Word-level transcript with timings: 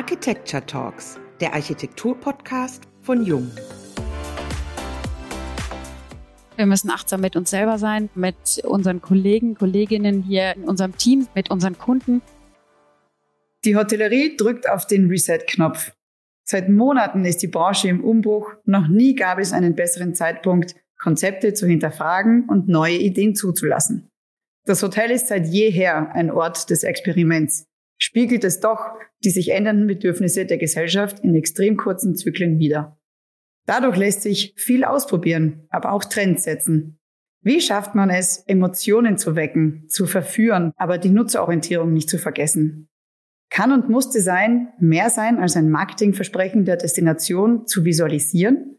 Architecture 0.00 0.64
Talks, 0.64 1.20
der 1.42 1.52
Architektur-Podcast 1.52 2.84
von 3.02 3.22
Jung. 3.22 3.50
Wir 6.56 6.64
müssen 6.64 6.88
achtsam 6.88 7.20
mit 7.20 7.36
uns 7.36 7.50
selber 7.50 7.76
sein, 7.76 8.08
mit 8.14 8.62
unseren 8.64 9.02
Kollegen, 9.02 9.56
Kolleginnen 9.56 10.22
hier 10.22 10.56
in 10.56 10.64
unserem 10.64 10.96
Team, 10.96 11.28
mit 11.34 11.50
unseren 11.50 11.76
Kunden. 11.76 12.22
Die 13.66 13.76
Hotellerie 13.76 14.38
drückt 14.38 14.66
auf 14.70 14.86
den 14.86 15.06
Reset-Knopf. 15.08 15.92
Seit 16.48 16.70
Monaten 16.70 17.26
ist 17.26 17.42
die 17.42 17.48
Branche 17.48 17.88
im 17.88 18.02
Umbruch. 18.02 18.54
Noch 18.64 18.88
nie 18.88 19.14
gab 19.14 19.38
es 19.38 19.52
einen 19.52 19.74
besseren 19.74 20.14
Zeitpunkt, 20.14 20.76
Konzepte 20.98 21.52
zu 21.52 21.66
hinterfragen 21.66 22.48
und 22.48 22.68
neue 22.68 22.96
Ideen 22.96 23.34
zuzulassen. 23.34 24.08
Das 24.64 24.82
Hotel 24.82 25.10
ist 25.10 25.28
seit 25.28 25.46
jeher 25.46 26.14
ein 26.14 26.30
Ort 26.30 26.70
des 26.70 26.84
Experiments. 26.84 27.66
Spiegelt 28.02 28.44
es 28.44 28.60
doch 28.60 28.80
die 29.22 29.30
sich 29.30 29.50
ändernden 29.50 29.86
Bedürfnisse 29.86 30.46
der 30.46 30.58
Gesellschaft 30.58 31.20
in 31.20 31.34
extrem 31.34 31.76
kurzen 31.76 32.16
Zyklen 32.16 32.58
wider. 32.58 32.98
Dadurch 33.66 33.96
lässt 33.96 34.22
sich 34.22 34.54
viel 34.56 34.84
ausprobieren, 34.84 35.66
aber 35.68 35.92
auch 35.92 36.04
Trends 36.04 36.44
setzen. 36.44 36.98
Wie 37.42 37.60
schafft 37.60 37.94
man 37.94 38.10
es, 38.10 38.38
Emotionen 38.46 39.16
zu 39.16 39.36
wecken, 39.36 39.86
zu 39.88 40.06
verführen, 40.06 40.72
aber 40.76 40.98
die 40.98 41.10
Nutzerorientierung 41.10 41.92
nicht 41.92 42.10
zu 42.10 42.18
vergessen? 42.18 42.88
Kann 43.50 43.72
und 43.72 43.88
muss 43.88 44.10
Design 44.10 44.68
mehr 44.78 45.10
sein 45.10 45.38
als 45.38 45.56
ein 45.56 45.70
Marketingversprechen 45.70 46.64
der 46.64 46.76
Destination 46.76 47.66
zu 47.66 47.84
visualisieren? 47.84 48.78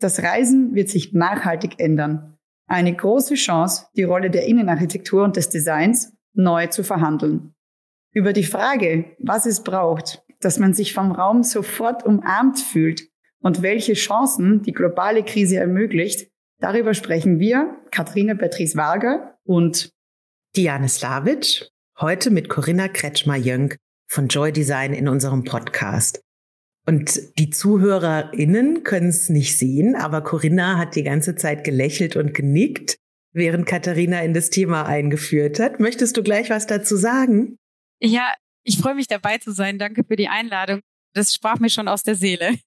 Das 0.00 0.22
Reisen 0.22 0.74
wird 0.74 0.90
sich 0.90 1.12
nachhaltig 1.12 1.78
ändern. 1.78 2.36
Eine 2.66 2.94
große 2.94 3.34
Chance, 3.34 3.86
die 3.96 4.02
Rolle 4.02 4.30
der 4.30 4.46
Innenarchitektur 4.46 5.24
und 5.24 5.36
des 5.36 5.48
Designs 5.48 6.12
neu 6.34 6.66
zu 6.66 6.82
verhandeln. 6.82 7.53
Über 8.14 8.32
die 8.32 8.44
Frage, 8.44 9.16
was 9.18 9.44
es 9.44 9.64
braucht, 9.64 10.22
dass 10.40 10.60
man 10.60 10.72
sich 10.72 10.94
vom 10.94 11.10
Raum 11.10 11.42
sofort 11.42 12.06
umarmt 12.06 12.60
fühlt 12.60 13.08
und 13.40 13.60
welche 13.60 13.94
Chancen 13.94 14.62
die 14.62 14.72
globale 14.72 15.24
Krise 15.24 15.56
ermöglicht, 15.56 16.30
darüber 16.60 16.94
sprechen 16.94 17.40
wir, 17.40 17.76
Katharina 17.90 18.34
Beatrice 18.34 18.76
Varga 18.76 19.36
und 19.42 19.90
Diane 20.54 20.88
Slavic, 20.88 21.68
heute 21.98 22.30
mit 22.30 22.48
Corinna 22.48 22.86
Kretschmer-Jönk 22.86 23.78
von 24.06 24.28
Joy 24.28 24.52
Design 24.52 24.94
in 24.94 25.08
unserem 25.08 25.42
Podcast. 25.42 26.22
Und 26.86 27.36
die 27.40 27.50
ZuhörerInnen 27.50 28.84
können 28.84 29.08
es 29.08 29.28
nicht 29.28 29.58
sehen, 29.58 29.96
aber 29.96 30.20
Corinna 30.22 30.78
hat 30.78 30.94
die 30.94 31.02
ganze 31.02 31.34
Zeit 31.34 31.64
gelächelt 31.64 32.14
und 32.14 32.32
genickt, 32.32 32.96
während 33.32 33.66
Katharina 33.66 34.22
in 34.22 34.34
das 34.34 34.50
Thema 34.50 34.86
eingeführt 34.86 35.58
hat. 35.58 35.80
Möchtest 35.80 36.16
du 36.16 36.22
gleich 36.22 36.50
was 36.50 36.68
dazu 36.68 36.94
sagen? 36.94 37.56
Ja, 38.00 38.34
ich 38.64 38.78
freue 38.78 38.94
mich 38.94 39.06
dabei 39.06 39.38
zu 39.38 39.52
sein. 39.52 39.78
Danke 39.78 40.04
für 40.04 40.16
die 40.16 40.28
Einladung. 40.28 40.80
Das 41.14 41.32
sprach 41.32 41.58
mir 41.58 41.70
schon 41.70 41.88
aus 41.88 42.02
der 42.02 42.14
Seele. 42.14 42.58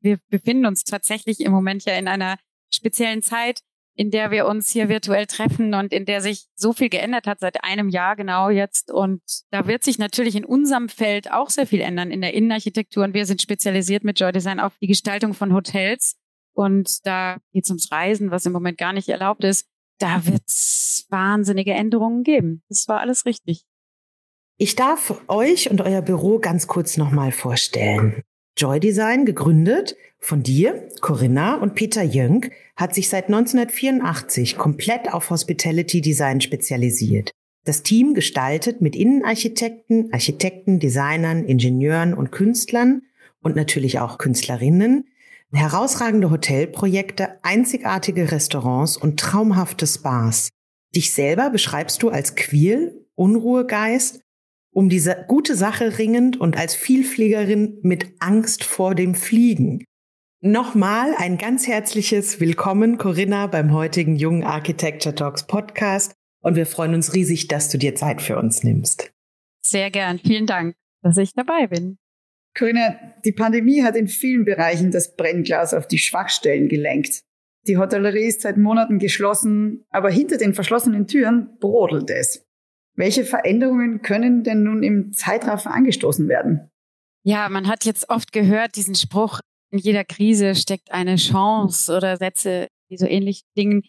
Wir 0.00 0.18
befinden 0.30 0.66
uns 0.66 0.84
tatsächlich 0.84 1.40
im 1.40 1.52
Moment 1.52 1.84
ja 1.84 1.94
in 1.94 2.08
einer 2.08 2.36
speziellen 2.70 3.22
Zeit, 3.22 3.60
in 3.94 4.10
der 4.10 4.30
wir 4.30 4.46
uns 4.46 4.70
hier 4.70 4.88
virtuell 4.88 5.26
treffen 5.26 5.74
und 5.74 5.92
in 5.92 6.06
der 6.06 6.20
sich 6.20 6.46
so 6.54 6.72
viel 6.72 6.88
geändert 6.88 7.26
hat 7.26 7.40
seit 7.40 7.62
einem 7.62 7.88
Jahr 7.88 8.16
genau 8.16 8.48
jetzt. 8.48 8.90
Und 8.90 9.22
da 9.50 9.66
wird 9.66 9.84
sich 9.84 9.98
natürlich 9.98 10.34
in 10.34 10.44
unserem 10.44 10.88
Feld 10.88 11.30
auch 11.30 11.50
sehr 11.50 11.66
viel 11.66 11.80
ändern 11.80 12.10
in 12.10 12.22
der 12.22 12.34
Innenarchitektur. 12.34 13.04
Und 13.04 13.14
wir 13.14 13.26
sind 13.26 13.42
spezialisiert 13.42 14.04
mit 14.04 14.18
Joy 14.18 14.32
Design 14.32 14.60
auf 14.60 14.76
die 14.78 14.86
Gestaltung 14.86 15.34
von 15.34 15.52
Hotels. 15.52 16.16
Und 16.54 17.06
da 17.06 17.38
geht 17.52 17.64
es 17.64 17.70
ums 17.70 17.92
Reisen, 17.92 18.30
was 18.30 18.46
im 18.46 18.52
Moment 18.52 18.78
gar 18.78 18.92
nicht 18.92 19.08
erlaubt 19.08 19.44
ist. 19.44 19.68
Da 19.98 20.24
wird 20.26 20.42
es 20.46 21.06
wahnsinnige 21.10 21.72
Änderungen 21.72 22.22
geben. 22.24 22.62
Das 22.68 22.88
war 22.88 23.00
alles 23.00 23.26
richtig. 23.26 23.64
Ich 24.62 24.76
darf 24.76 25.20
euch 25.26 25.72
und 25.72 25.80
euer 25.80 26.02
Büro 26.02 26.38
ganz 26.38 26.68
kurz 26.68 26.96
nochmal 26.96 27.32
vorstellen. 27.32 28.22
Joy 28.56 28.78
Design, 28.78 29.26
gegründet 29.26 29.96
von 30.20 30.44
dir, 30.44 30.86
Corinna 31.00 31.56
und 31.56 31.74
Peter 31.74 32.04
Jönk, 32.04 32.52
hat 32.76 32.94
sich 32.94 33.08
seit 33.08 33.24
1984 33.24 34.56
komplett 34.56 35.12
auf 35.12 35.30
Hospitality 35.30 36.00
Design 36.00 36.40
spezialisiert. 36.40 37.32
Das 37.64 37.82
Team 37.82 38.14
gestaltet 38.14 38.80
mit 38.80 38.94
Innenarchitekten, 38.94 40.12
Architekten, 40.12 40.78
Designern, 40.78 41.44
Ingenieuren 41.44 42.14
und 42.14 42.30
Künstlern 42.30 43.02
und 43.40 43.56
natürlich 43.56 43.98
auch 43.98 44.16
Künstlerinnen 44.16 45.08
herausragende 45.50 46.30
Hotelprojekte, 46.30 47.30
einzigartige 47.42 48.30
Restaurants 48.30 48.96
und 48.96 49.18
traumhafte 49.18 49.88
Spas. 49.88 50.50
Dich 50.94 51.12
selber 51.12 51.50
beschreibst 51.50 52.00
du 52.04 52.10
als 52.10 52.36
queer, 52.36 52.92
Unruhegeist, 53.16 54.20
um 54.72 54.88
diese 54.88 55.24
gute 55.28 55.54
Sache 55.54 55.98
ringend 55.98 56.40
und 56.40 56.56
als 56.56 56.74
Vielfliegerin 56.74 57.78
mit 57.82 58.06
Angst 58.18 58.64
vor 58.64 58.94
dem 58.94 59.14
Fliegen. 59.14 59.84
Nochmal 60.40 61.14
ein 61.18 61.38
ganz 61.38 61.68
herzliches 61.68 62.40
Willkommen, 62.40 62.98
Corinna, 62.98 63.46
beim 63.46 63.72
heutigen 63.72 64.16
Jungen 64.16 64.42
Architecture 64.42 65.14
Talks 65.14 65.46
Podcast. 65.46 66.14
Und 66.42 66.56
wir 66.56 66.66
freuen 66.66 66.94
uns 66.94 67.14
riesig, 67.14 67.46
dass 67.46 67.68
du 67.68 67.78
dir 67.78 67.94
Zeit 67.94 68.20
für 68.20 68.36
uns 68.36 68.64
nimmst. 68.64 69.12
Sehr 69.60 69.90
gern. 69.90 70.18
Vielen 70.18 70.46
Dank, 70.46 70.74
dass 71.02 71.16
ich 71.18 71.34
dabei 71.34 71.68
bin. 71.68 71.98
Corinna, 72.58 72.98
die 73.24 73.32
Pandemie 73.32 73.82
hat 73.82 73.94
in 73.94 74.08
vielen 74.08 74.44
Bereichen 74.44 74.90
das 74.90 75.14
Brennglas 75.14 75.74
auf 75.74 75.86
die 75.86 75.98
Schwachstellen 75.98 76.68
gelenkt. 76.68 77.22
Die 77.68 77.76
Hotellerie 77.76 78.26
ist 78.26 78.40
seit 78.40 78.56
Monaten 78.56 78.98
geschlossen, 78.98 79.84
aber 79.90 80.10
hinter 80.10 80.38
den 80.38 80.54
verschlossenen 80.54 81.06
Türen 81.06 81.56
brodelt 81.60 82.10
es. 82.10 82.44
Welche 82.94 83.24
Veränderungen 83.24 84.02
können 84.02 84.44
denn 84.44 84.62
nun 84.62 84.82
im 84.82 85.12
Zeitraffer 85.12 85.72
angestoßen 85.72 86.28
werden? 86.28 86.70
Ja, 87.24 87.48
man 87.48 87.68
hat 87.68 87.84
jetzt 87.84 88.10
oft 88.10 88.32
gehört, 88.32 88.76
diesen 88.76 88.94
Spruch, 88.94 89.40
in 89.70 89.78
jeder 89.78 90.04
Krise 90.04 90.54
steckt 90.54 90.92
eine 90.92 91.16
Chance 91.16 91.96
oder 91.96 92.16
Sätze, 92.16 92.68
die 92.90 92.98
so 92.98 93.06
ähnlich 93.06 93.42
dingen. 93.56 93.82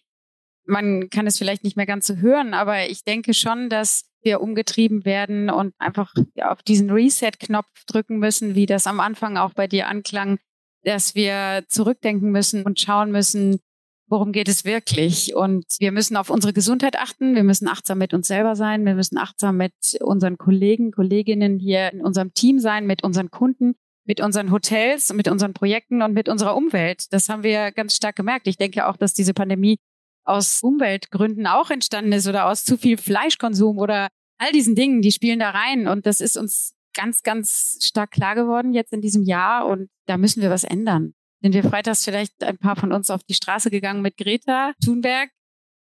Man 0.66 1.10
kann 1.10 1.28
es 1.28 1.38
vielleicht 1.38 1.64
nicht 1.64 1.76
mehr 1.76 1.86
ganz 1.86 2.08
so 2.08 2.18
hören, 2.18 2.54
aber 2.54 2.90
ich 2.90 3.04
denke 3.04 3.34
schon, 3.34 3.70
dass 3.70 4.06
wir 4.22 4.40
umgetrieben 4.40 5.04
werden 5.04 5.50
und 5.50 5.74
einfach 5.78 6.14
auf 6.42 6.64
diesen 6.64 6.90
Reset-Knopf 6.90 7.68
drücken 7.86 8.20
müssen, 8.20 8.56
wie 8.56 8.66
das 8.66 8.88
am 8.88 9.02
Anfang 9.02 9.36
auch 9.36 9.54
bei 9.54 9.68
dir 9.68 9.90
anklang, 9.90 10.40
dass 10.84 11.16
wir 11.16 11.66
zurückdenken 11.68 12.32
müssen 12.32 12.64
und 12.64 12.80
schauen 12.80 13.12
müssen, 13.12 13.60
worum 14.14 14.32
geht 14.32 14.48
es 14.48 14.64
wirklich? 14.64 15.36
Und 15.36 15.66
wir 15.80 15.92
müssen 15.92 16.16
auf 16.18 16.30
unsere 16.30 16.54
Gesundheit 16.54 17.00
achten. 17.00 17.34
Wir 17.34 17.44
müssen 17.44 17.68
achtsam 17.68 17.98
mit 17.98 18.14
uns 18.14 18.28
selber 18.28 18.56
sein. 18.56 18.86
Wir 18.86 18.94
müssen 18.94 19.18
achtsam 19.18 19.58
mit 19.58 19.74
unseren 20.02 20.38
Kollegen, 20.38 20.92
Kolleginnen 20.92 21.58
hier 21.58 21.92
in 21.92 22.02
unserem 22.02 22.32
Team 22.32 22.60
sein, 22.60 22.86
mit 22.86 23.04
unseren 23.04 23.32
Kunden 23.32 23.74
mit 24.06 24.20
unseren 24.20 24.52
Hotels, 24.52 25.14
mit 25.14 25.30
unseren 25.30 25.54
Projekten 25.54 26.02
und 26.02 26.14
mit 26.14 26.28
unserer 26.28 26.58
Umwelt. 26.58 27.12
Das 27.14 27.30
haben 27.30 27.42
wir 27.42 27.72
ganz 27.72 27.96
stark 27.96 28.18
gemerkt. 28.18 28.48
Ich 28.48 28.58
denke 28.58 28.86
auch, 28.88 28.98
dass 28.98 29.14
diese 29.14 29.34
Pandemie 29.34 29.78
aus 30.26 30.62
Umweltgründen 30.62 31.48
auch 31.48 31.70
entstanden 31.70 32.12
ist 32.12 32.28
oder 32.28 32.48
aus 32.48 32.66
zu 32.66 32.78
viel 32.78 32.98
Fleischkonsum 32.98 33.78
oder 33.78 34.10
all 34.38 34.52
diesen 34.52 34.76
Dingen, 34.76 35.02
die 35.02 35.14
spielen 35.14 35.40
da 35.40 35.52
rein. 35.52 35.88
Und 35.88 36.06
das 36.06 36.20
ist 36.20 36.36
uns 36.36 36.74
ganz, 36.94 37.24
ganz 37.24 37.80
stark 37.82 38.12
klar 38.12 38.36
geworden 38.36 38.74
jetzt 38.74 38.92
in 38.92 39.02
diesem 39.02 39.24
Jahr. 39.24 39.68
Und 39.68 39.90
da 40.06 40.18
müssen 40.18 40.42
wir 40.42 40.50
was 40.50 40.66
ändern. 40.66 41.14
Sind 41.44 41.54
wir 41.54 41.64
freitags 41.64 42.06
vielleicht 42.06 42.42
ein 42.42 42.58
paar 42.58 42.78
von 42.78 42.94
uns 42.94 43.10
auf 43.10 43.22
die 43.26 43.34
Straße 43.34 43.70
gegangen 43.70 44.02
mit 44.02 44.16
Greta 44.16 44.72
Thunberg? 44.84 45.30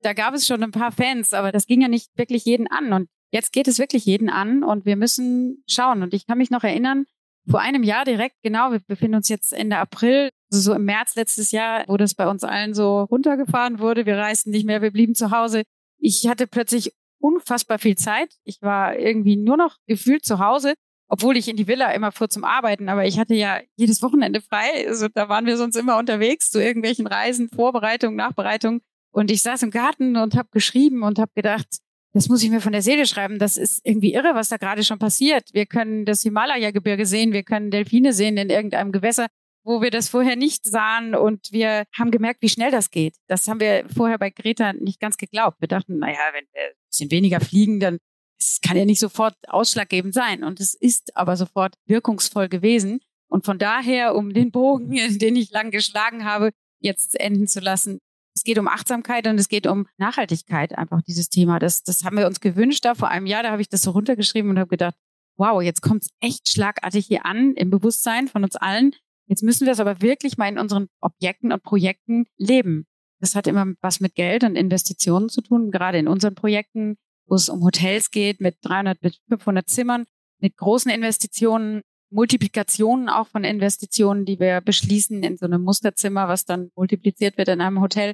Da 0.01 0.11
gab 0.11 0.33
es 0.33 0.45
schon 0.45 0.61
ein 0.61 0.71
paar 0.71 0.91
Fans, 0.91 1.31
aber 1.31 1.53
das 1.53 1.65
ging 1.65 1.79
ja 1.79 1.87
nicht 1.87 2.09
wirklich 2.17 2.43
jeden 2.43 2.67
an. 2.67 2.91
Und 2.91 3.07
jetzt 3.31 3.53
geht 3.53 3.69
es 3.69 3.79
wirklich 3.79 4.05
jeden 4.05 4.29
an 4.29 4.63
und 4.65 4.85
wir 4.85 4.97
müssen 4.97 5.63
schauen. 5.65 6.03
Und 6.03 6.13
ich 6.13 6.27
kann 6.27 6.37
mich 6.37 6.51
noch 6.51 6.65
erinnern, 6.65 7.05
vor 7.49 7.61
einem 7.61 7.83
Jahr 7.83 8.03
direkt, 8.03 8.35
genau, 8.43 8.73
wir 8.73 8.81
befinden 8.85 9.15
uns 9.15 9.29
jetzt 9.29 9.53
Ende 9.53 9.77
April, 9.77 10.29
also 10.51 10.61
so 10.61 10.73
im 10.73 10.83
März 10.83 11.15
letztes 11.15 11.51
Jahr, 11.51 11.85
wo 11.87 11.95
das 11.95 12.15
bei 12.15 12.27
uns 12.27 12.43
allen 12.43 12.73
so 12.73 13.03
runtergefahren 13.03 13.79
wurde. 13.79 14.05
Wir 14.05 14.17
reisten 14.17 14.49
nicht 14.49 14.65
mehr, 14.65 14.81
wir 14.81 14.91
blieben 14.91 15.15
zu 15.15 15.31
Hause. 15.31 15.63
Ich 15.99 16.27
hatte 16.27 16.47
plötzlich 16.47 16.91
unfassbar 17.19 17.79
viel 17.79 17.95
Zeit. 17.95 18.35
Ich 18.43 18.61
war 18.61 18.97
irgendwie 18.97 19.37
nur 19.37 19.55
noch 19.55 19.77
gefühlt 19.87 20.25
zu 20.25 20.39
Hause, 20.39 20.73
obwohl 21.07 21.37
ich 21.37 21.47
in 21.47 21.55
die 21.55 21.67
Villa 21.67 21.91
immer 21.91 22.11
fuhr 22.11 22.29
zum 22.29 22.43
Arbeiten, 22.43 22.89
aber 22.89 23.05
ich 23.05 23.19
hatte 23.19 23.35
ja 23.35 23.59
jedes 23.75 24.01
Wochenende 24.01 24.41
frei. 24.41 24.87
Also 24.87 25.07
da 25.07 25.29
waren 25.29 25.45
wir 25.45 25.57
sonst 25.57 25.75
immer 25.75 25.97
unterwegs 25.97 26.49
zu 26.49 26.59
irgendwelchen 26.61 27.07
Reisen, 27.07 27.49
Vorbereitung, 27.49 28.15
Nachbereitung. 28.15 28.81
Und 29.11 29.31
ich 29.31 29.41
saß 29.43 29.63
im 29.63 29.71
Garten 29.71 30.17
und 30.17 30.35
habe 30.35 30.49
geschrieben 30.51 31.03
und 31.03 31.19
habe 31.19 31.31
gedacht, 31.35 31.67
das 32.13 32.29
muss 32.29 32.43
ich 32.43 32.49
mir 32.49 32.61
von 32.61 32.71
der 32.71 32.81
Seele 32.81 33.05
schreiben. 33.05 33.39
Das 33.39 33.57
ist 33.57 33.81
irgendwie 33.83 34.13
irre, 34.13 34.35
was 34.35 34.49
da 34.49 34.57
gerade 34.57 34.83
schon 34.83 34.99
passiert. 34.99 35.49
Wir 35.53 35.65
können 35.65 36.05
das 36.05 36.21
Himalaya-Gebirge 36.21 37.05
sehen, 37.05 37.33
wir 37.33 37.43
können 37.43 37.71
Delfine 37.71 38.13
sehen 38.13 38.37
in 38.37 38.49
irgendeinem 38.49 38.91
Gewässer, 38.91 39.27
wo 39.63 39.81
wir 39.81 39.91
das 39.91 40.09
vorher 40.09 40.35
nicht 40.35 40.65
sahen. 40.65 41.13
Und 41.13 41.51
wir 41.51 41.83
haben 41.97 42.11
gemerkt, 42.11 42.41
wie 42.41 42.49
schnell 42.49 42.71
das 42.71 42.89
geht. 42.89 43.15
Das 43.27 43.47
haben 43.47 43.59
wir 43.59 43.85
vorher 43.93 44.17
bei 44.17 44.29
Greta 44.29 44.73
nicht 44.73 44.99
ganz 44.99 45.17
geglaubt. 45.17 45.59
Wir 45.59 45.67
dachten, 45.67 45.99
naja, 45.99 46.17
wenn 46.33 46.45
wir 46.53 46.61
ein 46.61 46.89
bisschen 46.89 47.11
weniger 47.11 47.41
fliegen, 47.41 47.79
dann 47.79 47.99
es 48.39 48.59
kann 48.61 48.77
ja 48.77 48.85
nicht 48.85 48.99
sofort 48.99 49.35
ausschlaggebend 49.47 50.13
sein. 50.13 50.43
Und 50.43 50.59
es 50.59 50.73
ist 50.73 51.15
aber 51.15 51.37
sofort 51.37 51.75
wirkungsvoll 51.85 52.49
gewesen. 52.49 52.99
Und 53.27 53.45
von 53.45 53.57
daher, 53.57 54.15
um 54.15 54.33
den 54.33 54.51
Bogen, 54.51 54.91
den 55.19 55.35
ich 55.35 55.51
lang 55.51 55.71
geschlagen 55.71 56.25
habe, 56.25 56.51
jetzt 56.79 57.19
enden 57.19 57.47
zu 57.47 57.59
lassen, 57.59 57.99
es 58.35 58.43
geht 58.43 58.59
um 58.59 58.67
Achtsamkeit 58.67 59.27
und 59.27 59.39
es 59.39 59.47
geht 59.47 59.65
um 59.65 59.87
Nachhaltigkeit, 59.97 60.77
einfach 60.77 61.01
dieses 61.01 61.29
Thema. 61.29 61.57
Das, 61.57 61.83
das 61.83 62.03
haben 62.03 62.17
wir 62.17 62.27
uns 62.27 62.41
gewünscht 62.41 62.83
da 62.83 62.93
vor 62.93 63.07
einem 63.07 63.25
Jahr. 63.25 63.43
Da 63.43 63.51
habe 63.51 63.61
ich 63.61 63.69
das 63.69 63.81
so 63.81 63.91
runtergeschrieben 63.91 64.51
und 64.51 64.59
habe 64.59 64.69
gedacht, 64.69 64.95
wow, 65.37 65.61
jetzt 65.61 65.81
kommt 65.81 66.03
es 66.03 66.09
echt 66.19 66.49
schlagartig 66.49 67.07
hier 67.07 67.25
an 67.25 67.53
im 67.53 67.69
Bewusstsein 67.69 68.27
von 68.27 68.43
uns 68.43 68.55
allen. 68.55 68.93
Jetzt 69.27 69.41
müssen 69.41 69.65
wir 69.65 69.73
es 69.73 69.79
aber 69.79 70.01
wirklich 70.01 70.37
mal 70.37 70.49
in 70.49 70.59
unseren 70.59 70.87
Objekten 71.01 71.51
und 71.51 71.63
Projekten 71.63 72.25
leben. 72.37 72.85
Das 73.19 73.35
hat 73.35 73.47
immer 73.47 73.65
was 73.81 74.01
mit 74.01 74.15
Geld 74.15 74.43
und 74.43 74.55
Investitionen 74.55 75.29
zu 75.29 75.41
tun, 75.41 75.71
gerade 75.71 75.97
in 75.97 76.07
unseren 76.07 76.35
Projekten, 76.35 76.97
wo 77.27 77.35
es 77.35 77.49
um 77.49 77.63
Hotels 77.63 78.11
geht 78.11 78.39
mit 78.39 78.57
300 78.61 78.99
bis 78.99 79.19
500 79.29 79.67
Zimmern, 79.67 80.05
mit 80.39 80.57
großen 80.57 80.91
Investitionen, 80.91 81.81
Multiplikationen 82.11 83.09
auch 83.09 83.27
von 83.27 83.43
Investitionen, 83.43 84.25
die 84.25 84.39
wir 84.39 84.61
beschließen 84.61 85.23
in 85.23 85.37
so 85.37 85.45
einem 85.45 85.63
Musterzimmer, 85.63 86.27
was 86.27 86.45
dann 86.45 86.71
multipliziert 86.75 87.37
wird 87.37 87.49
in 87.49 87.61
einem 87.61 87.81
Hotel. 87.81 88.13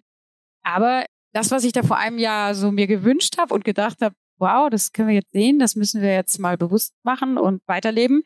Aber 0.64 1.06
das, 1.34 1.52
was 1.52 1.64
ich 1.64 1.74
da 1.74 1.84
vor 1.84 1.98
einem 1.98 2.18
Jahr 2.18 2.56
so 2.56 2.72
mir 2.72 2.88
gewünscht 2.88 3.38
habe 3.38 3.54
und 3.54 3.64
gedacht 3.64 4.02
habe, 4.02 4.16
wow, 4.38 4.70
das 4.70 4.92
können 4.92 5.10
wir 5.10 5.16
jetzt 5.16 5.32
sehen, 5.32 5.60
das 5.60 5.76
müssen 5.76 6.02
wir 6.02 6.14
jetzt 6.14 6.40
mal 6.40 6.58
bewusst 6.58 6.94
machen 7.04 7.38
und 7.38 7.62
weiterleben, 7.68 8.24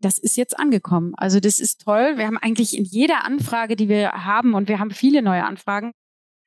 das 0.00 0.18
ist 0.18 0.36
jetzt 0.36 0.58
angekommen. 0.58 1.14
Also 1.16 1.38
das 1.38 1.60
ist 1.60 1.82
toll. 1.82 2.18
Wir 2.18 2.26
haben 2.26 2.38
eigentlich 2.38 2.76
in 2.76 2.84
jeder 2.84 3.24
Anfrage, 3.24 3.76
die 3.76 3.88
wir 3.88 4.10
haben, 4.24 4.54
und 4.54 4.68
wir 4.68 4.80
haben 4.80 4.90
viele 4.90 5.22
neue 5.22 5.44
Anfragen, 5.44 5.92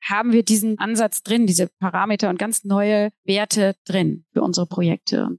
haben 0.08 0.32
wir 0.32 0.42
diesen 0.42 0.78
Ansatz 0.78 1.22
drin, 1.22 1.46
diese 1.46 1.68
Parameter 1.80 2.30
und 2.30 2.38
ganz 2.38 2.64
neue 2.64 3.10
Werte 3.24 3.74
drin 3.84 4.24
für 4.32 4.42
unsere 4.42 4.66
Projekte. 4.66 5.36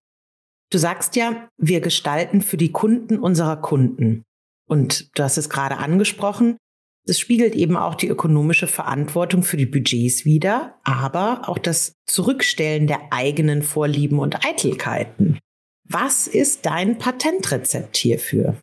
Du 0.69 0.77
sagst 0.77 1.15
ja, 1.15 1.49
wir 1.57 1.79
gestalten 1.79 2.41
für 2.41 2.57
die 2.57 2.71
Kunden 2.71 3.19
unserer 3.19 3.57
Kunden. 3.57 4.23
Und 4.67 5.17
du 5.17 5.23
hast 5.23 5.37
es 5.37 5.49
gerade 5.49 5.77
angesprochen. 5.77 6.57
Das 7.05 7.19
spiegelt 7.19 7.55
eben 7.55 7.77
auch 7.77 7.95
die 7.95 8.09
ökonomische 8.09 8.67
Verantwortung 8.67 9.43
für 9.43 9.55
die 9.55 9.65
Budgets 9.65 10.25
wider, 10.25 10.77
aber 10.83 11.47
auch 11.47 11.57
das 11.57 11.93
Zurückstellen 12.05 12.85
der 12.85 13.13
eigenen 13.13 13.63
Vorlieben 13.63 14.19
und 14.19 14.45
Eitelkeiten. 14.45 15.39
Was 15.85 16.27
ist 16.27 16.65
dein 16.65 16.97
Patentrezept 16.97 17.95
hierfür? 17.95 18.57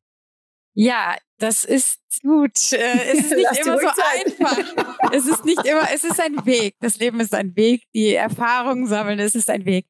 Ja, 0.75 1.17
das 1.38 1.65
ist 1.65 2.00
gut. 2.23 2.73
Äh, 2.73 3.12
es 3.12 3.26
ist 3.26 3.37
nicht 3.37 3.59
immer 3.65 3.79
so 3.79 3.87
einfach. 3.87 5.12
Es 5.12 5.26
ist 5.26 5.44
nicht 5.44 5.65
immer, 5.65 5.88
es 5.93 6.05
ist 6.05 6.21
ein 6.21 6.44
Weg. 6.44 6.75
Das 6.81 6.99
Leben 6.99 7.21
ist 7.21 7.35
ein 7.35 7.56
Weg. 7.56 7.85
Die 7.94 8.15
Erfahrungen 8.15 8.87
sammeln, 8.87 9.19
es 9.19 9.35
ist 9.35 9.50
ein 9.50 9.65
Weg. 9.65 9.87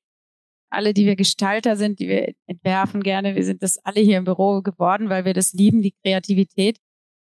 Alle, 0.71 0.93
die 0.93 1.07
wir 1.07 1.17
Gestalter 1.17 1.77
sind, 1.77 2.01
die 2.01 2.09
wir 2.09 2.35
entwerfen 2.47 3.03
gerne, 3.03 3.37
wir 3.37 3.45
sind 3.45 3.63
das 3.63 3.79
alle 3.79 4.01
hier 4.01 4.19
im 4.19 4.25
Büro 4.25 4.61
geworden, 4.61 5.09
weil 5.09 5.25
wir 5.25 5.33
das 5.33 5.53
lieben, 5.53 5.83
die 5.83 5.95
Kreativität. 6.03 6.79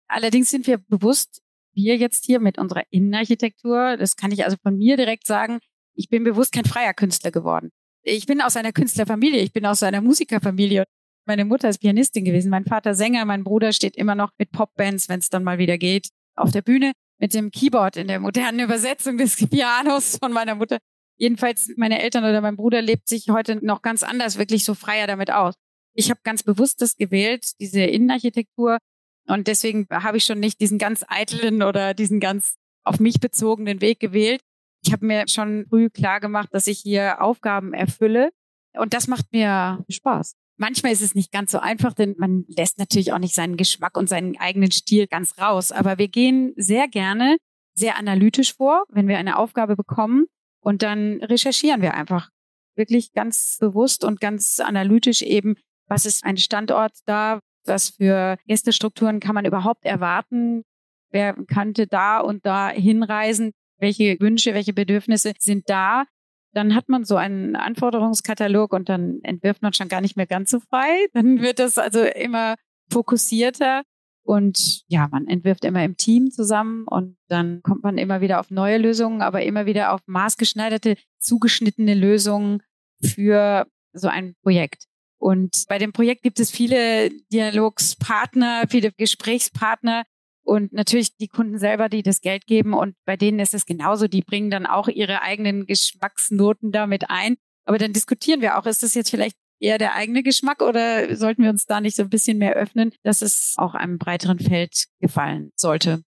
Allerdings 0.08 0.50
sind 0.50 0.68
wir 0.68 0.78
bewusst, 0.78 1.42
wir 1.74 1.98
jetzt 1.98 2.26
hier 2.26 2.40
mit 2.40 2.58
unserer 2.58 2.84
Innenarchitektur, 2.90 3.98
das 3.98 4.16
kann 4.16 4.32
ich 4.32 4.46
also 4.46 4.58
von 4.62 4.78
mir 4.78 4.98
direkt 4.98 5.28
sagen, 5.28 5.60
ich 5.96 6.10
bin 6.10 6.24
bewusst 6.24 6.54
kein 6.54 6.66
freier 6.66 6.94
Künstler 6.94 7.32
geworden. 7.32 7.72
Ich 8.04 8.26
bin 8.26 8.42
aus 8.42 8.56
einer 8.56 8.72
Künstlerfamilie, 8.72 9.42
ich 9.42 9.54
bin 9.54 9.66
aus 9.66 9.84
einer 9.84 10.02
Musikerfamilie. 10.02 10.86
Meine 11.26 11.46
Mutter 11.46 11.70
ist 11.70 11.80
Pianistin 11.80 12.26
gewesen, 12.26 12.50
mein 12.50 12.66
Vater 12.66 12.94
Sänger, 12.94 13.26
mein 13.26 13.44
Bruder 13.44 13.74
steht 13.74 13.96
immer 13.96 14.16
noch 14.16 14.32
mit 14.38 14.52
Popbands, 14.52 15.08
wenn 15.08 15.20
es 15.20 15.30
dann 15.30 15.44
mal 15.44 15.58
wieder 15.58 15.78
geht, 15.78 16.10
auf 16.36 16.52
der 16.52 16.62
Bühne 16.62 16.94
mit 17.20 17.34
dem 17.34 17.52
Keyboard 17.52 17.98
in 17.98 18.08
der 18.08 18.20
modernen 18.20 18.60
Übersetzung 18.60 19.18
des 19.18 19.36
Pianos 19.50 20.18
von 20.18 20.32
meiner 20.32 20.56
Mutter. 20.56 20.80
Jedenfalls 21.18 21.72
meine 21.78 22.02
Eltern 22.02 22.24
oder 22.24 22.42
mein 22.42 22.56
Bruder 22.56 22.82
lebt 22.82 23.08
sich 23.08 23.28
heute 23.30 23.64
noch 23.64 23.84
ganz 23.84 24.02
anders, 24.02 24.40
wirklich 24.40 24.66
so 24.66 24.74
freier 24.74 25.06
damit 25.06 25.32
aus. 25.32 25.54
Ich 25.94 26.10
habe 26.10 26.22
ganz 26.24 26.42
bewusst 26.42 26.82
das 26.82 26.96
gewählt, 26.96 27.52
diese 27.60 27.82
Innenarchitektur, 27.82 28.80
und 29.28 29.48
deswegen 29.48 29.88
habe 29.92 30.18
ich 30.18 30.26
schon 30.26 30.40
nicht 30.40 30.60
diesen 30.60 30.78
ganz 30.78 31.06
eitlen 31.08 31.64
oder 31.64 31.94
diesen 31.94 32.20
ganz 32.20 32.56
auf 32.84 33.00
mich 33.00 33.20
bezogenen 33.20 33.82
Weg 33.82 34.00
gewählt. 34.00 34.42
Ich 34.84 34.92
habe 34.92 35.06
mir 35.06 35.28
schon 35.28 35.66
früh 35.70 35.90
klar 35.90 36.20
gemacht, 36.20 36.50
dass 36.52 36.68
ich 36.68 36.80
hier 36.80 37.22
Aufgaben 37.22 37.74
erfülle. 37.74 38.32
Und 38.74 38.94
das 38.94 39.08
macht 39.08 39.32
mir 39.32 39.84
Spaß. 39.90 40.36
Manchmal 40.62 40.92
ist 40.92 41.02
es 41.02 41.16
nicht 41.16 41.32
ganz 41.32 41.50
so 41.50 41.58
einfach, 41.58 41.94
denn 41.94 42.14
man 42.20 42.46
lässt 42.48 42.78
natürlich 42.78 43.14
auch 43.14 43.18
nicht 43.18 43.34
seinen 43.34 43.58
Geschmack 43.58 43.98
und 43.98 44.08
seinen 44.08 44.38
eigenen 44.38 44.70
Stil 44.70 45.08
ganz 45.08 45.40
raus. 45.40 45.72
Aber 45.72 45.98
wir 45.98 46.08
gehen 46.08 46.54
sehr 46.56 46.88
gerne 46.88 47.38
sehr 47.74 47.98
analytisch 47.98 48.54
vor, 48.54 48.84
wenn 48.90 49.08
wir 49.08 49.18
eine 49.18 49.40
Aufgabe 49.40 49.76
bekommen. 49.76 50.28
Und 50.64 50.84
dann 50.84 51.20
recherchieren 51.24 51.82
wir 51.82 51.96
einfach 51.96 52.30
wirklich 52.76 53.12
ganz 53.14 53.58
bewusst 53.60 54.06
und 54.06 54.22
ganz 54.22 54.60
analytisch 54.60 55.24
eben, 55.24 55.56
was 55.88 56.06
ist 56.06 56.24
ein 56.24 56.38
Standort 56.38 56.94
da, 57.08 57.40
was 57.66 57.96
für 57.96 58.38
Gästestrukturen 58.46 59.20
kann 59.20 59.34
man 59.34 59.46
überhaupt 59.46 59.84
erwarten? 59.84 60.62
Wer 61.10 61.34
könnte 61.34 61.88
da 61.88 62.20
und 62.20 62.46
da 62.46 62.70
hinreisen? 62.70 63.54
Welche 63.80 64.16
Wünsche, 64.20 64.54
welche 64.54 64.74
Bedürfnisse 64.74 65.34
sind 65.40 65.68
da? 65.72 66.06
Dann 66.54 66.76
hat 66.76 66.90
man 66.90 67.06
so 67.06 67.16
einen 67.16 67.56
Anforderungskatalog 67.56 68.74
und 68.74 68.90
dann 68.90 69.20
entwirft 69.24 69.62
man 69.62 69.74
schon 69.74 69.88
gar 69.88 70.02
nicht 70.02 70.18
mehr 70.18 70.28
ganz 70.28 70.52
so 70.52 70.60
frei. 70.60 71.08
Dann 71.14 71.42
wird 71.42 71.60
das 71.60 71.78
also 71.78 72.04
immer 72.04 72.56
fokussierter 72.92 73.84
und 74.24 74.84
ja, 74.88 75.08
man 75.10 75.28
entwirft 75.28 75.66
immer 75.66 75.84
im 75.84 75.98
Team 75.98 76.30
zusammen 76.30 76.86
und 76.88 77.18
dann 77.28 77.62
kommt 77.64 77.84
man 77.84 77.98
immer 77.98 78.22
wieder 78.22 78.40
auf 78.40 78.52
neue 78.52 78.78
Lösungen, 78.78 79.22
aber 79.22 79.44
immer 79.44 79.66
wieder 79.66 79.94
auf 79.94 80.02
maßgeschneiderte, 80.06 80.96
zugeschnittene 81.20 81.96
Lösungen 81.96 82.62
für 83.02 83.66
so 83.94 84.08
ein 84.08 84.36
Projekt. 84.44 84.86
Und 85.18 85.66
bei 85.68 85.78
dem 85.78 85.92
Projekt 85.92 86.24
gibt 86.24 86.40
es 86.40 86.52
viele 86.52 87.10
Dialogspartner, 87.32 88.64
viele 88.70 88.92
Gesprächspartner 88.92 90.04
und 90.44 90.74
natürlich 90.74 91.18
die 91.18 91.28
Kunden 91.28 91.60
selber, 91.60 91.90
die 91.90 92.04
das 92.04 92.22
Geld 92.22 92.48
geben. 92.48 92.74
Und 92.74 92.96
bei 93.06 93.16
denen 93.16 93.40
ist 93.40 93.54
es 93.54 93.66
genauso. 93.66 94.08
Die 94.08 94.22
bringen 94.22 94.50
dann 94.50 94.66
auch 94.66 94.88
ihre 94.88 95.22
eigenen 95.22 95.66
Geschmacksnoten 95.66 96.72
damit 96.72 97.10
ein. 97.10 97.38
Aber 97.66 97.78
dann 97.78 97.94
diskutieren 97.94 98.42
wir 98.42 98.58
auch, 98.58 98.66
ist 98.66 98.84
das 98.84 98.96
jetzt 98.96 99.12
vielleicht 99.12 99.38
eher 99.60 99.78
der 99.78 99.96
eigene 99.96 100.24
Geschmack 100.24 100.62
oder 100.62 101.16
sollten 101.16 101.44
wir 101.44 101.52
uns 101.52 101.66
da 101.66 101.80
nicht 101.80 101.96
so 101.96 102.04
ein 102.04 102.10
bisschen 102.10 102.40
mehr 102.40 102.54
öffnen, 102.54 102.92
dass 103.04 103.22
es 103.22 103.54
auch 103.58 103.76
einem 103.76 104.00
breiteren 104.00 104.40
Feld 104.40 104.88
gefallen 105.00 105.52
sollte? 105.56 106.04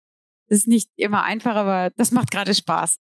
Das 0.49 0.61
ist 0.61 0.69
nicht 0.69 0.91
immer 0.97 1.25
einfach, 1.25 1.55
aber 1.55 1.91
das 1.97 2.11
macht 2.11 2.31
gerade 2.31 2.55
Spaß. 2.55 2.99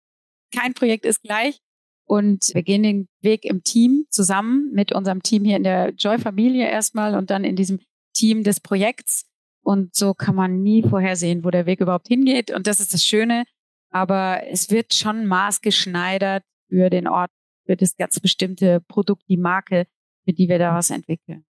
Kein 0.54 0.74
Projekt 0.74 1.06
ist 1.06 1.22
gleich. 1.22 1.58
Und 2.04 2.50
wir 2.52 2.62
gehen 2.62 2.82
den 2.82 3.08
Weg 3.22 3.44
im 3.44 3.62
Team 3.62 4.04
zusammen 4.10 4.70
mit 4.72 4.92
unserem 4.92 5.22
Team 5.22 5.44
hier 5.44 5.56
in 5.56 5.64
der 5.64 5.90
Joy-Familie 5.90 6.68
erstmal 6.68 7.14
und 7.14 7.30
dann 7.30 7.44
in 7.44 7.56
diesem 7.56 7.80
Team 8.14 8.42
des 8.42 8.60
Projekts. 8.60 9.24
Und 9.62 9.94
so 9.94 10.14
kann 10.14 10.34
man 10.34 10.62
nie 10.62 10.82
vorhersehen, 10.82 11.44
wo 11.44 11.50
der 11.50 11.66
Weg 11.66 11.80
überhaupt 11.80 12.08
hingeht. 12.08 12.50
Und 12.50 12.66
das 12.66 12.80
ist 12.80 12.92
das 12.92 13.04
Schöne. 13.04 13.44
Aber 13.90 14.42
es 14.50 14.70
wird 14.70 14.94
schon 14.94 15.26
maßgeschneidert 15.26 16.44
für 16.68 16.90
den 16.90 17.06
Ort, 17.06 17.30
für 17.66 17.76
das 17.76 17.96
ganz 17.96 18.18
bestimmte 18.18 18.80
Produkt, 18.80 19.22
die 19.28 19.36
Marke, 19.36 19.86
für 20.24 20.32
die 20.32 20.48
wir 20.48 20.58
da 20.58 20.74
was 20.74 20.90
entwickeln. 20.90 21.44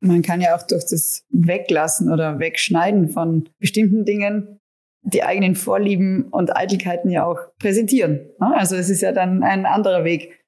Man 0.00 0.22
kann 0.22 0.40
ja 0.40 0.56
auch 0.56 0.66
durch 0.66 0.84
das 0.86 1.26
Weglassen 1.30 2.10
oder 2.10 2.38
Wegschneiden 2.38 3.08
von 3.08 3.48
bestimmten 3.58 4.04
Dingen 4.04 4.60
die 5.02 5.22
eigenen 5.22 5.54
Vorlieben 5.54 6.28
und 6.28 6.56
Eitelkeiten 6.56 7.10
ja 7.10 7.24
auch 7.24 7.38
präsentieren. 7.58 8.30
Ne? 8.40 8.54
Also 8.56 8.76
es 8.76 8.90
ist 8.90 9.00
ja 9.00 9.12
dann 9.12 9.42
ein 9.42 9.66
anderer 9.66 10.04
Weg. 10.04 10.44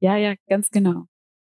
Ja, 0.00 0.16
ja, 0.16 0.34
ganz 0.48 0.70
genau. 0.70 1.06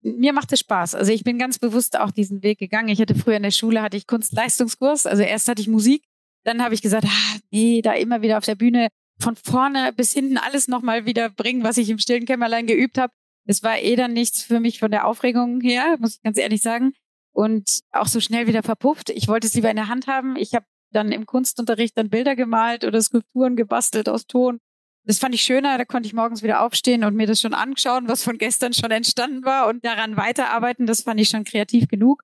Mir 0.03 0.33
macht 0.33 0.51
es 0.51 0.59
Spaß. 0.59 0.95
Also 0.95 1.11
ich 1.11 1.23
bin 1.23 1.39
ganz 1.39 1.59
bewusst 1.59 1.97
auch 1.97 2.11
diesen 2.11 2.43
Weg 2.43 2.59
gegangen. 2.59 2.89
Ich 2.89 2.99
hatte 2.99 3.15
früher 3.15 3.37
in 3.37 3.43
der 3.43 3.51
Schule 3.51 3.81
hatte 3.81 3.97
ich 3.97 4.05
Kunstleistungskurs. 4.05 5.05
Also 5.05 5.23
erst 5.23 5.47
hatte 5.47 5.61
ich 5.61 5.67
Musik, 5.67 6.03
dann 6.43 6.61
habe 6.61 6.73
ich 6.73 6.81
gesagt, 6.81 7.05
ah, 7.05 7.37
nee, 7.51 7.81
da 7.81 7.93
immer 7.93 8.21
wieder 8.21 8.37
auf 8.37 8.45
der 8.45 8.55
Bühne 8.55 8.89
von 9.19 9.35
vorne 9.35 9.93
bis 9.93 10.11
hinten 10.11 10.37
alles 10.37 10.67
nochmal 10.67 11.05
wieder 11.05 11.29
bringen, 11.29 11.63
was 11.63 11.77
ich 11.77 11.89
im 11.89 11.99
stillen 11.99 12.25
Kämmerlein 12.25 12.67
geübt 12.67 12.97
habe. 12.97 13.13
Es 13.45 13.63
war 13.63 13.79
eh 13.79 13.95
dann 13.95 14.13
nichts 14.13 14.43
für 14.43 14.59
mich 14.59 14.79
von 14.79 14.91
der 14.91 15.07
Aufregung 15.07 15.61
her, 15.61 15.97
muss 15.99 16.15
ich 16.15 16.21
ganz 16.21 16.37
ehrlich 16.37 16.61
sagen. 16.61 16.93
Und 17.31 17.81
auch 17.91 18.07
so 18.07 18.19
schnell 18.19 18.47
wieder 18.47 18.63
verpufft. 18.63 19.09
Ich 19.09 19.27
wollte 19.27 19.47
es 19.47 19.53
lieber 19.53 19.69
in 19.69 19.75
der 19.75 19.87
Hand 19.87 20.07
haben. 20.07 20.35
Ich 20.35 20.53
habe 20.53 20.65
dann 20.91 21.11
im 21.11 21.25
Kunstunterricht 21.25 21.97
dann 21.97 22.09
Bilder 22.09 22.35
gemalt 22.35 22.83
oder 22.83 23.01
Skulpturen 23.01 23.55
gebastelt 23.55 24.07
aus 24.07 24.27
Ton. 24.27 24.59
Das 25.05 25.19
fand 25.19 25.35
ich 25.35 25.41
schöner, 25.41 25.77
da 25.77 25.83
konnte 25.83 26.07
ich 26.07 26.13
morgens 26.13 26.43
wieder 26.43 26.61
aufstehen 26.61 27.03
und 27.03 27.15
mir 27.15 27.27
das 27.27 27.41
schon 27.41 27.53
anschauen, 27.53 28.07
was 28.07 28.23
von 28.23 28.37
gestern 28.37 28.73
schon 28.73 28.91
entstanden 28.91 29.43
war 29.43 29.67
und 29.67 29.83
daran 29.83 30.15
weiterarbeiten. 30.15 30.85
Das 30.85 31.01
fand 31.01 31.19
ich 31.19 31.27
schon 31.27 31.43
kreativ 31.43 31.87
genug. 31.89 32.23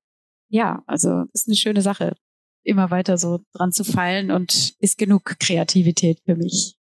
Ja, 0.49 0.81
also 0.87 1.25
ist 1.33 1.47
eine 1.47 1.57
schöne 1.57 1.81
Sache, 1.81 2.15
immer 2.63 2.89
weiter 2.89 3.17
so 3.17 3.39
dran 3.53 3.71
zu 3.71 3.83
fallen 3.83 4.31
und 4.31 4.73
ist 4.79 4.97
genug 4.97 5.25
Kreativität 5.39 6.21
für 6.25 6.35
mich. 6.35 6.75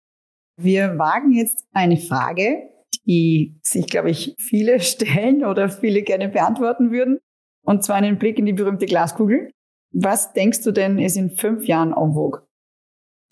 Wir 0.59 0.99
wagen 0.99 1.33
jetzt 1.33 1.65
eine 1.73 1.97
Frage, 1.97 2.69
die 3.07 3.59
sich, 3.63 3.87
glaube 3.87 4.11
ich, 4.11 4.35
viele 4.39 4.81
stellen 4.81 5.45
oder 5.45 5.71
viele 5.71 6.03
gerne 6.03 6.29
beantworten 6.29 6.91
würden. 6.91 7.19
Und 7.63 7.85
zwar 7.85 7.97
einen 7.97 8.19
Blick 8.19 8.39
in 8.39 8.47
die 8.47 8.53
berühmte 8.53 8.87
Glaskugel. 8.87 9.51
Was 9.93 10.33
denkst 10.35 10.63
du 10.63 10.73
denn 10.73 10.99
ist 10.99 11.17
in 11.17 11.31
fünf 11.31 11.67
Jahren 11.67 11.93
en 11.93 12.13
vogue? 12.13 12.43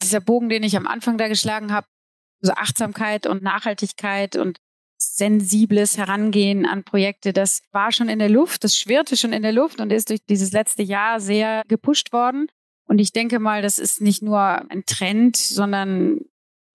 Dieser 0.02 0.20
Bogen, 0.20 0.48
den 0.48 0.62
ich 0.62 0.76
am 0.76 0.86
Anfang 0.86 1.18
da 1.18 1.28
geschlagen 1.28 1.72
habe, 1.72 1.86
so 2.46 2.52
Achtsamkeit 2.52 3.26
und 3.26 3.42
Nachhaltigkeit 3.42 4.36
und 4.36 4.58
sensibles 4.98 5.98
Herangehen 5.98 6.66
an 6.66 6.84
Projekte, 6.84 7.32
das 7.32 7.62
war 7.72 7.92
schon 7.92 8.08
in 8.08 8.18
der 8.18 8.28
Luft, 8.28 8.64
das 8.64 8.78
schwirrte 8.78 9.16
schon 9.16 9.32
in 9.32 9.42
der 9.42 9.52
Luft 9.52 9.80
und 9.80 9.92
ist 9.92 10.10
durch 10.10 10.24
dieses 10.24 10.52
letzte 10.52 10.82
Jahr 10.82 11.20
sehr 11.20 11.62
gepusht 11.68 12.12
worden. 12.12 12.46
Und 12.86 12.98
ich 12.98 13.12
denke 13.12 13.38
mal, 13.38 13.62
das 13.62 13.78
ist 13.78 14.00
nicht 14.00 14.22
nur 14.22 14.40
ein 14.40 14.84
Trend, 14.86 15.36
sondern 15.36 16.20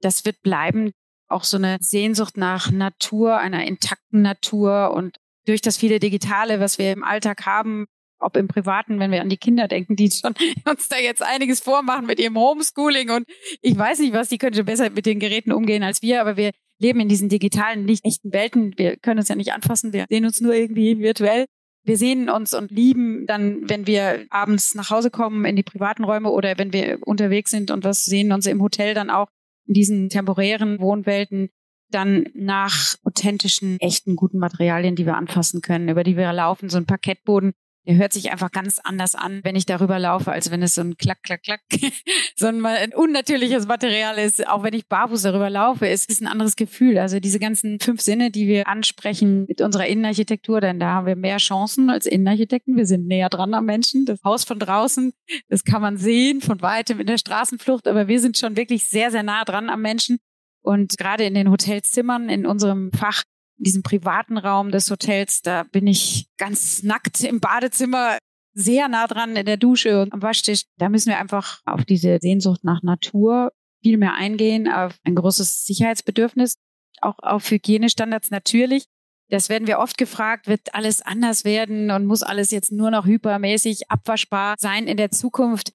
das 0.01 0.25
wird 0.25 0.41
bleiben. 0.41 0.91
Auch 1.27 1.43
so 1.43 1.57
eine 1.57 1.77
Sehnsucht 1.79 2.37
nach 2.37 2.71
Natur, 2.71 3.37
einer 3.37 3.65
intakten 3.65 4.21
Natur 4.21 4.91
und 4.93 5.17
durch 5.45 5.61
das 5.61 5.77
viele 5.77 5.99
Digitale, 5.99 6.59
was 6.59 6.77
wir 6.77 6.91
im 6.91 7.03
Alltag 7.03 7.45
haben, 7.45 7.85
ob 8.19 8.37
im 8.37 8.47
Privaten, 8.47 8.99
wenn 8.99 9.11
wir 9.11 9.21
an 9.21 9.29
die 9.29 9.37
Kinder 9.37 9.67
denken, 9.67 9.95
die 9.95 10.11
schon 10.11 10.33
uns 10.69 10.87
da 10.87 10.97
jetzt 10.97 11.23
einiges 11.23 11.59
vormachen 11.59 12.05
mit 12.05 12.19
ihrem 12.19 12.37
Homeschooling 12.37 13.09
und 13.09 13.25
ich 13.61 13.77
weiß 13.77 13.99
nicht 13.99 14.13
was, 14.13 14.29
die 14.29 14.37
können 14.37 14.55
schon 14.55 14.65
besser 14.65 14.89
mit 14.89 15.05
den 15.05 15.19
Geräten 15.19 15.51
umgehen 15.51 15.83
als 15.83 16.01
wir, 16.01 16.21
aber 16.21 16.37
wir 16.37 16.51
leben 16.79 16.99
in 16.99 17.09
diesen 17.09 17.29
digitalen, 17.29 17.85
nicht 17.85 18.05
echten 18.05 18.31
Welten. 18.33 18.73
Wir 18.77 18.97
können 18.97 19.19
uns 19.19 19.29
ja 19.29 19.35
nicht 19.35 19.53
anfassen, 19.53 19.93
wir 19.93 20.05
sehen 20.09 20.25
uns 20.25 20.41
nur 20.41 20.53
irgendwie 20.53 20.99
virtuell. 20.99 21.45
Wir 21.83 21.97
sehen 21.97 22.29
uns 22.29 22.53
und 22.53 22.71
lieben 22.71 23.25
dann, 23.25 23.69
wenn 23.69 23.87
wir 23.87 24.25
abends 24.29 24.75
nach 24.75 24.89
Hause 24.89 25.09
kommen 25.09 25.45
in 25.45 25.55
die 25.55 25.63
privaten 25.63 26.03
Räume 26.03 26.29
oder 26.29 26.57
wenn 26.57 26.73
wir 26.73 26.99
unterwegs 27.05 27.51
sind 27.51 27.71
und 27.71 27.83
was 27.83 28.05
sehen 28.05 28.31
uns 28.31 28.45
im 28.47 28.61
Hotel 28.61 28.93
dann 28.93 29.09
auch 29.09 29.27
in 29.65 29.73
diesen 29.73 30.09
temporären 30.09 30.79
Wohnwelten 30.79 31.49
dann 31.89 32.27
nach 32.33 32.95
authentischen, 33.03 33.79
echten, 33.79 34.15
guten 34.15 34.37
Materialien, 34.39 34.95
die 34.95 35.05
wir 35.05 35.15
anfassen 35.15 35.61
können, 35.61 35.89
über 35.89 36.03
die 36.03 36.17
wir 36.17 36.31
laufen, 36.33 36.69
so 36.69 36.77
ein 36.77 36.85
Parkettboden, 36.85 37.53
der 37.89 37.97
hört 37.97 38.13
sich 38.13 38.31
einfach 38.31 38.51
ganz 38.51 38.79
anders 38.83 39.15
an, 39.15 39.39
wenn 39.43 39.55
ich 39.55 39.65
darüber 39.65 39.97
laufe, 39.97 40.31
als 40.31 40.51
wenn 40.51 40.61
es 40.61 40.75
so 40.75 40.81
ein 40.81 40.95
Klack, 40.97 41.23
Klack, 41.23 41.41
Klack, 41.41 41.61
so 42.35 42.45
ein, 42.45 42.63
ein 42.63 42.93
unnatürliches 42.93 43.65
Material 43.65 44.15
ist. 44.19 44.47
Auch 44.47 44.61
wenn 44.61 44.75
ich 44.75 44.87
barfuß 44.87 45.23
darüber 45.23 45.49
laufe, 45.49 45.87
ist 45.87 46.07
es 46.07 46.21
ein 46.21 46.27
anderes 46.27 46.55
Gefühl. 46.55 46.99
Also 46.99 47.19
diese 47.19 47.39
ganzen 47.39 47.79
fünf 47.79 48.01
Sinne, 48.01 48.29
die 48.29 48.47
wir 48.47 48.67
ansprechen 48.67 49.45
mit 49.47 49.59
unserer 49.61 49.87
Innenarchitektur, 49.87 50.61
denn 50.61 50.79
da 50.79 50.93
haben 50.93 51.07
wir 51.07 51.15
mehr 51.15 51.37
Chancen 51.37 51.89
als 51.89 52.05
Innenarchitekten. 52.05 52.77
Wir 52.77 52.85
sind 52.85 53.07
näher 53.07 53.29
dran 53.29 53.55
am 53.55 53.65
Menschen. 53.65 54.05
Das 54.05 54.23
Haus 54.23 54.43
von 54.43 54.59
draußen, 54.59 55.11
das 55.47 55.63
kann 55.63 55.81
man 55.81 55.97
sehen 55.97 56.41
von 56.41 56.61
weitem 56.61 56.99
in 56.99 57.07
der 57.07 57.17
Straßenflucht, 57.17 57.87
aber 57.87 58.07
wir 58.07 58.19
sind 58.19 58.37
schon 58.37 58.55
wirklich 58.55 58.85
sehr, 58.85 59.09
sehr 59.09 59.23
nah 59.23 59.43
dran 59.45 59.67
am 59.71 59.81
Menschen. 59.81 60.19
Und 60.61 60.95
gerade 60.99 61.23
in 61.23 61.33
den 61.33 61.49
Hotelzimmern, 61.49 62.29
in 62.29 62.45
unserem 62.45 62.91
Fach, 62.91 63.23
in 63.59 63.63
diesem 63.63 63.83
privaten 63.83 64.37
Raum 64.37 64.71
des 64.71 64.89
Hotels, 64.89 65.41
da 65.41 65.63
bin 65.63 65.85
ich 65.85 66.27
ganz 66.37 66.81
nackt 66.83 67.23
im 67.23 67.39
Badezimmer, 67.39 68.17
sehr 68.53 68.87
nah 68.87 69.07
dran 69.07 69.35
in 69.35 69.45
der 69.45 69.57
Dusche 69.57 70.01
und 70.01 70.13
am 70.13 70.21
Waschtisch. 70.21 70.63
Da 70.77 70.89
müssen 70.89 71.09
wir 71.09 71.19
einfach 71.19 71.61
auf 71.65 71.85
diese 71.85 72.17
Sehnsucht 72.21 72.63
nach 72.63 72.81
Natur 72.81 73.51
viel 73.81 73.97
mehr 73.97 74.15
eingehen, 74.15 74.71
auf 74.71 74.97
ein 75.03 75.15
großes 75.15 75.65
Sicherheitsbedürfnis, 75.65 76.55
auch 77.01 77.19
auf 77.19 77.49
Hygienestandards 77.49 78.31
natürlich. 78.31 78.85
Das 79.29 79.47
werden 79.47 79.67
wir 79.67 79.79
oft 79.79 79.97
gefragt, 79.97 80.47
wird 80.47 80.73
alles 80.73 81.01
anders 81.01 81.45
werden 81.45 81.91
und 81.91 82.05
muss 82.05 82.23
alles 82.23 82.49
jetzt 82.49 82.71
nur 82.71 82.89
noch 82.89 83.05
hypermäßig 83.05 83.89
abwaschbar 83.91 84.55
sein 84.57 84.87
in 84.87 84.97
der 84.97 85.11
Zukunft? 85.11 85.71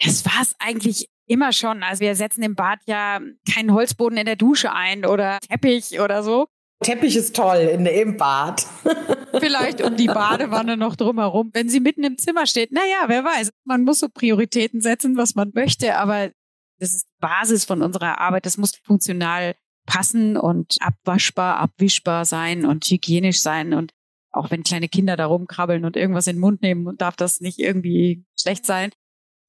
Das 0.00 0.24
war 0.26 0.42
es 0.42 0.54
eigentlich 0.58 1.08
immer 1.26 1.52
schon. 1.52 1.82
Also 1.82 2.00
wir 2.00 2.14
setzen 2.14 2.42
im 2.42 2.54
Bad 2.54 2.80
ja 2.86 3.20
keinen 3.52 3.72
Holzboden 3.72 4.18
in 4.18 4.26
der 4.26 4.36
Dusche 4.36 4.72
ein 4.72 5.04
oder 5.04 5.38
Teppich 5.40 6.00
oder 6.00 6.22
so. 6.22 6.48
Teppich 6.80 7.16
ist 7.16 7.34
toll 7.34 7.58
in, 7.58 7.86
im 7.86 8.16
Bad. 8.16 8.64
Vielleicht 9.40 9.82
um 9.82 9.96
die 9.96 10.06
Badewanne 10.06 10.76
noch 10.76 10.96
drumherum. 10.96 11.50
Wenn 11.52 11.68
sie 11.68 11.80
mitten 11.80 12.04
im 12.04 12.18
Zimmer 12.18 12.46
steht, 12.46 12.72
naja, 12.72 13.04
wer 13.06 13.24
weiß. 13.24 13.50
Man 13.64 13.84
muss 13.84 14.00
so 14.00 14.08
Prioritäten 14.08 14.80
setzen, 14.80 15.16
was 15.16 15.34
man 15.34 15.50
möchte, 15.54 15.96
aber 15.96 16.30
das 16.78 16.94
ist 16.94 17.08
Basis 17.20 17.64
von 17.64 17.82
unserer 17.82 18.20
Arbeit. 18.20 18.46
Das 18.46 18.58
muss 18.58 18.76
funktional 18.76 19.56
passen 19.86 20.36
und 20.36 20.76
abwaschbar, 20.80 21.56
abwischbar 21.58 22.24
sein 22.24 22.64
und 22.64 22.84
hygienisch 22.84 23.40
sein. 23.40 23.74
Und 23.74 23.92
auch 24.30 24.50
wenn 24.50 24.62
kleine 24.62 24.88
Kinder 24.88 25.16
da 25.16 25.26
rumkrabbeln 25.26 25.84
und 25.84 25.96
irgendwas 25.96 26.26
in 26.28 26.36
den 26.36 26.40
Mund 26.40 26.62
nehmen, 26.62 26.96
darf 26.96 27.16
das 27.16 27.40
nicht 27.40 27.58
irgendwie 27.58 28.24
schlecht 28.36 28.64
sein 28.64 28.92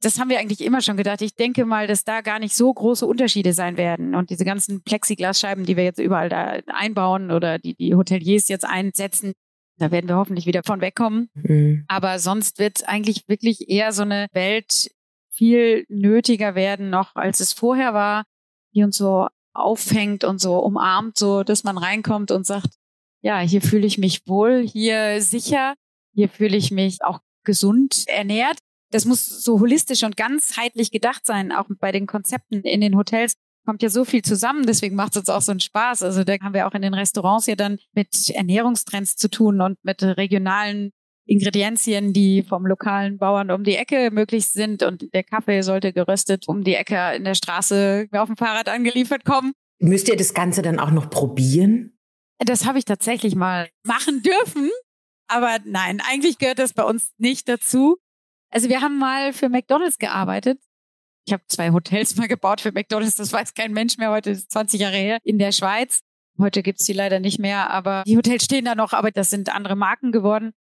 das 0.01 0.20
haben 0.20 0.29
wir 0.29 0.39
eigentlich 0.39 0.62
immer 0.62 0.82
schon 0.82 0.98
gedacht. 0.98 1.22
Ich 1.22 1.36
denke 1.36 1.65
mal, 1.65 1.88
dass 1.88 2.06
da 2.06 2.22
gar 2.22 2.39
nicht 2.39 2.56
so 2.56 2.74
große 2.74 3.06
Unterschiede 3.06 3.53
sein 3.53 3.77
werden. 3.77 4.15
Und 4.15 4.29
diese 4.29 4.46
ganzen 4.46 4.82
Plexiglasscheiben, 4.82 5.65
die 5.65 5.75
wir 5.75 5.84
jetzt 5.84 6.00
überall 6.00 6.29
da 6.29 6.60
einbauen 6.68 7.32
oder 7.32 7.60
die 7.60 7.75
die 7.75 7.96
Hoteliers 7.96 8.48
jetzt 8.48 8.65
einsetzen, 8.65 9.34
da 9.77 9.91
werden 9.91 10.08
wir 10.08 10.15
hoffentlich 10.15 10.46
wieder 10.46 10.62
von 10.65 10.82
wegkommen. 10.82 11.29
Mhm. 11.34 11.86
Aber 11.88 12.20
sonst 12.20 12.60
wird 12.60 12.88
eigentlich 12.88 13.27
wirklich 13.27 13.70
eher 13.70 13.91
so 13.91 14.03
eine 14.03 14.27
Welt 14.32 14.89
viel 15.32 15.86
nötiger 15.89 16.56
werden 16.56 16.89
noch, 16.89 17.15
als 17.15 17.39
es 17.39 17.53
vorher 17.53 17.94
war, 17.94 18.24
die 18.74 18.84
uns 18.84 18.98
so 18.98 19.27
auffängt 19.53 20.24
und 20.24 20.39
so 20.39 20.60
umarmt, 20.60 21.18
so 21.18 21.44
dass 21.44 21.63
man 21.63 21.77
reinkommt 21.77 22.32
und 22.32 22.46
sagt, 22.46 22.70
ja, 23.22 23.39
hier 23.39 23.62
fühle 23.62 23.88
ich 23.88 23.98
mich 23.98 24.27
wohl, 24.27 24.65
hier 24.65 25.22
sicher, 25.22 25.75
hier 26.13 26.29
fühle 26.29 26.56
ich 26.56 26.72
mich 26.72 27.03
auch 27.03 27.20
gesund 27.44 28.06
ernährt 28.08 28.60
das 28.91 29.05
muss 29.05 29.27
so 29.27 29.60
holistisch 29.60 30.03
und 30.03 30.17
ganzheitlich 30.17 30.91
gedacht 30.91 31.25
sein, 31.25 31.51
auch 31.51 31.65
bei 31.79 31.91
den 31.91 32.08
Konzepten 32.08 32.62
in 32.62 32.81
den 32.81 32.96
Hotels 32.96 33.34
kommt 33.65 33.84
ja 33.84 33.89
so 33.89 34.03
viel 34.03 34.24
zusammen, 34.24 34.65
deswegen 34.65 34.96
macht 34.96 35.12
es 35.12 35.17
uns 35.17 35.29
auch 35.29 35.41
so 35.41 35.51
einen 35.51 35.60
Spaß. 35.60 36.01
Also 36.01 36.24
da 36.24 36.34
haben 36.41 36.53
wir 36.53 36.67
auch 36.67 36.74
in 36.74 36.81
den 36.81 36.93
Restaurants 36.93 37.46
ja 37.46 37.55
dann 37.55 37.77
mit 37.93 38.29
Ernährungstrends 38.29 39.15
zu 39.15 39.29
tun 39.29 39.62
und 39.62 39.77
mit 39.84 40.01
regionalen 40.01 40.91
Ingredienzien, 41.25 42.12
die 42.12 42.41
vom 42.41 42.65
lokalen 42.65 43.19
Bauern 43.19 43.51
um 43.51 43.63
die 43.63 43.75
Ecke 43.75 44.10
möglich 44.12 44.48
sind 44.48 44.81
und 44.81 45.13
der 45.13 45.24
Kaffee 45.24 45.62
sollte 45.62 45.93
geröstet 45.93 46.48
um 46.48 46.63
die 46.63 46.74
Ecke 46.74 47.15
in 47.15 47.24
der 47.24 47.36
Straße 47.36 48.08
auf 48.12 48.27
dem 48.27 48.38
Fahrrad 48.38 48.67
angeliefert 48.69 49.24
kommen. 49.25 49.53
Müsst 49.77 50.10
ihr 50.10 50.17
das 50.17 50.34
Ganze 50.34 50.63
dann 50.63 50.79
auch 50.79 50.91
noch 50.91 51.10
probieren? 51.10 51.98
Das 52.39 52.65
habe 52.65 52.79
ich 52.79 52.86
tatsächlich 52.86 53.36
mal 53.36 53.69
machen 53.86 54.24
dürfen. 54.24 54.72
Aber 55.27 55.60
nein, 55.65 56.01
eigentlich 56.10 56.39
gehört 56.39 56.58
das 56.58 56.74
bei 56.74 56.84
uns 56.84 57.12
nicht 57.17 57.48
dazu. 57.48 57.98
Also 58.51 58.70
wir 58.70 58.82
haben 58.82 58.98
mal 58.98 59.34
für 59.34 59.50
McDonald's 59.50 59.98
gearbeitet. 59.98 60.60
Ich 61.25 61.34
habe 61.34 61.44
zwei 61.48 61.72
Hotels 61.72 62.15
mal 62.18 62.27
gebaut 62.27 62.62
für 62.62 62.72
McDonald's, 62.72 63.15
das 63.15 63.32
weiß 63.32 63.53
kein 63.53 63.74
Mensch 63.74 63.98
mehr, 63.98 64.12
heute 64.12 64.32
ist 64.32 64.51
20 64.51 64.82
Jahre 64.82 64.98
her, 64.98 65.20
in 65.24 65.38
der 65.38 65.51
Schweiz. 65.51 66.01
Heute 66.39 66.63
gibt's 66.63 66.86
die 66.86 66.94
leider 66.94 67.20
nicht 67.20 67.38
mehr, 67.38 67.70
aber 67.70 68.03
die 68.08 68.15
Hotels 68.15 68.46
stehen 68.46 68.65
da 68.65 68.74
noch, 68.74 68.94
aber 68.94 69.12
das 69.12 69.29
sind 69.29 69.53
andere 69.53 69.75
Marken 69.75 70.12
geworden. 70.12 70.53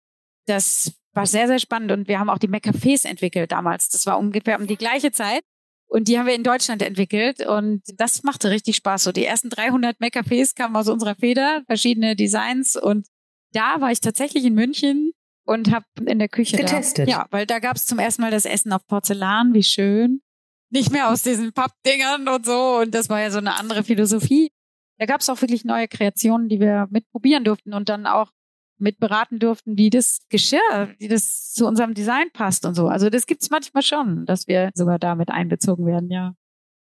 Das 0.45 0.93
war 1.13 1.25
sehr, 1.25 1.47
sehr 1.47 1.59
spannend 1.59 1.91
und 1.91 2.07
wir 2.07 2.19
haben 2.19 2.29
auch 2.29 2.37
die 2.37 2.49
McCafés 2.49 3.07
entwickelt 3.07 3.51
damals. 3.51 3.89
Das 3.89 4.05
war 4.05 4.19
ungefähr 4.19 4.59
um 4.59 4.67
die 4.67 4.77
gleiche 4.77 5.11
Zeit. 5.11 5.41
Und 5.87 6.07
die 6.07 6.19
haben 6.19 6.27
wir 6.27 6.35
in 6.35 6.43
Deutschland 6.43 6.83
entwickelt 6.83 7.43
und 7.43 7.81
das 7.97 8.21
machte 8.21 8.51
richtig 8.51 8.75
Spaß. 8.75 9.05
So 9.05 9.11
die 9.11 9.25
ersten 9.25 9.49
300 9.49 9.97
McCafés 9.99 10.55
kamen 10.55 10.75
aus 10.75 10.87
unserer 10.87 11.15
Feder, 11.15 11.63
verschiedene 11.65 12.15
Designs 12.15 12.75
und 12.75 13.07
da 13.53 13.81
war 13.81 13.91
ich 13.91 13.99
tatsächlich 13.99 14.45
in 14.45 14.53
München 14.53 15.13
und 15.49 15.71
habe 15.71 15.85
in 16.05 16.19
der 16.19 16.29
Küche 16.29 16.57
getestet. 16.57 17.07
Da. 17.07 17.11
Ja, 17.11 17.27
weil 17.31 17.47
da 17.47 17.57
gab 17.57 17.75
es 17.75 17.87
zum 17.87 17.97
ersten 17.97 18.21
Mal 18.21 18.29
das 18.29 18.45
Essen 18.45 18.71
auf 18.71 18.85
Porzellan, 18.85 19.53
wie 19.55 19.63
schön. 19.63 20.21
Nicht 20.69 20.91
mehr 20.91 21.09
aus 21.09 21.23
diesen 21.23 21.53
Pappdingern 21.53 22.27
und 22.27 22.45
so. 22.45 22.77
Und 22.81 22.93
das 22.93 23.09
war 23.09 23.19
ja 23.19 23.31
so 23.31 23.39
eine 23.39 23.57
andere 23.57 23.83
Philosophie. 23.83 24.51
Da 24.99 25.07
gab 25.07 25.21
es 25.21 25.29
auch 25.29 25.41
wirklich 25.41 25.65
neue 25.65 25.87
Kreationen, 25.87 26.49
die 26.49 26.59
wir 26.59 26.87
mitprobieren 26.91 27.43
durften 27.43 27.73
und 27.73 27.89
dann 27.89 28.05
auch 28.05 28.31
mitberaten 28.77 29.39
durften, 29.39 29.75
wie 29.75 29.89
das 29.89 30.19
Geschirr, 30.29 30.93
wie 30.99 31.07
das 31.07 31.51
zu 31.51 31.65
unserem 31.65 31.95
Design 31.95 32.29
passt 32.31 32.65
und 32.65 32.75
so. 32.75 32.87
Also 32.87 33.09
das 33.09 33.25
gibt's 33.25 33.49
manchmal 33.49 33.81
schon, 33.81 34.27
dass 34.27 34.47
wir 34.47 34.69
sogar 34.75 34.99
damit 34.99 35.29
einbezogen 35.29 35.87
werden, 35.87 36.11
ja. 36.11 36.35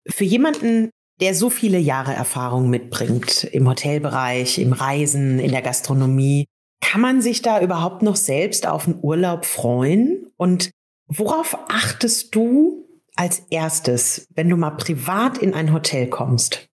Für 0.08 0.25
jemanden, 0.25 0.90
der 1.20 1.35
so 1.35 1.50
viele 1.50 1.78
Jahre 1.78 2.12
Erfahrung 2.12 2.68
mitbringt 2.68 3.44
im 3.44 3.68
Hotelbereich, 3.68 4.58
im 4.58 4.73
Reisen, 4.73 5.38
in 5.38 5.52
der 5.52 5.62
Gastronomie, 5.62 6.46
kann 6.87 7.00
man 7.00 7.21
sich 7.21 7.43
da 7.43 7.61
überhaupt 7.61 8.02
noch 8.02 8.14
selbst 8.14 8.66
auf 8.66 8.87
einen 8.87 9.00
Urlaub 9.02 9.45
freuen? 9.45 10.31
Und 10.37 10.71
worauf 11.09 11.59
achtest 11.69 12.35
du 12.35 12.87
als 13.16 13.40
erstes, 13.50 14.28
wenn 14.35 14.49
du 14.49 14.57
mal 14.57 14.71
privat 14.71 15.38
in 15.38 15.52
ein 15.52 15.73
Hotel 15.73 16.09
kommst? 16.09 16.69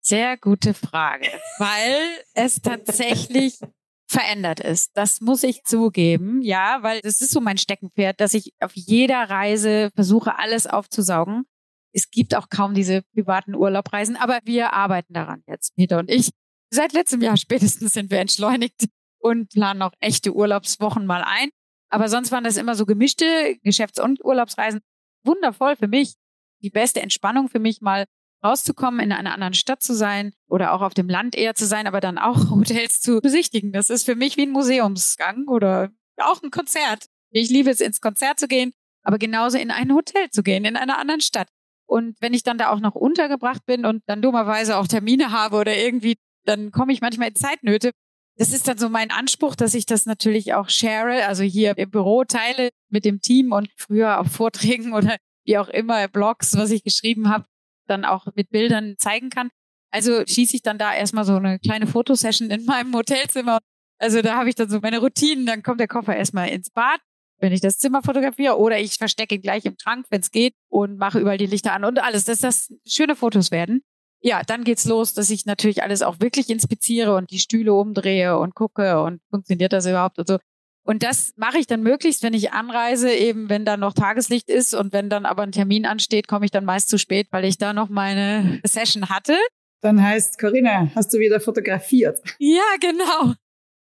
Sehr 0.00 0.36
gute 0.36 0.74
Frage, 0.74 1.28
weil 1.58 2.02
es 2.34 2.60
tatsächlich 2.60 3.60
verändert 4.08 4.58
ist. 4.58 4.90
Das 4.94 5.20
muss 5.20 5.44
ich 5.44 5.62
zugeben, 5.62 6.42
ja, 6.42 6.78
weil 6.82 7.00
das 7.00 7.20
ist 7.20 7.30
so 7.30 7.40
mein 7.40 7.56
Steckenpferd, 7.56 8.20
dass 8.20 8.34
ich 8.34 8.52
auf 8.58 8.72
jeder 8.74 9.30
Reise 9.30 9.92
versuche, 9.94 10.40
alles 10.40 10.66
aufzusaugen. 10.66 11.44
Es 11.92 12.10
gibt 12.10 12.34
auch 12.34 12.48
kaum 12.48 12.74
diese 12.74 13.02
privaten 13.14 13.54
Urlaubreisen, 13.54 14.16
aber 14.16 14.40
wir 14.44 14.72
arbeiten 14.72 15.14
daran 15.14 15.44
jetzt, 15.46 15.76
Peter 15.76 16.00
und 16.00 16.10
ich. 16.10 16.30
Seit 16.70 16.92
letztem 16.94 17.20
Jahr 17.20 17.36
spätestens 17.36 17.92
sind 17.92 18.10
wir 18.10 18.18
entschleunigt 18.18 18.88
und 19.22 19.50
planen 19.50 19.82
auch 19.82 19.92
echte 20.00 20.34
Urlaubswochen 20.34 21.06
mal 21.06 21.22
ein. 21.24 21.50
Aber 21.88 22.08
sonst 22.08 22.32
waren 22.32 22.44
das 22.44 22.56
immer 22.56 22.74
so 22.74 22.86
gemischte 22.86 23.56
Geschäfts- 23.62 24.00
und 24.00 24.24
Urlaubsreisen. 24.24 24.80
Wundervoll 25.24 25.76
für 25.76 25.88
mich. 25.88 26.14
Die 26.62 26.70
beste 26.70 27.00
Entspannung 27.00 27.48
für 27.48 27.58
mich 27.58 27.80
mal 27.80 28.06
rauszukommen, 28.44 29.00
in 29.00 29.12
einer 29.12 29.32
anderen 29.32 29.54
Stadt 29.54 29.82
zu 29.82 29.94
sein 29.94 30.32
oder 30.48 30.72
auch 30.72 30.80
auf 30.80 30.94
dem 30.94 31.08
Land 31.08 31.36
eher 31.36 31.54
zu 31.54 31.66
sein, 31.66 31.86
aber 31.86 32.00
dann 32.00 32.18
auch 32.18 32.36
Hotels 32.50 33.00
zu 33.00 33.20
besichtigen. 33.20 33.72
Das 33.72 33.90
ist 33.90 34.04
für 34.04 34.16
mich 34.16 34.36
wie 34.36 34.42
ein 34.42 34.50
Museumsgang 34.50 35.46
oder 35.46 35.90
auch 36.16 36.42
ein 36.42 36.50
Konzert. 36.50 37.06
Ich 37.30 37.50
liebe 37.50 37.70
es, 37.70 37.80
ins 37.80 38.00
Konzert 38.00 38.40
zu 38.40 38.48
gehen, 38.48 38.72
aber 39.02 39.18
genauso 39.18 39.58
in 39.58 39.70
ein 39.70 39.94
Hotel 39.94 40.30
zu 40.30 40.42
gehen, 40.42 40.64
in 40.64 40.76
einer 40.76 40.98
anderen 40.98 41.20
Stadt. 41.20 41.48
Und 41.86 42.16
wenn 42.20 42.34
ich 42.34 42.42
dann 42.42 42.58
da 42.58 42.70
auch 42.70 42.80
noch 42.80 42.94
untergebracht 42.94 43.64
bin 43.66 43.84
und 43.84 44.02
dann 44.06 44.22
dummerweise 44.22 44.76
auch 44.76 44.86
Termine 44.86 45.30
habe 45.30 45.56
oder 45.56 45.76
irgendwie, 45.76 46.16
dann 46.44 46.72
komme 46.72 46.92
ich 46.92 47.00
manchmal 47.00 47.28
in 47.28 47.34
Zeitnöte, 47.34 47.92
das 48.36 48.52
ist 48.52 48.66
dann 48.66 48.78
so 48.78 48.88
mein 48.88 49.10
Anspruch, 49.10 49.54
dass 49.54 49.74
ich 49.74 49.86
das 49.86 50.06
natürlich 50.06 50.54
auch 50.54 50.68
share, 50.68 51.26
also 51.26 51.42
hier 51.42 51.76
im 51.76 51.90
Büro 51.90 52.24
teile 52.24 52.70
mit 52.88 53.04
dem 53.04 53.20
Team 53.20 53.52
und 53.52 53.68
früher 53.76 54.20
auf 54.20 54.28
Vorträgen 54.28 54.92
oder 54.94 55.16
wie 55.44 55.58
auch 55.58 55.68
immer 55.68 56.06
Blogs, 56.08 56.56
was 56.56 56.70
ich 56.70 56.84
geschrieben 56.84 57.28
habe, 57.28 57.46
dann 57.86 58.04
auch 58.04 58.26
mit 58.34 58.50
Bildern 58.50 58.94
zeigen 58.98 59.30
kann. 59.30 59.50
Also 59.90 60.24
schieße 60.24 60.56
ich 60.56 60.62
dann 60.62 60.78
da 60.78 60.94
erstmal 60.94 61.24
so 61.24 61.34
eine 61.34 61.58
kleine 61.58 61.86
Fotosession 61.86 62.50
in 62.50 62.64
meinem 62.64 62.94
Hotelzimmer. 62.94 63.58
Also 63.98 64.22
da 64.22 64.36
habe 64.36 64.48
ich 64.48 64.54
dann 64.54 64.70
so 64.70 64.80
meine 64.80 64.98
Routinen, 64.98 65.44
dann 65.44 65.62
kommt 65.62 65.80
der 65.80 65.88
Koffer 65.88 66.16
erstmal 66.16 66.48
ins 66.48 66.70
Bad, 66.70 67.00
wenn 67.38 67.52
ich 67.52 67.60
das 67.60 67.78
Zimmer 67.78 68.02
fotografiere, 68.02 68.56
oder 68.56 68.78
ich 68.78 68.94
verstecke 68.94 69.34
ihn 69.34 69.42
gleich 69.42 69.64
im 69.64 69.76
Schrank, 69.78 70.06
wenn 70.10 70.20
es 70.20 70.30
geht, 70.30 70.54
und 70.68 70.96
mache 70.96 71.18
überall 71.18 71.38
die 71.38 71.46
Lichter 71.46 71.72
an 71.72 71.84
und 71.84 71.98
alles, 71.98 72.24
dass 72.24 72.38
das 72.38 72.72
schöne 72.86 73.16
Fotos 73.16 73.50
werden. 73.50 73.82
Ja, 74.22 74.42
dann 74.42 74.62
geht's 74.62 74.84
los, 74.84 75.14
dass 75.14 75.30
ich 75.30 75.46
natürlich 75.46 75.82
alles 75.82 76.02
auch 76.02 76.20
wirklich 76.20 76.48
inspiziere 76.48 77.16
und 77.16 77.30
die 77.30 77.40
Stühle 77.40 77.74
umdrehe 77.74 78.38
und 78.38 78.54
gucke 78.54 79.02
und 79.02 79.20
funktioniert 79.30 79.72
das 79.72 79.86
überhaupt 79.86 80.18
und 80.18 80.28
so. 80.28 80.38
Und 80.84 81.02
das 81.02 81.32
mache 81.36 81.58
ich 81.58 81.66
dann 81.66 81.82
möglichst, 81.82 82.22
wenn 82.22 82.34
ich 82.34 82.52
anreise, 82.52 83.12
eben 83.12 83.48
wenn 83.48 83.64
da 83.64 83.76
noch 83.76 83.92
Tageslicht 83.92 84.48
ist 84.48 84.74
und 84.74 84.92
wenn 84.92 85.10
dann 85.10 85.26
aber 85.26 85.42
ein 85.42 85.52
Termin 85.52 85.86
ansteht, 85.86 86.26
komme 86.26 86.44
ich 86.44 86.50
dann 86.50 86.64
meist 86.64 86.88
zu 86.88 86.98
spät, 86.98 87.28
weil 87.30 87.44
ich 87.44 87.58
da 87.58 87.72
noch 87.72 87.88
meine 87.88 88.60
Session 88.64 89.08
hatte. 89.08 89.36
Dann 89.80 90.02
heißt, 90.02 90.38
Corinna, 90.38 90.90
hast 90.94 91.12
du 91.12 91.18
wieder 91.18 91.40
fotografiert? 91.40 92.20
Ja, 92.38 92.62
genau. 92.80 93.34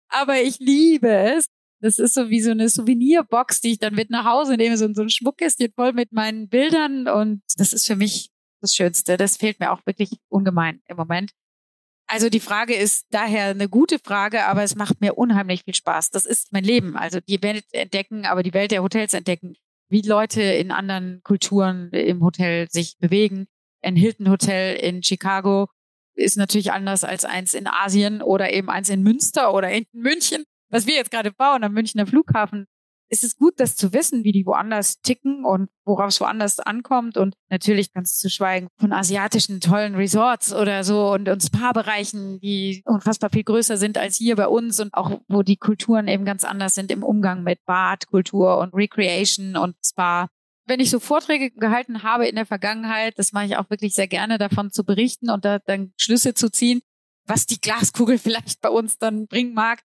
Aber 0.08 0.40
ich 0.40 0.58
liebe 0.58 1.08
es. 1.08 1.46
Das 1.80 1.98
ist 1.98 2.14
so 2.14 2.28
wie 2.28 2.40
so 2.40 2.50
eine 2.50 2.68
Souvenirbox, 2.68 3.60
die 3.60 3.72
ich 3.72 3.78
dann 3.78 3.94
mit 3.94 4.10
nach 4.10 4.24
Hause 4.24 4.56
nehme, 4.56 4.76
so, 4.76 4.92
so 4.92 5.02
ein 5.02 5.10
Schmuckkästchen 5.10 5.72
voll 5.74 5.92
mit 5.92 6.12
meinen 6.12 6.48
Bildern. 6.48 7.06
Und 7.06 7.42
das 7.56 7.72
ist 7.72 7.86
für 7.86 7.96
mich 7.96 8.30
das 8.60 8.74
Schönste. 8.74 9.16
Das 9.16 9.36
fehlt 9.36 9.60
mir 9.60 9.72
auch 9.72 9.84
wirklich 9.86 10.10
ungemein 10.28 10.80
im 10.86 10.96
Moment. 10.96 11.32
Also 12.10 12.30
die 12.30 12.40
Frage 12.40 12.74
ist 12.74 13.06
daher 13.10 13.48
eine 13.48 13.68
gute 13.68 13.98
Frage, 13.98 14.46
aber 14.46 14.62
es 14.62 14.74
macht 14.74 15.00
mir 15.02 15.18
unheimlich 15.18 15.64
viel 15.64 15.74
Spaß. 15.74 16.10
Das 16.10 16.24
ist 16.24 16.52
mein 16.52 16.64
Leben. 16.64 16.96
Also 16.96 17.20
die 17.20 17.42
Welt 17.42 17.66
entdecken, 17.72 18.24
aber 18.24 18.42
die 18.42 18.54
Welt 18.54 18.70
der 18.70 18.82
Hotels 18.82 19.12
entdecken, 19.12 19.56
wie 19.90 20.00
Leute 20.00 20.40
in 20.40 20.70
anderen 20.70 21.20
Kulturen 21.22 21.90
im 21.90 22.24
Hotel 22.24 22.70
sich 22.70 22.96
bewegen. 22.98 23.46
Ein 23.82 23.94
Hilton 23.94 24.30
Hotel 24.30 24.76
in 24.76 25.02
Chicago 25.02 25.68
ist 26.14 26.38
natürlich 26.38 26.72
anders 26.72 27.04
als 27.04 27.26
eins 27.26 27.52
in 27.52 27.66
Asien 27.66 28.22
oder 28.22 28.52
eben 28.52 28.70
eins 28.70 28.88
in 28.88 29.02
Münster 29.02 29.52
oder 29.52 29.70
in 29.70 29.84
München, 29.92 30.44
was 30.70 30.86
wir 30.86 30.94
jetzt 30.94 31.10
gerade 31.10 31.30
bauen 31.30 31.62
am 31.62 31.72
Münchner 31.72 32.06
Flughafen 32.06 32.66
ist 33.08 33.24
es 33.24 33.36
gut, 33.36 33.54
das 33.58 33.76
zu 33.76 33.92
wissen, 33.92 34.24
wie 34.24 34.32
die 34.32 34.46
woanders 34.46 35.00
ticken 35.00 35.44
und 35.44 35.70
worauf 35.84 36.08
es 36.08 36.20
woanders 36.20 36.60
ankommt. 36.60 37.16
Und 37.16 37.34
natürlich 37.48 37.92
ganz 37.92 38.18
zu 38.18 38.28
schweigen 38.28 38.68
von 38.78 38.92
asiatischen 38.92 39.60
tollen 39.60 39.94
Resorts 39.94 40.52
oder 40.52 40.84
so 40.84 41.12
und, 41.12 41.28
und 41.28 41.42
Spa-Bereichen, 41.42 42.40
die 42.40 42.82
unfassbar 42.84 43.30
viel 43.30 43.44
größer 43.44 43.76
sind 43.76 43.98
als 43.98 44.16
hier 44.16 44.36
bei 44.36 44.48
uns 44.48 44.80
und 44.80 44.94
auch 44.94 45.20
wo 45.28 45.42
die 45.42 45.56
Kulturen 45.56 46.08
eben 46.08 46.24
ganz 46.24 46.44
anders 46.44 46.74
sind 46.74 46.90
im 46.90 47.02
Umgang 47.02 47.42
mit 47.42 47.64
Badkultur 47.64 48.58
und 48.58 48.74
Recreation 48.74 49.56
und 49.56 49.76
Spa. 49.84 50.28
Wenn 50.66 50.80
ich 50.80 50.90
so 50.90 51.00
Vorträge 51.00 51.50
gehalten 51.50 52.02
habe 52.02 52.26
in 52.26 52.36
der 52.36 52.44
Vergangenheit, 52.44 53.18
das 53.18 53.32
mache 53.32 53.46
ich 53.46 53.56
auch 53.56 53.70
wirklich 53.70 53.94
sehr 53.94 54.08
gerne, 54.08 54.36
davon 54.36 54.70
zu 54.70 54.84
berichten 54.84 55.30
und 55.30 55.46
da 55.46 55.58
dann 55.60 55.92
Schlüsse 55.96 56.34
zu 56.34 56.50
ziehen, 56.50 56.82
was 57.24 57.46
die 57.46 57.60
Glaskugel 57.60 58.18
vielleicht 58.18 58.60
bei 58.60 58.68
uns 58.68 58.98
dann 58.98 59.26
bringen 59.26 59.54
mag 59.54 59.80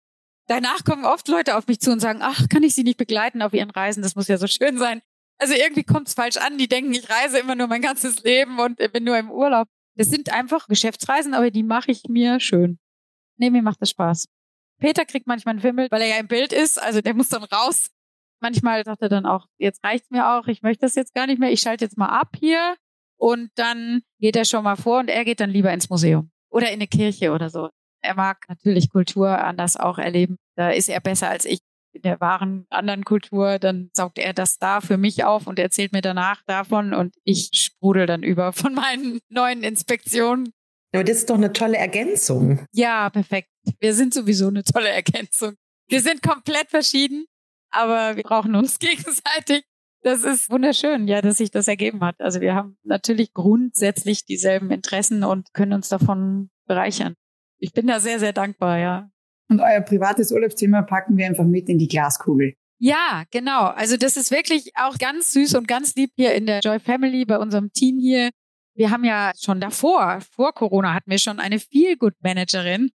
danach 0.47 0.83
kommen 0.83 1.05
oft 1.05 1.27
Leute 1.27 1.57
auf 1.57 1.67
mich 1.67 1.79
zu 1.79 1.91
und 1.91 1.99
sagen, 1.99 2.19
ach, 2.21 2.47
kann 2.49 2.63
ich 2.63 2.75
sie 2.75 2.83
nicht 2.83 2.97
begleiten 2.97 3.41
auf 3.41 3.53
ihren 3.53 3.69
Reisen? 3.69 4.03
Das 4.03 4.15
muss 4.15 4.27
ja 4.27 4.37
so 4.37 4.47
schön 4.47 4.77
sein. 4.77 5.01
Also 5.39 5.53
irgendwie 5.53 5.83
kommt 5.83 6.07
es 6.07 6.13
falsch 6.13 6.37
an. 6.37 6.57
Die 6.57 6.67
denken, 6.67 6.93
ich 6.93 7.09
reise 7.09 7.39
immer 7.39 7.55
nur 7.55 7.67
mein 7.67 7.81
ganzes 7.81 8.23
Leben 8.23 8.59
und 8.59 8.77
bin 8.77 9.03
nur 9.03 9.17
im 9.17 9.31
Urlaub. 9.31 9.67
Das 9.95 10.07
sind 10.07 10.31
einfach 10.31 10.67
Geschäftsreisen, 10.67 11.33
aber 11.33 11.51
die 11.51 11.63
mache 11.63 11.91
ich 11.91 12.03
mir 12.07 12.39
schön. 12.39 12.79
Nee, 13.37 13.49
mir 13.49 13.61
macht 13.61 13.81
das 13.81 13.89
Spaß. 13.89 14.27
Peter 14.79 15.05
kriegt 15.05 15.27
manchmal 15.27 15.53
einen 15.53 15.61
Fimmel, 15.61 15.87
weil 15.91 16.01
er 16.01 16.07
ja 16.07 16.17
im 16.17 16.27
Bild 16.27 16.53
ist. 16.53 16.81
Also 16.81 17.01
der 17.01 17.13
muss 17.13 17.29
dann 17.29 17.43
raus. 17.43 17.89
Manchmal 18.41 18.83
sagt 18.83 19.01
er 19.01 19.09
dann 19.09 19.25
auch, 19.25 19.47
jetzt 19.57 19.83
reicht's 19.83 20.09
mir 20.09 20.27
auch, 20.29 20.47
ich 20.47 20.61
möchte 20.61 20.81
das 20.81 20.95
jetzt 20.95 21.13
gar 21.13 21.27
nicht 21.27 21.39
mehr, 21.39 21.51
ich 21.51 21.61
schalte 21.61 21.85
jetzt 21.85 21.97
mal 21.97 22.09
ab 22.09 22.35
hier. 22.37 22.75
Und 23.17 23.51
dann 23.55 24.01
geht 24.19 24.35
er 24.35 24.43
schon 24.43 24.65
mal 24.65 24.75
vor 24.75 24.99
und 24.99 25.07
er 25.07 25.23
geht 25.23 25.39
dann 25.39 25.49
lieber 25.49 25.71
ins 25.71 25.89
Museum 25.89 26.29
oder 26.49 26.67
in 26.67 26.73
eine 26.73 26.87
Kirche 26.87 27.31
oder 27.31 27.49
so. 27.49 27.69
Er 28.03 28.15
mag 28.15 28.43
natürlich 28.49 28.89
Kultur 28.89 29.39
anders 29.43 29.77
auch 29.77 29.97
erleben. 29.97 30.37
Da 30.55 30.69
ist 30.69 30.89
er 30.89 30.99
besser 30.99 31.29
als 31.29 31.45
ich 31.45 31.59
in 31.93 32.01
der 32.01 32.19
wahren 32.19 32.65
anderen 32.69 33.05
Kultur. 33.05 33.59
Dann 33.59 33.89
saugt 33.93 34.19
er 34.19 34.33
das 34.33 34.57
da 34.57 34.81
für 34.81 34.97
mich 34.97 35.23
auf 35.23 35.47
und 35.47 35.57
erzählt 35.57 35.93
mir 35.93 36.01
danach 36.01 36.43
davon 36.45 36.93
und 36.93 37.15
ich 37.23 37.49
sprudel 37.53 38.05
dann 38.05 38.21
über 38.21 38.51
von 38.51 38.73
meinen 38.73 39.19
neuen 39.29 39.63
Inspektionen. 39.63 40.51
Aber 40.93 41.05
das 41.05 41.17
ist 41.17 41.29
doch 41.29 41.35
eine 41.35 41.53
tolle 41.53 41.77
Ergänzung. 41.77 42.65
Ja, 42.73 43.09
perfekt. 43.09 43.49
Wir 43.79 43.93
sind 43.93 44.13
sowieso 44.13 44.49
eine 44.49 44.63
tolle 44.63 44.89
Ergänzung. 44.89 45.53
Wir 45.87 46.01
sind 46.01 46.21
komplett 46.21 46.69
verschieden, 46.69 47.25
aber 47.71 48.17
wir 48.17 48.23
brauchen 48.23 48.53
uns 48.55 48.79
gegenseitig. 48.79 49.63
Das 50.01 50.23
ist 50.23 50.49
wunderschön, 50.49 51.07
ja, 51.07 51.21
dass 51.21 51.37
sich 51.37 51.51
das 51.51 51.69
ergeben 51.69 52.01
hat. 52.03 52.19
Also 52.19 52.41
wir 52.41 52.53
haben 52.53 52.77
natürlich 52.83 53.33
grundsätzlich 53.33 54.25
dieselben 54.25 54.69
Interessen 54.71 55.23
und 55.23 55.53
können 55.53 55.71
uns 55.71 55.87
davon 55.87 56.49
bereichern 56.67 57.15
ich 57.63 57.71
bin 57.71 57.87
da 57.87 58.01
sehr, 58.01 58.19
sehr 58.19 58.33
dankbar, 58.33 58.77
ja. 58.77 59.09
Und 59.49 59.61
euer 59.61 59.79
privates 59.79 60.33
Urlaubszimmer 60.33 60.83
packen 60.83 61.15
wir 61.15 61.25
einfach 61.25 61.45
mit 61.45 61.69
in 61.69 61.77
die 61.77 61.87
Glaskugel. 61.87 62.55
Ja, 62.77 63.23
genau. 63.31 63.67
Also 63.67 63.95
das 63.95 64.17
ist 64.17 64.31
wirklich 64.31 64.71
auch 64.75 64.97
ganz 64.97 65.31
süß 65.31 65.55
und 65.55 65.65
ganz 65.65 65.95
lieb 65.95 66.11
hier 66.17 66.33
in 66.35 66.45
der 66.45 66.59
Joy 66.59 66.79
Family 66.79 67.23
bei 67.23 67.39
unserem 67.39 67.71
Team 67.71 67.99
hier. 67.99 68.31
Wir 68.75 68.91
haben 68.91 69.05
ja 69.05 69.31
schon 69.39 69.61
davor, 69.61 70.19
vor 70.35 70.53
Corona 70.53 70.93
hatten 70.93 71.09
wir 71.09 71.19
schon 71.19 71.39
eine 71.39 71.59
Feel-Good 71.59 72.15
Managerin. 72.19 72.89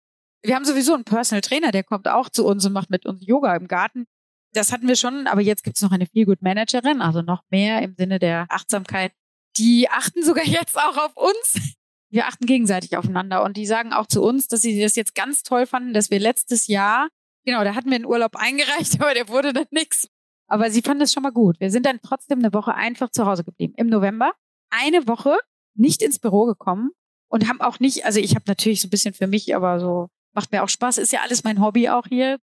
Wir 0.42 0.56
haben 0.56 0.64
sowieso 0.64 0.94
einen 0.94 1.04
Personal 1.04 1.42
Trainer, 1.42 1.70
der 1.70 1.84
kommt 1.84 2.08
auch 2.08 2.28
zu 2.28 2.44
uns 2.44 2.66
und 2.66 2.72
macht 2.72 2.90
mit 2.90 3.06
uns 3.06 3.24
Yoga 3.24 3.54
im 3.54 3.68
Garten. 3.68 4.06
Das 4.52 4.72
hatten 4.72 4.88
wir 4.88 4.96
schon, 4.96 5.28
aber 5.28 5.42
jetzt 5.42 5.62
gibt 5.62 5.76
es 5.76 5.82
noch 5.82 5.92
eine 5.92 6.06
Feel-Good 6.06 6.42
Managerin, 6.42 7.02
also 7.02 7.22
noch 7.22 7.44
mehr 7.50 7.82
im 7.82 7.94
Sinne 7.96 8.18
der 8.18 8.46
Achtsamkeit. 8.48 9.12
Die 9.58 9.88
achten 9.88 10.24
sogar 10.24 10.44
jetzt 10.46 10.76
auch 10.76 10.96
auf 10.96 11.16
uns 11.16 11.75
wir 12.16 12.26
achten 12.26 12.46
gegenseitig 12.46 12.96
aufeinander 12.96 13.44
und 13.44 13.56
die 13.56 13.66
sagen 13.66 13.92
auch 13.92 14.06
zu 14.06 14.22
uns, 14.22 14.48
dass 14.48 14.62
sie 14.62 14.80
das 14.80 14.96
jetzt 14.96 15.14
ganz 15.14 15.42
toll 15.42 15.66
fanden, 15.66 15.92
dass 15.92 16.10
wir 16.10 16.18
letztes 16.18 16.66
Jahr, 16.66 17.08
genau, 17.44 17.62
da 17.62 17.74
hatten 17.74 17.90
wir 17.90 17.96
einen 17.96 18.06
Urlaub 18.06 18.34
eingereicht, 18.34 18.94
aber 19.00 19.14
der 19.14 19.28
wurde 19.28 19.52
dann 19.52 19.66
nichts. 19.70 20.08
Aber 20.48 20.70
sie 20.70 20.82
fanden 20.82 21.02
es 21.02 21.12
schon 21.12 21.22
mal 21.22 21.32
gut. 21.32 21.60
Wir 21.60 21.70
sind 21.70 21.86
dann 21.86 22.00
trotzdem 22.02 22.38
eine 22.38 22.52
Woche 22.52 22.74
einfach 22.74 23.10
zu 23.10 23.26
Hause 23.26 23.44
geblieben. 23.44 23.74
Im 23.76 23.88
November 23.88 24.32
eine 24.70 25.06
Woche 25.06 25.36
nicht 25.74 26.02
ins 26.02 26.18
Büro 26.18 26.46
gekommen 26.46 26.90
und 27.28 27.48
haben 27.48 27.60
auch 27.60 27.80
nicht, 27.80 28.04
also 28.04 28.18
ich 28.18 28.34
habe 28.34 28.44
natürlich 28.46 28.80
so 28.80 28.86
ein 28.86 28.90
bisschen 28.90 29.12
für 29.12 29.26
mich, 29.26 29.54
aber 29.54 29.78
so 29.78 30.08
macht 30.32 30.52
mir 30.52 30.62
auch 30.62 30.68
Spaß, 30.68 30.98
ist 30.98 31.12
ja 31.12 31.20
alles 31.22 31.44
mein 31.44 31.60
Hobby 31.60 31.88
auch 31.88 32.06
hier. 32.06 32.38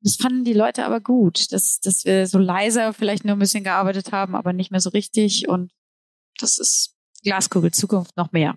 Das 0.00 0.16
fanden 0.16 0.44
die 0.44 0.52
Leute 0.54 0.84
aber 0.84 1.00
gut, 1.00 1.52
dass, 1.52 1.80
dass 1.80 2.04
wir 2.04 2.26
so 2.26 2.38
leiser 2.38 2.94
vielleicht 2.94 3.24
nur 3.24 3.36
ein 3.36 3.40
bisschen 3.40 3.64
gearbeitet 3.64 4.12
haben, 4.12 4.36
aber 4.36 4.52
nicht 4.52 4.70
mehr 4.70 4.80
so 4.80 4.90
richtig. 4.90 5.48
Und 5.48 5.72
das 6.38 6.58
ist 6.58 6.94
Glaskugel 7.24 7.72
Zukunft 7.72 8.16
noch 8.16 8.32
mehr. 8.32 8.56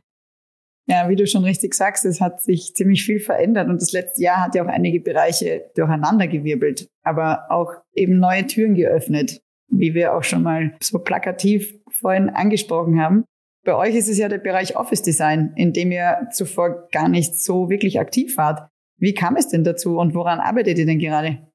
Ja, 0.87 1.07
wie 1.09 1.15
du 1.15 1.27
schon 1.27 1.43
richtig 1.43 1.73
sagst, 1.73 2.05
es 2.05 2.19
hat 2.19 2.41
sich 2.41 2.73
ziemlich 2.73 3.05
viel 3.05 3.19
verändert 3.19 3.69
und 3.69 3.81
das 3.81 3.91
letzte 3.91 4.23
Jahr 4.23 4.43
hat 4.43 4.55
ja 4.55 4.63
auch 4.63 4.67
einige 4.67 4.99
Bereiche 4.99 5.69
durcheinandergewirbelt, 5.75 6.87
aber 7.03 7.45
auch 7.49 7.71
eben 7.93 8.19
neue 8.19 8.47
Türen 8.47 8.73
geöffnet, 8.73 9.41
wie 9.69 9.93
wir 9.93 10.15
auch 10.15 10.23
schon 10.23 10.43
mal 10.43 10.75
so 10.81 10.99
plakativ 10.99 11.75
vorhin 11.91 12.29
angesprochen 12.29 12.99
haben. 12.99 13.25
Bei 13.63 13.75
euch 13.75 13.95
ist 13.95 14.09
es 14.09 14.17
ja 14.17 14.27
der 14.27 14.39
Bereich 14.39 14.75
Office 14.75 15.03
Design, 15.03 15.53
in 15.55 15.71
dem 15.71 15.91
ihr 15.91 16.27
zuvor 16.31 16.87
gar 16.91 17.09
nicht 17.09 17.35
so 17.35 17.69
wirklich 17.69 17.99
aktiv 17.99 18.35
wart. 18.37 18.67
Wie 18.97 19.13
kam 19.13 19.35
es 19.35 19.49
denn 19.49 19.63
dazu 19.63 19.97
und 19.97 20.15
woran 20.15 20.39
arbeitet 20.39 20.79
ihr 20.79 20.85
denn 20.85 20.99
gerade? 20.99 21.50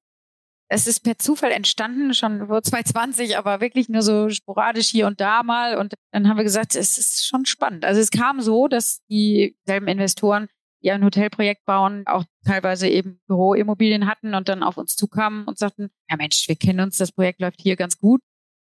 Es 0.69 0.87
ist 0.87 1.01
per 1.01 1.19
Zufall 1.19 1.53
entstanden, 1.53 2.13
schon 2.13 2.49
vor 2.49 2.63
2020, 2.63 3.39
aber 3.39 3.61
wirklich 3.61 3.89
nur 3.89 4.03
so 4.03 4.29
sporadisch 4.31 4.89
hier 4.89 5.07
und 5.07 5.21
da 5.21 5.43
mal. 5.43 5.77
Und 5.79 5.95
dann 6.13 6.29
haben 6.29 6.37
wir 6.37 6.45
gesagt, 6.45 6.75
es 6.75 6.99
ist 6.99 7.27
schon 7.27 7.47
spannend. 7.47 7.85
Also 7.85 8.01
es 8.01 8.11
kam 8.11 8.41
so, 8.41 8.67
dass 8.67 9.01
dieselben 9.09 9.87
Investoren, 9.87 10.49
die 10.83 10.91
ein 10.91 11.05
Hotelprojekt 11.05 11.65
bauen, 11.65 12.05
auch 12.07 12.25
teilweise 12.45 12.89
eben 12.89 13.21
Büroimmobilien 13.29 14.07
hatten 14.07 14.35
und 14.35 14.49
dann 14.49 14.63
auf 14.63 14.77
uns 14.77 14.97
zukamen 14.97 15.45
und 15.45 15.59
sagten, 15.59 15.91
ja 16.11 16.17
Mensch, 16.17 16.49
wir 16.49 16.57
kennen 16.57 16.81
uns, 16.81 16.99
das 16.99 17.13
Projekt 17.13 17.41
läuft 17.41 17.61
hier 17.61 17.77
ganz 17.77 17.99
gut. 17.99 18.21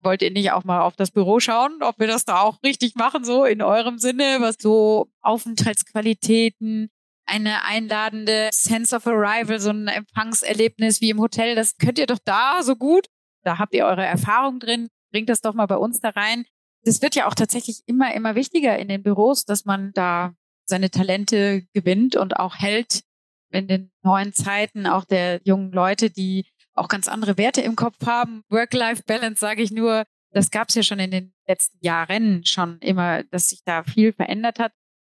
Wollt 0.01 0.21
ihr 0.21 0.31
nicht 0.31 0.51
auch 0.51 0.65
mal 0.65 0.81
auf 0.81 0.95
das 0.95 1.11
Büro 1.11 1.39
schauen, 1.39 1.81
ob 1.81 1.97
wir 1.99 2.07
das 2.07 2.25
da 2.25 2.41
auch 2.41 2.61
richtig 2.63 2.95
machen, 2.95 3.23
so 3.23 3.45
in 3.45 3.61
eurem 3.61 3.99
Sinne, 3.99 4.37
was 4.39 4.57
so 4.59 5.09
Aufenthaltsqualitäten, 5.21 6.89
eine 7.33 7.65
einladende 7.65 8.49
Sense 8.51 8.95
of 8.95 9.07
Arrival, 9.07 9.59
so 9.59 9.71
ein 9.71 9.87
Empfangserlebnis 9.87 11.01
wie 11.01 11.09
im 11.09 11.19
Hotel, 11.19 11.55
das 11.55 11.77
könnt 11.77 11.97
ihr 11.97 12.05
doch 12.05 12.19
da 12.23 12.61
so 12.61 12.75
gut. 12.75 13.07
Da 13.43 13.57
habt 13.57 13.73
ihr 13.73 13.85
eure 13.85 14.05
Erfahrung 14.05 14.59
drin. 14.59 14.87
Bringt 15.11 15.29
das 15.29 15.41
doch 15.41 15.55
mal 15.55 15.65
bei 15.65 15.77
uns 15.77 15.99
da 15.99 16.09
rein. 16.09 16.45
Das 16.83 17.01
wird 17.01 17.15
ja 17.15 17.27
auch 17.27 17.33
tatsächlich 17.33 17.81
immer, 17.87 18.13
immer 18.13 18.35
wichtiger 18.35 18.77
in 18.77 18.87
den 18.87 19.01
Büros, 19.01 19.45
dass 19.45 19.65
man 19.65 19.93
da 19.93 20.35
seine 20.65 20.91
Talente 20.91 21.63
gewinnt 21.73 22.15
und 22.15 22.37
auch 22.37 22.55
hält 22.55 23.01
in 23.49 23.67
den 23.67 23.91
neuen 24.03 24.33
Zeiten 24.33 24.85
auch 24.85 25.03
der 25.03 25.41
jungen 25.43 25.71
Leute, 25.71 26.11
die 26.11 26.45
auch 26.75 26.87
ganz 26.87 27.07
andere 27.07 27.37
Werte 27.37 27.61
im 27.61 27.75
Kopf 27.75 28.05
haben. 28.05 28.43
Work-Life-Balance 28.49 29.39
sage 29.39 29.63
ich 29.63 29.71
nur. 29.71 30.03
Das 30.31 30.51
gab 30.51 30.69
es 30.69 30.75
ja 30.75 30.83
schon 30.83 30.99
in 30.99 31.11
den 31.11 31.33
letzten 31.47 31.77
Jahren 31.81 32.45
schon 32.45 32.79
immer, 32.79 33.23
dass 33.23 33.49
sich 33.49 33.63
da 33.65 33.83
viel 33.83 34.13
verändert 34.13 34.59
hat 34.59 34.71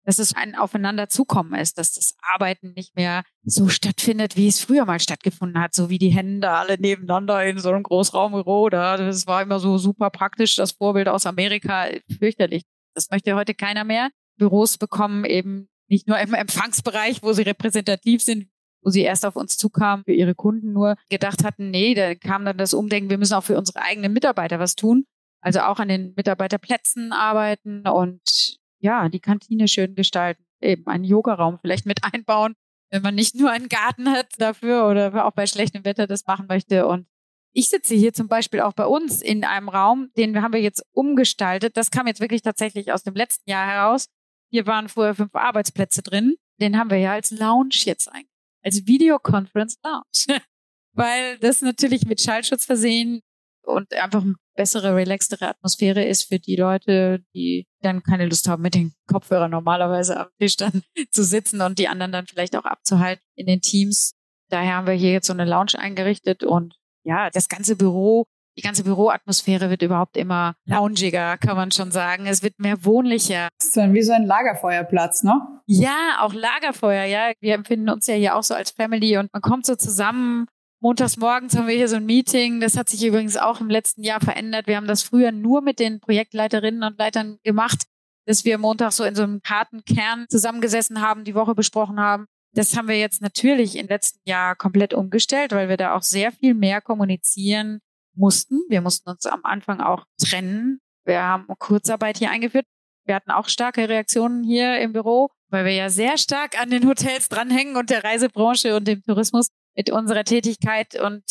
dass 0.09 0.17
es 0.17 0.35
ein 0.35 0.55
Aufeinanderzukommen 0.55 1.53
ist, 1.53 1.77
dass 1.77 1.93
das 1.93 2.15
Arbeiten 2.33 2.73
nicht 2.73 2.95
mehr 2.95 3.21
so 3.43 3.69
stattfindet, 3.69 4.35
wie 4.35 4.47
es 4.47 4.59
früher 4.59 4.85
mal 4.85 4.99
stattgefunden 4.99 5.61
hat, 5.61 5.75
so 5.75 5.91
wie 5.91 5.99
die 5.99 6.09
Hände 6.09 6.49
alle 6.49 6.79
nebeneinander 6.79 7.45
in 7.45 7.59
so 7.59 7.69
einem 7.69 7.83
Großraumbüro. 7.83 8.71
Da, 8.71 8.97
das 8.97 9.27
war 9.27 9.43
immer 9.43 9.59
so 9.59 9.77
super 9.77 10.09
praktisch, 10.09 10.55
das 10.55 10.71
Vorbild 10.71 11.07
aus 11.09 11.27
Amerika, 11.27 11.89
fürchterlich. 12.17 12.63
Das 12.95 13.11
möchte 13.11 13.35
heute 13.35 13.53
keiner 13.53 13.83
mehr. 13.83 14.09
Büros 14.39 14.79
bekommen 14.79 15.25
eben 15.25 15.69
nicht 15.87 16.07
nur 16.07 16.17
im 16.17 16.33
Empfangsbereich, 16.33 17.21
wo 17.21 17.31
sie 17.33 17.43
repräsentativ 17.43 18.23
sind, 18.23 18.47
wo 18.81 18.89
sie 18.89 19.01
erst 19.01 19.27
auf 19.27 19.35
uns 19.35 19.57
zukamen, 19.57 20.05
für 20.05 20.13
ihre 20.13 20.33
Kunden 20.33 20.73
nur 20.73 20.95
gedacht 21.11 21.43
hatten, 21.43 21.69
nee, 21.69 21.93
da 21.93 22.15
kam 22.15 22.45
dann 22.45 22.57
das 22.57 22.73
Umdenken, 22.73 23.11
wir 23.11 23.19
müssen 23.19 23.35
auch 23.35 23.43
für 23.43 23.59
unsere 23.59 23.83
eigenen 23.83 24.11
Mitarbeiter 24.11 24.57
was 24.57 24.73
tun. 24.73 25.05
Also 25.39 25.59
auch 25.59 25.77
an 25.77 25.87
den 25.87 26.13
Mitarbeiterplätzen 26.15 27.13
arbeiten 27.13 27.87
und 27.87 28.58
ja, 28.79 29.09
die 29.09 29.19
Kantine 29.19 29.67
schön 29.67 29.95
gestalten, 29.95 30.43
eben 30.61 30.87
einen 30.87 31.03
Yogaraum 31.03 31.59
vielleicht 31.59 31.85
mit 31.85 32.03
einbauen, 32.03 32.55
wenn 32.91 33.01
man 33.01 33.15
nicht 33.15 33.35
nur 33.35 33.51
einen 33.51 33.69
Garten 33.69 34.09
hat 34.09 34.27
dafür 34.37 34.87
oder 34.87 35.25
auch 35.25 35.33
bei 35.33 35.45
schlechtem 35.45 35.85
Wetter 35.85 36.07
das 36.07 36.25
machen 36.25 36.47
möchte. 36.47 36.87
Und 36.87 37.07
ich 37.53 37.69
sitze 37.69 37.95
hier 37.95 38.13
zum 38.13 38.27
Beispiel 38.27 38.61
auch 38.61 38.73
bei 38.73 38.85
uns 38.85 39.21
in 39.21 39.43
einem 39.43 39.69
Raum, 39.69 40.11
den 40.17 40.41
haben 40.41 40.53
wir 40.53 40.61
jetzt 40.61 40.83
umgestaltet. 40.91 41.77
Das 41.77 41.91
kam 41.91 42.07
jetzt 42.07 42.21
wirklich 42.21 42.41
tatsächlich 42.41 42.91
aus 42.91 43.03
dem 43.03 43.15
letzten 43.15 43.49
Jahr 43.49 43.67
heraus. 43.67 44.07
Hier 44.51 44.65
waren 44.65 44.89
vorher 44.89 45.15
fünf 45.15 45.35
Arbeitsplätze 45.35 46.01
drin. 46.01 46.35
Den 46.59 46.77
haben 46.77 46.89
wir 46.89 46.97
ja 46.97 47.13
als 47.13 47.31
Lounge 47.31 47.75
jetzt 47.85 48.07
eigentlich, 48.07 48.27
als 48.63 48.85
Videoconference 48.87 49.77
Lounge. 49.83 50.41
Weil 50.93 51.37
das 51.39 51.61
natürlich 51.61 52.05
mit 52.05 52.21
Schallschutz 52.21 52.65
versehen 52.65 53.21
und 53.69 53.93
einfach 53.93 54.21
eine 54.21 54.35
bessere, 54.55 54.95
relaxtere 54.95 55.47
Atmosphäre 55.47 56.03
ist 56.03 56.27
für 56.27 56.39
die 56.39 56.55
Leute, 56.55 57.23
die 57.33 57.67
dann 57.81 58.03
keine 58.03 58.25
Lust 58.25 58.47
haben, 58.47 58.61
mit 58.61 58.75
den 58.75 58.93
Kopfhörern 59.07 59.51
normalerweise 59.51 60.19
am 60.19 60.27
Tisch 60.39 60.57
dann 60.57 60.81
zu 61.11 61.23
sitzen 61.23 61.61
und 61.61 61.79
die 61.79 61.87
anderen 61.87 62.11
dann 62.11 62.27
vielleicht 62.27 62.55
auch 62.55 62.65
abzuhalten 62.65 63.23
in 63.35 63.45
den 63.45 63.61
Teams. 63.61 64.13
Daher 64.49 64.75
haben 64.75 64.87
wir 64.87 64.93
hier 64.93 65.11
jetzt 65.11 65.27
so 65.27 65.33
eine 65.33 65.45
Lounge 65.45 65.77
eingerichtet 65.77 66.43
und 66.43 66.75
ja, 67.03 67.29
das 67.29 67.47
ganze 67.47 67.75
Büro, 67.75 68.25
die 68.57 68.61
ganze 68.61 68.83
Büroatmosphäre 68.83 69.69
wird 69.69 69.81
überhaupt 69.81 70.17
immer 70.17 70.55
loungiger, 70.65 71.37
kann 71.37 71.55
man 71.55 71.71
schon 71.71 71.91
sagen. 71.91 72.25
Es 72.25 72.43
wird 72.43 72.59
mehr 72.59 72.83
wohnlicher. 72.83 73.47
Das 73.57 73.67
ist 73.67 73.77
dann 73.77 73.93
wie 73.93 74.01
so 74.01 74.11
ein 74.11 74.25
Lagerfeuerplatz, 74.25 75.23
ne? 75.23 75.39
Ja, 75.65 76.17
auch 76.19 76.33
Lagerfeuer, 76.33 77.05
ja. 77.05 77.31
Wir 77.39 77.53
empfinden 77.53 77.89
uns 77.89 78.07
ja 78.07 78.15
hier 78.15 78.35
auch 78.35 78.43
so 78.43 78.53
als 78.53 78.71
Family 78.71 79.17
und 79.17 79.31
man 79.31 79.41
kommt 79.41 79.65
so 79.65 79.75
zusammen 79.75 80.47
Montags 80.81 81.17
morgens 81.17 81.57
haben 81.57 81.67
wir 81.67 81.75
hier 81.75 81.89
so 81.89 81.97
ein 81.97 82.05
Meeting. 82.05 82.61
Das 82.61 82.77
hat 82.77 82.87
sich 82.87 83.03
übrigens 83.05 83.35
auch 83.35 83.59
im 83.59 83.69
letzten 83.69 84.01
Jahr 84.01 84.21
verändert. 84.21 84.65
Wir 84.65 84.77
haben 84.77 84.87
das 84.87 85.03
früher 85.03 85.33
nur 85.33 85.61
mit 85.61 85.77
den 85.77 85.99
Projektleiterinnen 85.99 86.83
und 86.83 86.97
Leitern 86.97 87.37
gemacht, 87.43 87.83
dass 88.25 88.45
wir 88.45 88.57
montags 88.57 88.95
so 88.95 89.03
in 89.03 89.13
so 89.13 89.23
einem 89.23 89.41
harten 89.45 89.83
Kern 89.83 90.25
zusammengesessen 90.29 91.01
haben, 91.01 91.25
die 91.25 91.35
Woche 91.35 91.53
besprochen 91.53 91.99
haben. 91.99 92.27
Das 92.53 92.77
haben 92.77 92.87
wir 92.87 92.97
jetzt 92.97 93.21
natürlich 93.21 93.75
im 93.75 93.87
letzten 93.87 94.21
Jahr 94.23 94.55
komplett 94.55 94.93
umgestellt, 94.93 95.51
weil 95.51 95.67
wir 95.67 95.75
da 95.75 95.95
auch 95.95 96.01
sehr 96.01 96.31
viel 96.31 96.53
mehr 96.53 96.79
kommunizieren 96.79 97.81
mussten. 98.15 98.61
Wir 98.69 98.79
mussten 98.79 99.09
uns 99.09 99.25
am 99.25 99.41
Anfang 99.43 99.81
auch 99.81 100.05
trennen. 100.17 100.79
Wir 101.03 101.21
haben 101.21 101.47
Kurzarbeit 101.59 102.19
hier 102.19 102.31
eingeführt. 102.31 102.65
Wir 103.05 103.15
hatten 103.15 103.31
auch 103.31 103.49
starke 103.49 103.89
Reaktionen 103.89 104.43
hier 104.43 104.79
im 104.79 104.93
Büro, 104.93 105.29
weil 105.49 105.65
wir 105.65 105.73
ja 105.73 105.89
sehr 105.89 106.17
stark 106.17 106.59
an 106.59 106.69
den 106.69 106.87
Hotels 106.87 107.27
dranhängen 107.27 107.75
und 107.75 107.89
der 107.89 108.03
Reisebranche 108.03 108.75
und 108.77 108.87
dem 108.87 109.03
Tourismus 109.03 109.49
mit 109.79 109.91
unserer 109.91 110.25
Tätigkeit 110.25 110.99
und 110.99 111.23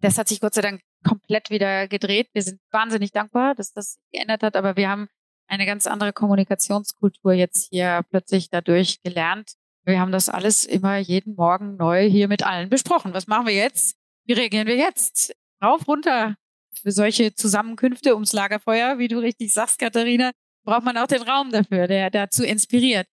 das 0.00 0.18
hat 0.18 0.26
sich 0.26 0.40
Gott 0.40 0.54
sei 0.54 0.60
Dank 0.60 0.80
komplett 1.06 1.50
wieder 1.50 1.86
gedreht. 1.86 2.26
Wir 2.32 2.42
sind 2.42 2.60
wahnsinnig 2.72 3.12
dankbar, 3.12 3.54
dass 3.54 3.72
das 3.72 4.00
geändert 4.10 4.42
hat, 4.42 4.56
aber 4.56 4.76
wir 4.76 4.88
haben 4.88 5.06
eine 5.46 5.66
ganz 5.66 5.86
andere 5.86 6.12
Kommunikationskultur 6.12 7.32
jetzt 7.32 7.68
hier 7.70 8.04
plötzlich 8.10 8.50
dadurch 8.50 9.00
gelernt. 9.04 9.52
Wir 9.84 10.00
haben 10.00 10.10
das 10.10 10.28
alles 10.28 10.64
immer 10.64 10.96
jeden 10.96 11.36
Morgen 11.36 11.76
neu 11.76 12.08
hier 12.10 12.26
mit 12.26 12.44
allen 12.44 12.70
besprochen. 12.70 13.14
Was 13.14 13.28
machen 13.28 13.46
wir 13.46 13.54
jetzt? 13.54 13.94
Wie 14.24 14.32
reagieren 14.32 14.66
wir 14.66 14.76
jetzt? 14.76 15.32
Rauf, 15.62 15.86
runter. 15.86 16.34
Für 16.74 16.90
solche 16.90 17.36
Zusammenkünfte 17.36 18.14
ums 18.14 18.32
Lagerfeuer, 18.32 18.98
wie 18.98 19.06
du 19.06 19.20
richtig 19.20 19.52
sagst, 19.52 19.78
Katharina, 19.78 20.32
braucht 20.64 20.82
man 20.82 20.96
auch 20.96 21.06
den 21.06 21.22
Raum 21.22 21.52
dafür, 21.52 21.86
der 21.86 22.10
dazu 22.10 22.42
inspiriert, 22.42 23.06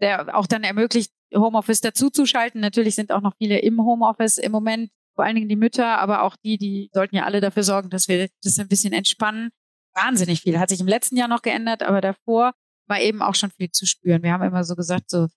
der 0.00 0.34
auch 0.34 0.46
dann 0.46 0.64
ermöglicht, 0.64 1.12
Homeoffice 1.34 1.80
dazuzuschalten. 1.80 2.60
Natürlich 2.60 2.94
sind 2.94 3.12
auch 3.12 3.20
noch 3.20 3.34
viele 3.36 3.58
im 3.58 3.80
Homeoffice 3.80 4.38
im 4.38 4.52
Moment, 4.52 4.90
vor 5.14 5.24
allen 5.24 5.34
Dingen 5.34 5.48
die 5.48 5.56
Mütter, 5.56 5.98
aber 5.98 6.22
auch 6.22 6.36
die, 6.36 6.58
die 6.58 6.90
sollten 6.92 7.16
ja 7.16 7.24
alle 7.24 7.40
dafür 7.40 7.62
sorgen, 7.62 7.90
dass 7.90 8.08
wir 8.08 8.28
das 8.42 8.58
ein 8.58 8.68
bisschen 8.68 8.92
entspannen. 8.92 9.50
Wahnsinnig 9.94 10.40
viel. 10.40 10.58
Hat 10.58 10.68
sich 10.68 10.80
im 10.80 10.88
letzten 10.88 11.16
Jahr 11.16 11.28
noch 11.28 11.42
geändert, 11.42 11.82
aber 11.82 12.00
davor 12.00 12.52
war 12.88 13.00
eben 13.00 13.22
auch 13.22 13.34
schon 13.34 13.50
viel 13.50 13.70
zu 13.70 13.86
spüren. 13.86 14.22
Wir 14.22 14.32
haben 14.32 14.42
immer 14.42 14.64
so 14.64 14.74
gesagt, 14.76 15.10
so 15.10 15.28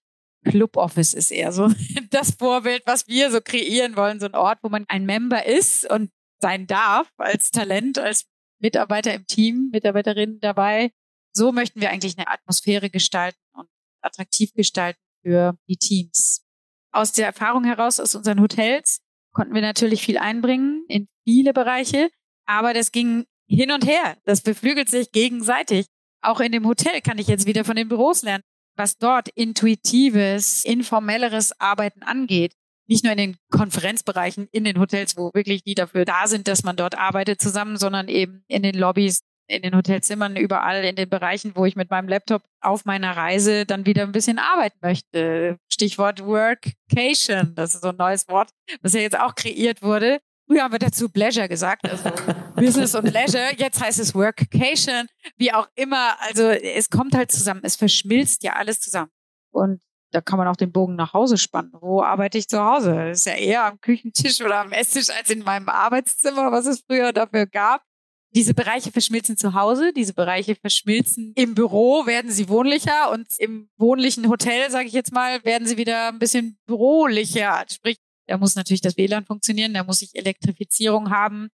Club 0.43 0.77
Office 0.77 1.13
ist 1.13 1.31
eher 1.31 1.51
so 1.51 1.71
das 2.09 2.31
Vorbild, 2.31 2.83
was 2.85 3.07
wir 3.07 3.31
so 3.31 3.41
kreieren 3.41 3.95
wollen. 3.95 4.19
So 4.19 4.25
ein 4.25 4.35
Ort, 4.35 4.59
wo 4.61 4.69
man 4.69 4.85
ein 4.87 5.05
Member 5.05 5.45
ist 5.45 5.89
und 5.89 6.11
sein 6.39 6.67
darf 6.67 7.09
als 7.17 7.51
Talent, 7.51 7.97
als 7.97 8.25
Mitarbeiter 8.59 9.13
im 9.13 9.25
Team, 9.25 9.69
Mitarbeiterinnen 9.71 10.39
dabei. 10.39 10.91
So 11.33 11.51
möchten 11.51 11.81
wir 11.81 11.89
eigentlich 11.89 12.17
eine 12.17 12.27
Atmosphäre 12.27 12.89
gestalten 12.89 13.39
und 13.53 13.67
attraktiv 14.01 14.53
gestalten, 14.53 14.99
für 15.23 15.57
die 15.67 15.77
Teams. 15.77 16.45
Aus 16.91 17.11
der 17.11 17.25
Erfahrung 17.25 17.63
heraus 17.63 17.99
aus 17.99 18.13
unseren 18.13 18.39
Hotels 18.39 18.99
konnten 19.33 19.55
wir 19.55 19.61
natürlich 19.61 20.03
viel 20.03 20.17
einbringen 20.17 20.85
in 20.87 21.07
viele 21.23 21.53
Bereiche, 21.53 22.09
aber 22.45 22.73
das 22.73 22.91
ging 22.91 23.25
hin 23.47 23.71
und 23.71 23.85
her. 23.85 24.17
Das 24.25 24.41
beflügelt 24.41 24.89
sich 24.89 25.11
gegenseitig. 25.11 25.87
Auch 26.21 26.39
in 26.39 26.51
dem 26.51 26.67
Hotel 26.67 27.01
kann 27.01 27.17
ich 27.17 27.27
jetzt 27.27 27.47
wieder 27.47 27.65
von 27.65 27.75
den 27.75 27.89
Büros 27.89 28.21
lernen, 28.21 28.43
was 28.75 28.97
dort 28.97 29.29
intuitives, 29.29 30.63
informelleres 30.65 31.59
Arbeiten 31.59 32.03
angeht. 32.03 32.53
Nicht 32.87 33.03
nur 33.03 33.13
in 33.13 33.17
den 33.17 33.37
Konferenzbereichen 33.49 34.47
in 34.51 34.65
den 34.65 34.79
Hotels, 34.79 35.17
wo 35.17 35.31
wirklich 35.33 35.63
die 35.63 35.75
dafür 35.75 36.05
da 36.05 36.27
sind, 36.27 36.47
dass 36.47 36.63
man 36.63 36.75
dort 36.75 36.97
arbeitet 36.97 37.41
zusammen, 37.41 37.77
sondern 37.77 38.07
eben 38.07 38.43
in 38.47 38.61
den 38.61 38.75
Lobbys, 38.75 39.21
in 39.47 39.61
den 39.61 39.75
Hotelzimmern, 39.75 40.35
überall 40.35 40.83
in 40.83 40.95
den 40.95 41.09
Bereichen, 41.09 41.53
wo 41.55 41.65
ich 41.65 41.75
mit 41.75 41.89
meinem 41.89 42.07
Laptop 42.07 42.43
auf 42.61 42.85
meiner 42.85 43.15
Reise 43.15 43.65
dann 43.65 43.85
wieder 43.85 44.03
ein 44.03 44.11
bisschen 44.11 44.39
arbeiten 44.39 44.77
möchte. 44.81 45.57
Stichwort 45.71 46.25
Workcation, 46.25 47.53
das 47.55 47.75
ist 47.75 47.81
so 47.81 47.89
ein 47.89 47.97
neues 47.97 48.27
Wort, 48.29 48.49
was 48.81 48.93
ja 48.93 49.01
jetzt 49.01 49.19
auch 49.19 49.35
kreiert 49.35 49.81
wurde. 49.81 50.19
Früher 50.47 50.63
haben 50.63 50.73
wir 50.73 50.79
dazu 50.79 51.09
Pleasure 51.09 51.47
gesagt, 51.47 51.89
also 51.89 52.09
Business 52.55 52.95
und 52.95 53.11
Leisure. 53.11 53.53
Jetzt 53.57 53.81
heißt 53.81 53.99
es 53.99 54.13
Workcation, 54.13 55.07
wie 55.37 55.53
auch 55.53 55.67
immer. 55.75 56.15
Also 56.21 56.43
es 56.43 56.89
kommt 56.89 57.15
halt 57.15 57.31
zusammen, 57.31 57.61
es 57.63 57.75
verschmilzt 57.75 58.43
ja 58.43 58.53
alles 58.53 58.79
zusammen. 58.79 59.11
Und 59.51 59.81
da 60.11 60.21
kann 60.21 60.37
man 60.37 60.47
auch 60.47 60.55
den 60.55 60.71
Bogen 60.71 60.95
nach 60.95 61.13
Hause 61.13 61.37
spannen. 61.37 61.71
Wo 61.79 62.03
arbeite 62.03 62.37
ich 62.37 62.47
zu 62.47 62.63
Hause? 62.63 62.93
Das 62.93 63.19
ist 63.19 63.25
ja 63.25 63.33
eher 63.33 63.65
am 63.65 63.79
Küchentisch 63.79 64.41
oder 64.41 64.59
am 64.59 64.71
Esstisch 64.71 65.09
als 65.09 65.29
in 65.29 65.43
meinem 65.43 65.69
Arbeitszimmer, 65.69 66.51
was 66.51 66.65
es 66.67 66.83
früher 66.87 67.13
dafür 67.13 67.47
gab. 67.47 67.81
Diese 68.35 68.55
Bereiche 68.55 68.91
verschmilzen 68.91 69.37
zu 69.37 69.53
Hause, 69.53 69.93
diese 69.93 70.13
Bereiche 70.13 70.55
verschmilzen 70.55 71.33
im 71.35 71.53
Büro, 71.53 72.07
werden 72.07 72.31
sie 72.31 72.49
wohnlicher 72.49 73.11
und 73.11 73.27
im 73.37 73.69
wohnlichen 73.77 74.27
Hotel, 74.27 74.71
sage 74.71 74.87
ich 74.87 74.93
jetzt 74.93 75.13
mal, 75.13 75.43
werden 75.45 75.67
sie 75.67 75.77
wieder 75.77 76.09
ein 76.09 76.17
bisschen 76.17 76.57
bürolicher. 76.65 77.63
Sprich, 77.71 77.97
da 78.27 78.37
muss 78.37 78.55
natürlich 78.55 78.81
das 78.81 78.97
WLAN 78.97 79.25
funktionieren, 79.25 79.73
da 79.73 79.83
muss 79.83 80.01
ich 80.01 80.15
Elektrifizierung 80.15 81.11
haben, 81.11 81.49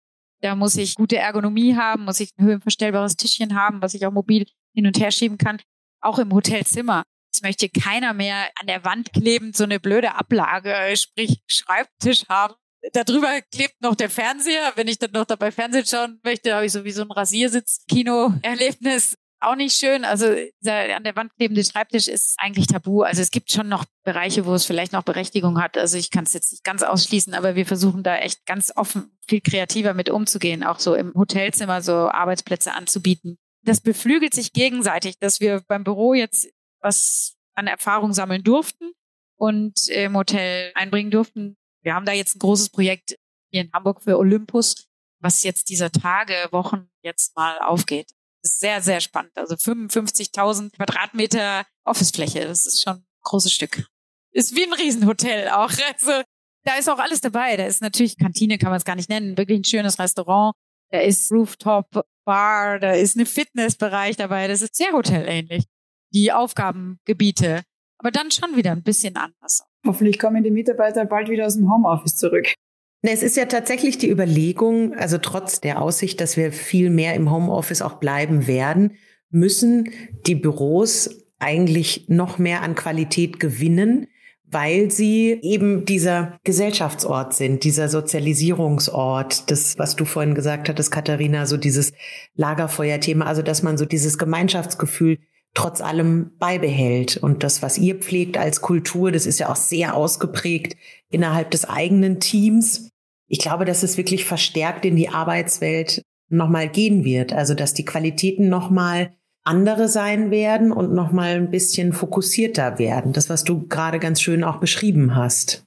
da 0.42 0.56
muss 0.56 0.76
ich 0.76 0.96
gute 0.96 1.18
Ergonomie 1.18 1.76
haben, 1.76 2.04
muss 2.04 2.20
ich 2.20 2.32
ein 2.38 2.46
höhenverstellbares 2.46 3.16
Tischchen 3.16 3.56
haben, 3.56 3.82
was 3.82 3.94
ich 3.94 4.06
auch 4.06 4.12
mobil 4.12 4.46
hin 4.74 4.86
und 4.86 5.00
her 5.00 5.12
schieben 5.12 5.38
kann. 5.38 5.62
Auch 6.02 6.20
im 6.20 6.34
Hotelzimmer. 6.34 7.04
Es 7.34 7.42
möchte 7.42 7.70
keiner 7.70 8.14
mehr 8.14 8.50
an 8.60 8.68
der 8.68 8.84
Wand 8.84 9.14
klebend 9.14 9.56
so 9.56 9.64
eine 9.64 9.80
blöde 9.80 10.16
Ablage, 10.16 10.96
sprich 10.98 11.42
Schreibtisch 11.48 12.28
haben, 12.28 12.56
darüber 12.94 13.42
klebt 13.42 13.82
noch 13.82 13.96
der 13.96 14.10
Fernseher. 14.10 14.74
Wenn 14.76 14.88
ich 14.88 15.00
dann 15.00 15.12
noch 15.12 15.26
dabei 15.26 15.52
Fernsehen 15.52 15.86
schauen 15.86 16.20
möchte, 16.24 16.54
habe 16.54 16.66
ich 16.66 16.72
sowieso 16.72 17.04
ein 17.04 17.12
Rasiersitz-Kino-Erlebnis. 17.12 19.18
Auch 19.42 19.56
nicht 19.56 19.76
schön. 19.76 20.06
Also 20.06 20.28
an 20.28 21.04
der 21.04 21.16
Wand 21.16 21.36
klebende 21.36 21.64
Schreibtisch 21.64 22.08
ist 22.08 22.36
eigentlich 22.38 22.68
tabu. 22.68 23.04
Also 23.04 23.22
es 23.22 23.32
gibt 23.32 23.52
schon 23.52 23.68
noch 23.68 23.86
Bereiche, 24.04 24.46
wo 24.46 24.54
es 24.54 24.66
vielleicht 24.66 24.94
noch 24.94 25.04
Berechtigung 25.04 25.62
hat. 25.62 25.78
Also 25.78 25.98
ich 25.98 26.10
kann 26.10 26.24
es 26.24 26.34
jetzt 26.34 26.52
nicht 26.52 26.64
ganz 26.64 26.84
ausschließen, 26.84 27.34
aber 27.34 27.56
wir 27.56 27.66
versuchen 27.66 28.02
da 28.02 28.18
echt 28.18 28.46
ganz 28.46 28.72
offen, 28.76 29.18
viel 29.28 29.42
kreativer 29.42 29.94
mit 29.94 30.10
umzugehen, 30.10 30.64
auch 30.64 30.80
so 30.80 30.96
im 30.96 31.14
Hotelzimmer 31.14 31.82
so 31.82 32.10
Arbeitsplätze 32.10 32.74
anzubieten. 32.74 33.38
Das 33.62 33.82
beflügelt 33.82 34.34
sich 34.34 34.54
gegenseitig, 34.54 35.20
dass 35.20 35.42
wir 35.42 35.62
beim 35.68 35.84
Büro 35.84 36.14
jetzt 36.14 36.48
was 36.80 37.36
an 37.56 37.68
Erfahrung 37.68 38.14
sammeln 38.14 38.44
durften 38.44 38.94
und 39.38 39.90
im 39.90 40.16
Hotel 40.16 40.72
einbringen 40.76 41.12
durften, 41.12 41.58
wir 41.86 41.94
haben 41.94 42.06
da 42.06 42.12
jetzt 42.12 42.36
ein 42.36 42.40
großes 42.40 42.70
Projekt 42.70 43.16
hier 43.52 43.62
in 43.62 43.72
Hamburg 43.72 44.02
für 44.02 44.18
Olympus, 44.18 44.88
was 45.22 45.44
jetzt 45.44 45.70
dieser 45.70 45.92
Tage, 45.92 46.34
Wochen 46.52 46.90
jetzt 47.04 47.36
mal 47.36 47.60
aufgeht. 47.60 48.12
Ist 48.42 48.60
sehr, 48.60 48.82
sehr 48.82 49.00
spannend. 49.00 49.32
Also 49.38 49.56
55.000 49.56 50.76
Quadratmeter 50.76 51.66
Officefläche. 51.86 52.46
Das 52.48 52.66
ist 52.66 52.84
schon 52.84 52.98
ein 52.98 53.06
großes 53.24 53.54
Stück. 53.54 53.88
Ist 54.32 54.56
wie 54.56 54.64
ein 54.64 54.74
Riesenhotel 54.74 55.50
auch. 55.50 55.72
Also 55.94 56.24
da 56.64 56.78
ist 56.78 56.90
auch 56.90 56.98
alles 56.98 57.22
dabei. 57.22 57.56
Da 57.58 57.66
ist 57.68 57.82
natürlich 57.82 58.18
Kantine, 58.18 58.58
kann 58.58 58.70
man 58.70 58.78
es 58.78 58.86
gar 58.86 58.96
nicht 58.96 59.10
nennen. 59.10 59.38
Wirklich 59.38 59.60
ein 59.60 59.64
schönes 59.64 60.00
Restaurant. 60.00 60.56
Da 60.90 61.00
ist 61.00 61.32
Rooftop 61.32 62.08
Bar, 62.26 62.80
da 62.80 62.94
ist 62.94 63.16
eine 63.16 63.28
Fitnessbereich 63.28 64.18
dabei. 64.18 64.48
Das 64.48 64.64
ist 64.64 64.76
sehr 64.76 64.92
hotelähnlich. 64.92 65.66
Die 66.12 66.32
Aufgabengebiete. 66.32 67.62
Aber 68.00 68.10
dann 68.10 68.32
schon 68.32 68.56
wieder 68.56 68.72
ein 68.72 68.82
bisschen 68.82 69.16
anders. 69.16 69.64
Hoffentlich 69.86 70.20
kommen 70.20 70.44
die 70.44 70.52
Mitarbeiter 70.52 71.06
bald 71.06 71.30
wieder 71.30 71.46
aus 71.46 71.56
dem 71.56 71.72
Homeoffice 71.72 72.16
zurück. 72.16 72.54
Es 73.02 73.22
ist 73.22 73.38
ja 73.38 73.46
tatsächlich 73.46 74.00
die 74.00 74.10
Überlegung, 74.10 74.96
also 74.96 75.20
trotz 75.20 75.62
der 75.62 75.82
Aussicht, 75.82 76.20
dass 76.22 76.38
wir 76.38 76.52
viel 76.52 76.90
mehr 76.90 77.14
im 77.14 77.32
Homeoffice 77.32 77.84
auch 77.84 77.96
bleiben 77.96 78.48
werden, 78.48 78.94
müssen 79.30 79.92
die 80.26 80.36
Büros 80.36 81.24
eigentlich 81.38 82.06
noch 82.08 82.40
mehr 82.40 82.64
an 82.64 82.74
Qualität 82.74 83.40
gewinnen, 83.40 84.08
weil 84.46 84.90
sie 84.90 85.40
eben 85.42 85.86
dieser 85.86 86.40
Gesellschaftsort 86.44 87.34
sind, 87.34 87.64
dieser 87.64 87.90
Sozialisierungsort, 87.90 89.52
das, 89.52 89.78
was 89.78 89.96
du 89.96 90.06
vorhin 90.06 90.34
gesagt 90.34 90.70
hattest, 90.70 90.92
Katharina, 90.92 91.46
so 91.46 91.58
dieses 91.58 91.94
Lagerfeuerthema, 92.36 93.26
also 93.26 93.42
dass 93.42 93.64
man 93.64 93.78
so 93.78 93.86
dieses 93.86 94.18
Gemeinschaftsgefühl 94.18 95.20
trotz 95.56 95.82
allem 95.82 96.32
beibehält. 96.38 97.18
Und 97.18 97.44
das, 97.44 97.64
was 97.64 97.80
ihr 97.80 97.96
pflegt 97.96 98.38
als 98.38 98.62
Kultur, 98.62 99.12
das 99.12 99.26
ist 99.26 99.40
ja 99.40 99.50
auch 99.50 99.56
sehr 99.56 99.96
ausgeprägt 99.96 100.78
innerhalb 101.10 101.50
des 101.50 101.66
eigenen 101.66 102.20
Teams. 102.20 102.90
Ich 103.28 103.40
glaube, 103.40 103.66
dass 103.66 103.82
es 103.82 103.98
wirklich 103.98 104.26
verstärkt 104.26 104.86
in 104.86 104.96
die 104.96 105.10
Arbeitswelt 105.10 106.04
nochmal 106.30 106.70
gehen 106.70 107.04
wird. 107.04 107.34
Also, 107.34 107.56
dass 107.56 107.74
die 107.74 107.86
Qualitäten 107.86 108.50
nochmal 108.50 109.12
andere 109.44 109.88
sein 109.88 110.32
werden 110.32 110.72
und 110.72 110.94
nochmal 110.94 111.36
ein 111.36 111.52
bisschen 111.52 111.94
fokussierter 111.94 112.78
werden. 112.78 113.14
Das, 113.14 113.30
was 113.30 113.44
du 113.44 113.68
gerade 113.68 114.00
ganz 114.00 114.22
schön 114.22 114.44
auch 114.44 114.60
beschrieben 114.60 115.16
hast. 115.16 115.64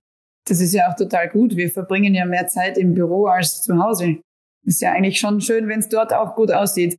Das 0.48 0.60
ist 0.60 0.72
ja 0.72 0.90
auch 0.90 0.96
total 0.96 1.28
gut. 1.28 1.56
Wir 1.56 1.70
verbringen 1.70 2.14
ja 2.14 2.24
mehr 2.24 2.46
Zeit 2.46 2.78
im 2.78 2.94
Büro 2.94 3.26
als 3.26 3.62
zu 3.62 3.78
Hause. 3.78 4.18
Ist 4.64 4.80
ja 4.80 4.92
eigentlich 4.92 5.20
schon 5.20 5.40
schön, 5.40 5.68
wenn 5.68 5.80
es 5.80 5.88
dort 5.88 6.12
auch 6.12 6.34
gut 6.34 6.50
aussieht. 6.50 6.98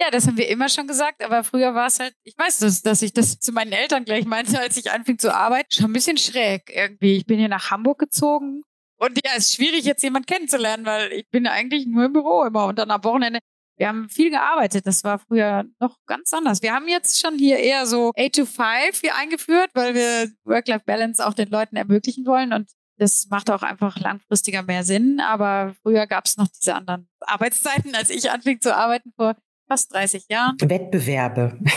Ja, 0.00 0.10
das 0.10 0.26
haben 0.26 0.38
wir 0.38 0.48
immer 0.48 0.68
schon 0.68 0.86
gesagt, 0.86 1.22
aber 1.22 1.44
früher 1.44 1.74
war 1.74 1.88
es 1.88 1.98
halt, 1.98 2.14
ich 2.24 2.34
weiß, 2.38 2.60
dass, 2.60 2.82
dass 2.82 3.02
ich 3.02 3.12
das 3.12 3.38
zu 3.38 3.52
meinen 3.52 3.72
Eltern 3.72 4.04
gleich 4.04 4.24
meinte, 4.24 4.58
als 4.58 4.76
ich 4.78 4.90
anfing 4.90 5.18
zu 5.18 5.34
arbeiten, 5.34 5.70
schon 5.70 5.90
ein 5.90 5.92
bisschen 5.92 6.16
schräg 6.16 6.70
irgendwie. 6.74 7.16
Ich 7.16 7.26
bin 7.26 7.38
hier 7.38 7.48
nach 7.48 7.70
Hamburg 7.70 7.98
gezogen 7.98 8.62
und 8.98 9.20
ja, 9.24 9.32
es 9.36 9.50
ist 9.50 9.56
schwierig, 9.56 9.84
jetzt 9.84 10.02
jemanden 10.02 10.26
kennenzulernen, 10.26 10.86
weil 10.86 11.12
ich 11.12 11.28
bin 11.28 11.46
eigentlich 11.46 11.86
nur 11.86 12.06
im 12.06 12.14
Büro 12.14 12.44
immer 12.44 12.66
und 12.66 12.78
dann 12.78 12.90
am 12.90 13.04
Wochenende 13.04 13.40
wir 13.80 13.88
haben 13.88 14.10
viel 14.10 14.28
gearbeitet. 14.28 14.86
Das 14.86 15.04
war 15.04 15.18
früher 15.18 15.64
noch 15.80 15.96
ganz 16.04 16.34
anders. 16.34 16.60
Wir 16.60 16.74
haben 16.74 16.86
jetzt 16.86 17.18
schon 17.18 17.38
hier 17.38 17.58
eher 17.58 17.86
so 17.86 18.12
8 18.14 18.34
to 18.34 18.44
5 18.44 19.00
hier 19.00 19.16
eingeführt, 19.16 19.70
weil 19.72 19.94
wir 19.94 20.30
Work-Life-Balance 20.44 21.26
auch 21.26 21.32
den 21.32 21.48
Leuten 21.48 21.76
ermöglichen 21.76 22.26
wollen. 22.26 22.52
Und 22.52 22.70
das 22.98 23.28
macht 23.30 23.48
auch 23.48 23.62
einfach 23.62 23.98
langfristiger 23.98 24.62
mehr 24.62 24.84
Sinn. 24.84 25.18
Aber 25.20 25.74
früher 25.82 26.06
gab 26.06 26.26
es 26.26 26.36
noch 26.36 26.48
diese 26.48 26.74
anderen 26.74 27.08
Arbeitszeiten, 27.20 27.94
als 27.94 28.10
ich 28.10 28.30
anfing 28.30 28.60
zu 28.60 28.76
arbeiten 28.76 29.14
vor 29.16 29.34
fast 29.70 29.94
30 29.94 30.26
Jahren. 30.28 30.56
Wettbewerbe. 30.60 31.58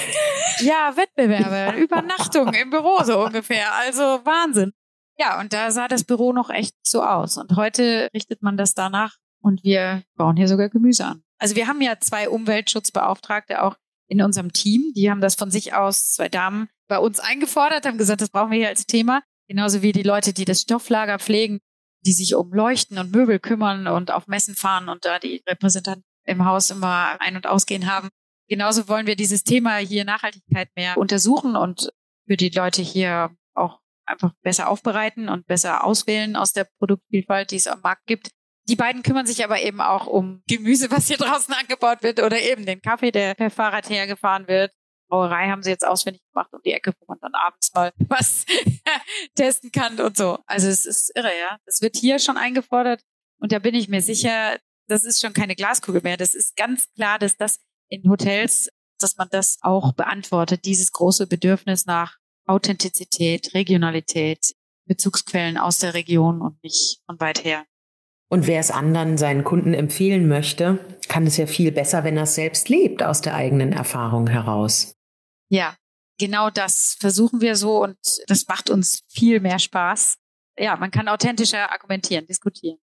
Ja, 0.59 0.93
Wettbewerbe. 0.95 1.79
Übernachtung 1.79 2.53
im 2.53 2.69
Büro 2.69 3.03
so 3.03 3.25
ungefähr. 3.25 3.73
Also 3.73 4.03
Wahnsinn. 4.23 4.71
Ja, 5.17 5.39
und 5.39 5.51
da 5.51 5.71
sah 5.71 5.87
das 5.87 6.03
Büro 6.03 6.31
noch 6.31 6.51
echt 6.51 6.75
so 6.83 7.03
aus. 7.03 7.37
Und 7.37 7.55
heute 7.55 8.07
richtet 8.13 8.43
man 8.43 8.55
das 8.55 8.75
danach 8.75 9.15
und 9.41 9.63
wir 9.63 10.03
bauen 10.15 10.37
hier 10.37 10.47
sogar 10.47 10.69
Gemüse 10.69 11.05
an. 11.05 11.23
Also 11.39 11.55
wir 11.55 11.67
haben 11.67 11.81
ja 11.81 11.99
zwei 11.99 12.29
Umweltschutzbeauftragte 12.29 13.63
auch 13.63 13.75
in 14.07 14.21
unserem 14.21 14.53
Team. 14.53 14.93
Die 14.95 15.09
haben 15.09 15.21
das 15.21 15.33
von 15.33 15.49
sich 15.49 15.73
aus, 15.73 16.11
zwei 16.11 16.29
Damen, 16.29 16.69
bei 16.87 16.99
uns 16.99 17.19
eingefordert, 17.19 17.87
haben 17.87 17.97
gesagt, 17.97 18.21
das 18.21 18.29
brauchen 18.29 18.51
wir 18.51 18.59
hier 18.59 18.69
als 18.69 18.85
Thema. 18.85 19.23
Genauso 19.47 19.81
wie 19.81 19.91
die 19.91 20.03
Leute, 20.03 20.33
die 20.33 20.45
das 20.45 20.61
Stofflager 20.61 21.17
pflegen, 21.17 21.59
die 22.05 22.13
sich 22.13 22.35
um 22.35 22.53
Leuchten 22.53 22.99
und 22.99 23.11
Möbel 23.11 23.39
kümmern 23.39 23.87
und 23.87 24.11
auf 24.11 24.27
Messen 24.27 24.55
fahren 24.55 24.87
und 24.87 25.03
da 25.03 25.17
die 25.17 25.41
Repräsentanten 25.47 26.05
im 26.25 26.45
Haus 26.45 26.69
immer 26.71 27.17
ein- 27.19 27.35
und 27.35 27.47
ausgehen 27.47 27.91
haben. 27.91 28.09
Genauso 28.47 28.87
wollen 28.87 29.07
wir 29.07 29.15
dieses 29.15 29.43
Thema 29.43 29.77
hier 29.77 30.05
Nachhaltigkeit 30.05 30.69
mehr 30.75 30.97
untersuchen 30.97 31.55
und 31.55 31.91
für 32.27 32.37
die 32.37 32.49
Leute 32.49 32.81
hier 32.81 33.35
auch 33.53 33.79
einfach 34.05 34.33
besser 34.41 34.69
aufbereiten 34.69 35.29
und 35.29 35.45
besser 35.47 35.83
auswählen 35.83 36.35
aus 36.35 36.53
der 36.53 36.67
Produktvielfalt, 36.77 37.51
die 37.51 37.55
es 37.55 37.67
am 37.67 37.81
Markt 37.81 38.05
gibt. 38.05 38.31
Die 38.69 38.75
beiden 38.75 39.03
kümmern 39.03 39.25
sich 39.25 39.43
aber 39.43 39.61
eben 39.61 39.81
auch 39.81 40.07
um 40.07 40.41
Gemüse, 40.47 40.91
was 40.91 41.07
hier 41.07 41.17
draußen 41.19 41.53
angebaut 41.53 42.03
wird 42.03 42.21
oder 42.21 42.39
eben 42.39 42.65
den 42.65 42.81
Kaffee, 42.81 43.11
der 43.11 43.35
per 43.35 43.49
Fahrrad 43.49 43.89
hergefahren 43.89 44.47
wird. 44.47 44.71
Brauerei 45.09 45.49
haben 45.49 45.63
sie 45.63 45.69
jetzt 45.69 45.85
auswendig 45.85 46.21
gemacht 46.33 46.51
um 46.53 46.61
die 46.65 46.71
Ecke, 46.71 46.93
wo 46.99 47.05
man 47.07 47.19
dann 47.21 47.35
abends 47.35 47.73
mal 47.73 47.91
was 48.09 48.45
testen 49.35 49.71
kann 49.71 49.99
und 49.99 50.17
so. 50.17 50.39
Also 50.45 50.67
es 50.67 50.85
ist 50.85 51.11
irre, 51.15 51.31
ja. 51.39 51.57
Das 51.65 51.81
wird 51.81 51.97
hier 51.97 52.19
schon 52.19 52.37
eingefordert 52.37 53.01
und 53.39 53.51
da 53.51 53.59
bin 53.59 53.75
ich 53.75 53.89
mir 53.89 54.01
sicher, 54.01 54.57
das 54.87 55.03
ist 55.03 55.21
schon 55.21 55.33
keine 55.33 55.55
Glaskugel 55.55 56.01
mehr. 56.01 56.17
Das 56.17 56.33
ist 56.33 56.55
ganz 56.55 56.91
klar, 56.93 57.19
dass 57.19 57.37
das 57.37 57.59
in 57.89 58.09
Hotels, 58.09 58.69
dass 58.99 59.17
man 59.17 59.27
das 59.31 59.57
auch 59.61 59.93
beantwortet, 59.93 60.65
dieses 60.65 60.91
große 60.91 61.27
Bedürfnis 61.27 61.85
nach 61.85 62.17
Authentizität, 62.45 63.53
Regionalität, 63.53 64.55
Bezugsquellen 64.85 65.57
aus 65.57 65.79
der 65.79 65.93
Region 65.93 66.41
und 66.41 66.61
nicht 66.63 66.99
von 67.05 67.19
weit 67.19 67.43
her. 67.43 67.65
Und 68.29 68.47
wer 68.47 68.59
es 68.59 68.71
anderen 68.71 69.17
seinen 69.17 69.43
Kunden 69.43 69.73
empfehlen 69.73 70.27
möchte, 70.27 70.79
kann 71.07 71.27
es 71.27 71.37
ja 71.37 71.45
viel 71.45 71.71
besser, 71.71 72.03
wenn 72.03 72.17
er 72.17 72.23
es 72.23 72.35
selbst 72.35 72.67
lebt, 72.67 73.03
aus 73.03 73.21
der 73.21 73.35
eigenen 73.35 73.73
Erfahrung 73.73 74.27
heraus. 74.27 74.95
Ja, 75.49 75.75
genau 76.17 76.49
das 76.49 76.97
versuchen 76.99 77.41
wir 77.41 77.55
so 77.55 77.83
und 77.83 77.97
das 78.27 78.47
macht 78.47 78.69
uns 78.69 79.03
viel 79.07 79.39
mehr 79.39 79.59
Spaß. 79.59 80.17
Ja, 80.57 80.75
man 80.77 80.91
kann 80.91 81.07
authentischer 81.07 81.71
argumentieren, 81.71 82.25
diskutieren. 82.25 82.79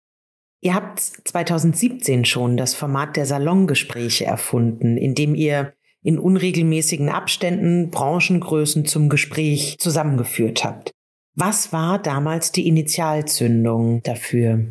Ihr 0.61 0.73
habt 0.73 0.99
2017 0.99 2.25
schon 2.25 2.57
das 2.57 2.73
Format 2.73 3.15
der 3.17 3.25
Salongespräche 3.25 4.25
erfunden, 4.25 4.97
in 4.97 5.13
dem 5.15 5.35
ihr 5.35 5.73
in 6.01 6.19
unregelmäßigen 6.19 7.09
Abständen 7.09 7.89
Branchengrößen 7.89 8.85
zum 8.85 9.09
Gespräch 9.09 9.77
zusammengeführt 9.79 10.63
habt. 10.63 10.91
Was 11.35 11.73
war 11.73 11.99
damals 11.99 12.51
die 12.51 12.67
Initialzündung 12.67 14.03
dafür? 14.03 14.65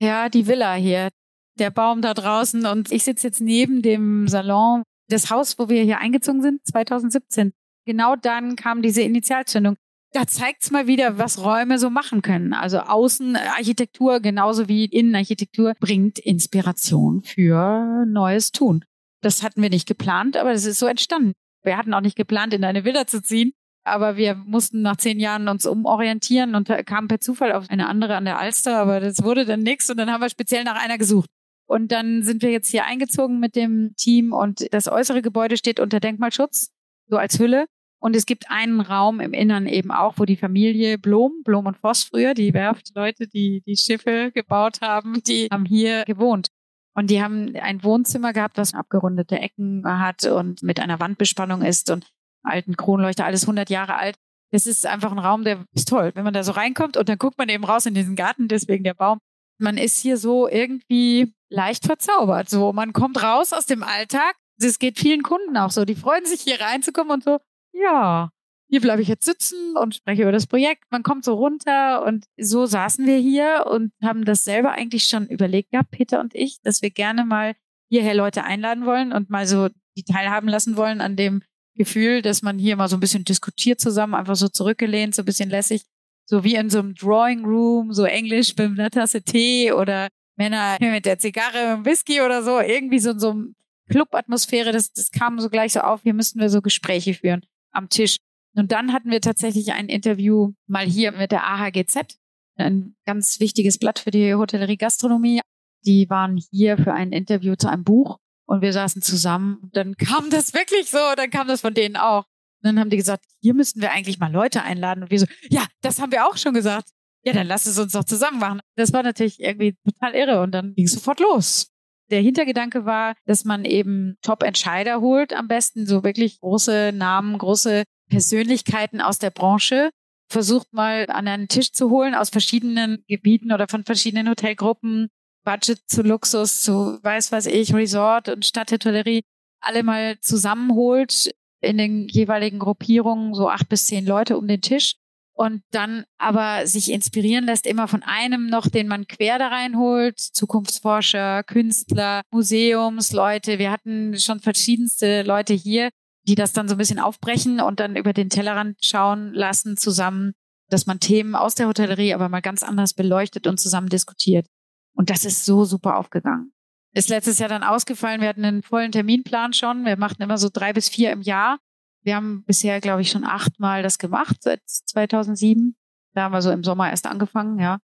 Ja, 0.00 0.28
die 0.28 0.46
Villa 0.46 0.74
hier, 0.74 1.10
der 1.58 1.70
Baum 1.70 2.02
da 2.02 2.14
draußen 2.14 2.66
und 2.66 2.90
ich 2.90 3.04
sitze 3.04 3.28
jetzt 3.28 3.40
neben 3.40 3.82
dem 3.82 4.28
Salon, 4.28 4.82
das 5.08 5.30
Haus, 5.30 5.58
wo 5.58 5.68
wir 5.68 5.82
hier 5.82 5.98
eingezogen 5.98 6.42
sind, 6.42 6.66
2017. 6.66 7.52
Genau 7.84 8.16
dann 8.16 8.56
kam 8.56 8.82
diese 8.82 9.02
Initialzündung. 9.02 9.76
Da 10.16 10.26
zeigt's 10.26 10.70
mal 10.70 10.86
wieder, 10.86 11.18
was 11.18 11.44
Räume 11.44 11.78
so 11.78 11.90
machen 11.90 12.22
können. 12.22 12.54
Also 12.54 12.78
Außenarchitektur 12.78 14.20
genauso 14.20 14.66
wie 14.66 14.86
Innenarchitektur 14.86 15.74
bringt 15.78 16.18
Inspiration 16.18 17.20
für 17.20 18.06
neues 18.06 18.50
Tun. 18.50 18.86
Das 19.20 19.42
hatten 19.42 19.60
wir 19.60 19.68
nicht 19.68 19.86
geplant, 19.86 20.38
aber 20.38 20.52
es 20.52 20.64
ist 20.64 20.78
so 20.78 20.86
entstanden. 20.86 21.34
Wir 21.64 21.76
hatten 21.76 21.92
auch 21.92 22.00
nicht 22.00 22.16
geplant, 22.16 22.54
in 22.54 22.64
eine 22.64 22.86
Villa 22.86 23.06
zu 23.06 23.20
ziehen. 23.20 23.52
Aber 23.84 24.16
wir 24.16 24.36
mussten 24.36 24.80
nach 24.80 24.96
zehn 24.96 25.20
Jahren 25.20 25.48
uns 25.48 25.66
umorientieren 25.66 26.54
und 26.54 26.66
kamen 26.86 27.08
per 27.08 27.20
Zufall 27.20 27.52
auf 27.52 27.68
eine 27.68 27.86
andere 27.86 28.16
an 28.16 28.24
der 28.24 28.38
Alster, 28.38 28.78
aber 28.78 29.00
das 29.00 29.22
wurde 29.22 29.44
dann 29.44 29.64
nichts 29.64 29.90
und 29.90 29.98
dann 29.98 30.10
haben 30.10 30.22
wir 30.22 30.30
speziell 30.30 30.64
nach 30.64 30.82
einer 30.82 30.96
gesucht. 30.96 31.28
Und 31.66 31.92
dann 31.92 32.22
sind 32.22 32.40
wir 32.40 32.50
jetzt 32.50 32.70
hier 32.70 32.86
eingezogen 32.86 33.38
mit 33.38 33.54
dem 33.54 33.92
Team 33.98 34.32
und 34.32 34.72
das 34.72 34.88
äußere 34.88 35.20
Gebäude 35.20 35.58
steht 35.58 35.78
unter 35.78 36.00
Denkmalschutz, 36.00 36.70
so 37.06 37.18
als 37.18 37.38
Hülle. 37.38 37.66
Und 37.98 38.14
es 38.14 38.26
gibt 38.26 38.50
einen 38.50 38.80
Raum 38.80 39.20
im 39.20 39.32
Innern 39.32 39.66
eben 39.66 39.90
auch, 39.90 40.14
wo 40.18 40.24
die 40.24 40.36
Familie 40.36 40.98
Blom, 40.98 41.42
Blom 41.44 41.66
und 41.66 41.76
Voss 41.76 42.04
früher, 42.04 42.34
die 42.34 42.54
Werftleute, 42.54 43.26
die 43.26 43.62
die 43.66 43.76
Schiffe 43.76 44.30
gebaut 44.32 44.80
haben, 44.80 45.22
die 45.26 45.48
haben 45.50 45.64
hier 45.64 46.04
gewohnt. 46.04 46.48
Und 46.94 47.10
die 47.10 47.22
haben 47.22 47.54
ein 47.56 47.82
Wohnzimmer 47.84 48.32
gehabt, 48.32 48.56
das 48.56 48.74
abgerundete 48.74 49.38
Ecken 49.38 49.82
hat 49.84 50.24
und 50.24 50.62
mit 50.62 50.80
einer 50.80 50.98
Wandbespannung 50.98 51.62
ist. 51.62 51.90
Und 51.90 52.06
alten 52.42 52.76
Kronleuchter, 52.76 53.26
alles 53.26 53.42
100 53.42 53.68
Jahre 53.68 53.96
alt. 53.96 54.16
Das 54.50 54.66
ist 54.66 54.86
einfach 54.86 55.12
ein 55.12 55.18
Raum, 55.18 55.44
der 55.44 55.64
ist 55.74 55.88
toll. 55.88 56.12
Wenn 56.14 56.24
man 56.24 56.32
da 56.32 56.42
so 56.42 56.52
reinkommt 56.52 56.96
und 56.96 57.08
dann 57.08 57.18
guckt 57.18 57.36
man 57.36 57.48
eben 57.48 57.64
raus 57.64 57.84
in 57.86 57.94
diesen 57.94 58.16
Garten, 58.16 58.48
deswegen 58.48 58.84
der 58.84 58.94
Baum. 58.94 59.18
Man 59.58 59.76
ist 59.76 60.00
hier 60.00 60.16
so 60.16 60.48
irgendwie 60.48 61.34
leicht 61.50 61.84
verzaubert. 61.84 62.48
So, 62.48 62.72
man 62.72 62.92
kommt 62.92 63.22
raus 63.22 63.52
aus 63.52 63.66
dem 63.66 63.82
Alltag. 63.82 64.36
Das 64.58 64.78
geht 64.78 64.98
vielen 64.98 65.22
Kunden 65.22 65.56
auch 65.56 65.70
so. 65.70 65.84
Die 65.84 65.94
freuen 65.94 66.24
sich 66.24 66.40
hier 66.40 66.60
reinzukommen 66.60 67.12
und 67.12 67.24
so, 67.24 67.38
ja, 67.80 68.30
hier 68.68 68.80
bleibe 68.80 69.02
ich 69.02 69.08
jetzt 69.08 69.24
sitzen 69.24 69.76
und 69.76 69.94
spreche 69.94 70.22
über 70.22 70.32
das 70.32 70.46
Projekt. 70.46 70.84
Man 70.90 71.02
kommt 71.02 71.24
so 71.24 71.34
runter 71.34 72.04
und 72.04 72.24
so 72.36 72.66
saßen 72.66 73.06
wir 73.06 73.18
hier 73.18 73.66
und 73.70 73.92
haben 74.02 74.24
das 74.24 74.44
selber 74.44 74.72
eigentlich 74.72 75.04
schon 75.04 75.26
überlegt 75.28 75.70
gehabt, 75.70 75.92
Peter 75.92 76.20
und 76.20 76.34
ich, 76.34 76.60
dass 76.62 76.82
wir 76.82 76.90
gerne 76.90 77.24
mal 77.24 77.54
hierher 77.88 78.14
Leute 78.14 78.42
einladen 78.42 78.84
wollen 78.84 79.12
und 79.12 79.30
mal 79.30 79.46
so 79.46 79.68
die 79.96 80.02
teilhaben 80.02 80.48
lassen 80.48 80.76
wollen 80.76 81.00
an 81.00 81.14
dem 81.16 81.42
Gefühl, 81.76 82.22
dass 82.22 82.42
man 82.42 82.58
hier 82.58 82.76
mal 82.76 82.88
so 82.88 82.96
ein 82.96 83.00
bisschen 83.00 83.24
diskutiert 83.24 83.80
zusammen, 83.80 84.14
einfach 84.14 84.34
so 84.34 84.48
zurückgelehnt, 84.48 85.14
so 85.14 85.22
ein 85.22 85.26
bisschen 85.26 85.50
lässig, 85.50 85.82
so 86.24 86.42
wie 86.42 86.56
in 86.56 86.68
so 86.68 86.80
einem 86.80 86.94
Drawing 86.94 87.44
Room, 87.44 87.92
so 87.92 88.04
Englisch 88.04 88.56
mit 88.56 88.78
einer 88.78 88.90
Tasse 88.90 89.22
Tee 89.22 89.72
oder 89.72 90.08
Männer 90.36 90.76
mit 90.80 91.06
der 91.06 91.18
Zigarre, 91.18 91.84
Whisky 91.84 92.20
oder 92.20 92.42
so, 92.42 92.58
irgendwie 92.58 92.98
so 92.98 93.10
in 93.10 93.20
so 93.20 93.30
einem 93.30 93.54
Club-Atmosphäre, 93.88 94.72
das, 94.72 94.92
das 94.92 95.12
kam 95.12 95.38
so 95.38 95.48
gleich 95.48 95.74
so 95.74 95.80
auf, 95.80 96.02
hier 96.02 96.14
müssten 96.14 96.40
wir 96.40 96.50
so 96.50 96.60
Gespräche 96.60 97.14
führen 97.14 97.46
am 97.76 97.88
Tisch. 97.88 98.16
Und 98.54 98.72
dann 98.72 98.92
hatten 98.92 99.10
wir 99.10 99.20
tatsächlich 99.20 99.72
ein 99.72 99.88
Interview 99.88 100.52
mal 100.66 100.86
hier 100.86 101.12
mit 101.12 101.30
der 101.30 101.46
AHGZ, 101.46 102.18
ein 102.56 102.96
ganz 103.04 103.38
wichtiges 103.38 103.78
Blatt 103.78 103.98
für 103.98 104.10
die 104.10 104.34
Hotellerie 104.34 104.78
Gastronomie. 104.78 105.40
Die 105.84 106.08
waren 106.08 106.38
hier 106.50 106.78
für 106.78 106.94
ein 106.94 107.12
Interview 107.12 107.54
zu 107.54 107.68
einem 107.68 107.84
Buch 107.84 108.18
und 108.46 108.62
wir 108.62 108.72
saßen 108.72 109.02
zusammen 109.02 109.70
dann 109.72 109.96
kam 109.96 110.30
das 110.30 110.54
wirklich 110.54 110.90
so, 110.90 110.98
dann 111.16 111.30
kam 111.30 111.48
das 111.48 111.60
von 111.60 111.74
denen 111.74 111.96
auch. 111.96 112.24
Und 112.62 112.68
dann 112.68 112.80
haben 112.80 112.90
die 112.90 112.96
gesagt, 112.96 113.24
hier 113.40 113.54
müssten 113.54 113.80
wir 113.82 113.92
eigentlich 113.92 114.18
mal 114.18 114.32
Leute 114.32 114.62
einladen. 114.62 115.02
Und 115.02 115.10
wir 115.10 115.18
so, 115.18 115.26
ja, 115.50 115.66
das 115.82 116.00
haben 116.00 116.12
wir 116.12 116.26
auch 116.26 116.36
schon 116.36 116.54
gesagt. 116.54 116.88
Ja, 117.24 117.32
dann 117.32 117.46
lass 117.46 117.66
es 117.66 117.78
uns 117.78 117.92
doch 117.92 118.04
zusammen 118.04 118.38
machen. 118.38 118.60
Das 118.76 118.92
war 118.92 119.02
natürlich 119.02 119.40
irgendwie 119.40 119.76
total 119.84 120.14
irre 120.14 120.40
und 120.40 120.52
dann 120.52 120.74
ging 120.74 120.86
es 120.86 120.92
sofort 120.92 121.20
los. 121.20 121.72
Der 122.10 122.20
Hintergedanke 122.20 122.84
war, 122.84 123.14
dass 123.24 123.44
man 123.44 123.64
eben 123.64 124.16
Top-Entscheider 124.22 125.00
holt, 125.00 125.32
am 125.32 125.48
besten 125.48 125.86
so 125.86 126.04
wirklich 126.04 126.40
große 126.40 126.92
Namen, 126.94 127.36
große 127.38 127.82
Persönlichkeiten 128.08 129.00
aus 129.00 129.18
der 129.18 129.30
Branche, 129.30 129.90
versucht 130.28 130.72
mal 130.72 131.06
an 131.08 131.26
einen 131.26 131.48
Tisch 131.48 131.72
zu 131.72 131.90
holen 131.90 132.14
aus 132.14 132.30
verschiedenen 132.30 133.04
Gebieten 133.08 133.52
oder 133.52 133.68
von 133.68 133.84
verschiedenen 133.84 134.28
Hotelgruppen, 134.28 135.08
Budget 135.44 135.80
zu 135.88 136.02
Luxus, 136.02 136.62
zu 136.62 136.98
weiß 137.02 137.32
was 137.32 137.46
ich, 137.46 137.74
Resort 137.74 138.28
und 138.28 138.44
Stadthotellerie, 138.44 139.22
alle 139.60 139.82
mal 139.82 140.18
zusammenholt 140.20 141.32
in 141.60 141.78
den 141.78 142.08
jeweiligen 142.08 142.58
Gruppierungen, 142.58 143.34
so 143.34 143.48
acht 143.48 143.68
bis 143.68 143.86
zehn 143.86 144.06
Leute 144.06 144.36
um 144.36 144.46
den 144.46 144.60
Tisch 144.60 144.96
und 145.36 145.62
dann 145.70 146.04
aber 146.16 146.66
sich 146.66 146.90
inspirieren 146.90 147.44
lässt, 147.44 147.66
immer 147.66 147.88
von 147.88 148.02
einem 148.02 148.46
noch, 148.46 148.68
den 148.68 148.88
man 148.88 149.06
quer 149.06 149.38
da 149.38 149.48
reinholt, 149.48 150.18
Zukunftsforscher, 150.18 151.42
Künstler, 151.42 152.22
Museumsleute. 152.30 153.58
Wir 153.58 153.70
hatten 153.70 154.18
schon 154.18 154.40
verschiedenste 154.40 155.22
Leute 155.22 155.52
hier, 155.52 155.90
die 156.26 156.36
das 156.36 156.54
dann 156.54 156.68
so 156.68 156.74
ein 156.74 156.78
bisschen 156.78 156.98
aufbrechen 156.98 157.60
und 157.60 157.80
dann 157.80 157.96
über 157.96 158.14
den 158.14 158.30
Tellerrand 158.30 158.78
schauen 158.82 159.34
lassen 159.34 159.76
zusammen, 159.76 160.32
dass 160.70 160.86
man 160.86 161.00
Themen 161.00 161.34
aus 161.34 161.54
der 161.54 161.68
Hotellerie 161.68 162.14
aber 162.14 162.30
mal 162.30 162.40
ganz 162.40 162.62
anders 162.62 162.94
beleuchtet 162.94 163.46
und 163.46 163.60
zusammen 163.60 163.90
diskutiert. 163.90 164.46
Und 164.94 165.10
das 165.10 165.26
ist 165.26 165.44
so 165.44 165.66
super 165.66 165.98
aufgegangen. 165.98 166.52
Ist 166.94 167.10
letztes 167.10 167.38
Jahr 167.38 167.50
dann 167.50 167.62
ausgefallen. 167.62 168.22
Wir 168.22 168.28
hatten 168.28 168.44
einen 168.46 168.62
vollen 168.62 168.90
Terminplan 168.90 169.52
schon. 169.52 169.84
Wir 169.84 169.98
machten 169.98 170.22
immer 170.22 170.38
so 170.38 170.48
drei 170.50 170.72
bis 170.72 170.88
vier 170.88 171.12
im 171.12 171.20
Jahr. 171.20 171.58
Wir 172.06 172.16
haben 172.16 172.44
bisher, 172.44 172.80
glaube 172.80 173.02
ich, 173.02 173.10
schon 173.10 173.24
achtmal 173.24 173.82
das 173.82 173.98
gemacht 173.98 174.36
seit 174.40 174.60
2007. 174.64 175.76
Da 176.14 176.22
haben 176.22 176.32
wir 176.32 176.40
so 176.40 176.50
im 176.50 176.64
Sommer 176.64 176.88
erst 176.88 177.06
angefangen, 177.06 177.58
ja. 177.58 177.78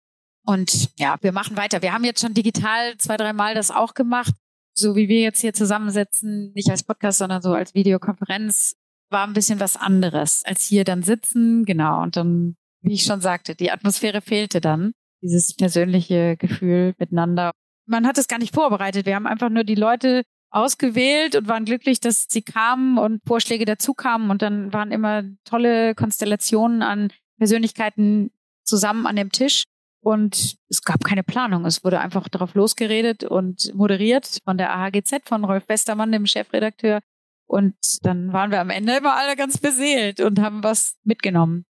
Und 0.45 0.89
ja, 0.99 1.17
wir 1.21 1.31
machen 1.31 1.57
weiter. 1.57 1.81
Wir 1.81 1.93
haben 1.93 2.03
jetzt 2.03 2.21
schon 2.21 2.33
digital 2.33 2.97
zwei, 2.97 3.17
dreimal 3.17 3.55
das 3.55 3.71
auch 3.71 3.93
gemacht 3.93 4.33
so 4.79 4.95
wie 4.95 5.07
wir 5.07 5.19
jetzt 5.19 5.41
hier 5.41 5.53
zusammensetzen, 5.53 6.51
nicht 6.53 6.69
als 6.69 6.83
Podcast, 6.83 7.19
sondern 7.19 7.41
so 7.41 7.53
als 7.53 7.73
Videokonferenz, 7.73 8.75
war 9.11 9.27
ein 9.27 9.33
bisschen 9.33 9.59
was 9.59 9.75
anderes 9.75 10.43
als 10.45 10.65
hier 10.65 10.83
dann 10.83 11.03
sitzen. 11.03 11.65
Genau. 11.65 12.01
Und 12.01 12.15
dann, 12.15 12.55
wie 12.81 12.93
ich 12.93 13.03
schon 13.03 13.21
sagte, 13.21 13.55
die 13.55 13.71
Atmosphäre 13.71 14.21
fehlte 14.21 14.61
dann. 14.61 14.93
Dieses 15.21 15.55
persönliche 15.55 16.37
Gefühl 16.37 16.93
miteinander. 16.97 17.51
Man 17.85 18.07
hat 18.07 18.17
es 18.17 18.27
gar 18.27 18.39
nicht 18.39 18.53
vorbereitet. 18.53 19.05
Wir 19.05 19.15
haben 19.15 19.27
einfach 19.27 19.49
nur 19.49 19.63
die 19.63 19.75
Leute 19.75 20.23
ausgewählt 20.51 21.35
und 21.35 21.47
waren 21.47 21.65
glücklich, 21.65 21.99
dass 21.99 22.25
sie 22.29 22.41
kamen 22.41 22.97
und 22.97 23.21
Vorschläge 23.25 23.65
dazu 23.65 23.93
kamen. 23.93 24.31
Und 24.31 24.41
dann 24.41 24.73
waren 24.73 24.91
immer 24.91 25.23
tolle 25.45 25.95
Konstellationen 25.95 26.81
an 26.81 27.11
Persönlichkeiten 27.37 28.31
zusammen 28.63 29.05
an 29.05 29.15
dem 29.15 29.31
Tisch. 29.31 29.63
Und 30.01 30.55
es 30.69 30.81
gab 30.81 31.03
keine 31.03 31.23
Planung. 31.23 31.65
Es 31.65 31.83
wurde 31.83 31.99
einfach 31.99 32.29
darauf 32.29 32.55
losgeredet 32.55 33.23
und 33.23 33.73
moderiert 33.75 34.39
von 34.45 34.57
der 34.57 34.75
AHGZ, 34.75 35.27
von 35.27 35.43
Rolf 35.43 35.67
Westermann, 35.67 36.11
dem 36.11 36.25
Chefredakteur. 36.25 36.99
Und 37.47 37.75
dann 38.03 38.31
waren 38.31 38.51
wir 38.51 38.61
am 38.61 38.69
Ende 38.69 38.95
immer 38.95 39.17
alle 39.17 39.35
ganz 39.35 39.57
beseelt 39.57 40.19
und 40.19 40.39
haben 40.39 40.63
was 40.63 40.95
mitgenommen. 41.03 41.65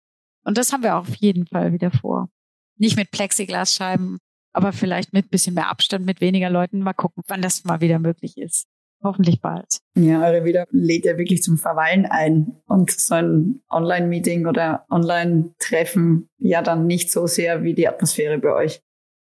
Und 0.44 0.58
das 0.58 0.72
haben 0.72 0.84
wir 0.84 0.96
auf 0.96 1.14
jeden 1.16 1.46
Fall 1.48 1.74
wieder 1.74 1.92
vor. 1.92 2.30
Nicht 2.78 2.98
mit 2.98 3.12
Plexiglasscheiben, 3.12 4.20
aber 4.56 4.74
vielleicht 4.74 5.14
mit 5.14 5.30
bisschen 5.30 5.56
mehr 5.56 5.70
Abstand, 5.70 6.06
mit 6.06 6.22
weniger 6.22 6.50
Leuten. 6.50 6.80
Mal 6.80 6.94
gucken, 6.94 7.24
wann 7.28 7.42
das 7.42 7.64
mal 7.64 7.82
wieder 7.82 8.00
möglich 8.00 8.38
ist. 8.38 8.68
Hoffentlich 9.04 9.42
bald. 9.42 9.80
Ja, 9.96 10.24
eure 10.26 10.46
wieder 10.46 10.66
lädt 10.72 11.06
ja 11.06 11.18
wirklich 11.18 11.44
zum 11.44 11.58
Verweilen 11.58 12.06
ein 12.06 12.56
und 12.66 12.90
so 12.92 13.16
ein 13.16 13.62
Online-Meeting 13.70 14.48
oder 14.48 14.86
Online-Treffen 14.90 16.30
ja 16.40 16.62
dann 16.62 16.88
nicht 16.88 17.12
so 17.12 17.28
sehr 17.28 17.64
wie 17.64 17.74
die 17.74 17.88
Atmosphäre 17.88 18.40
bei 18.40 18.54
euch. 18.54 18.82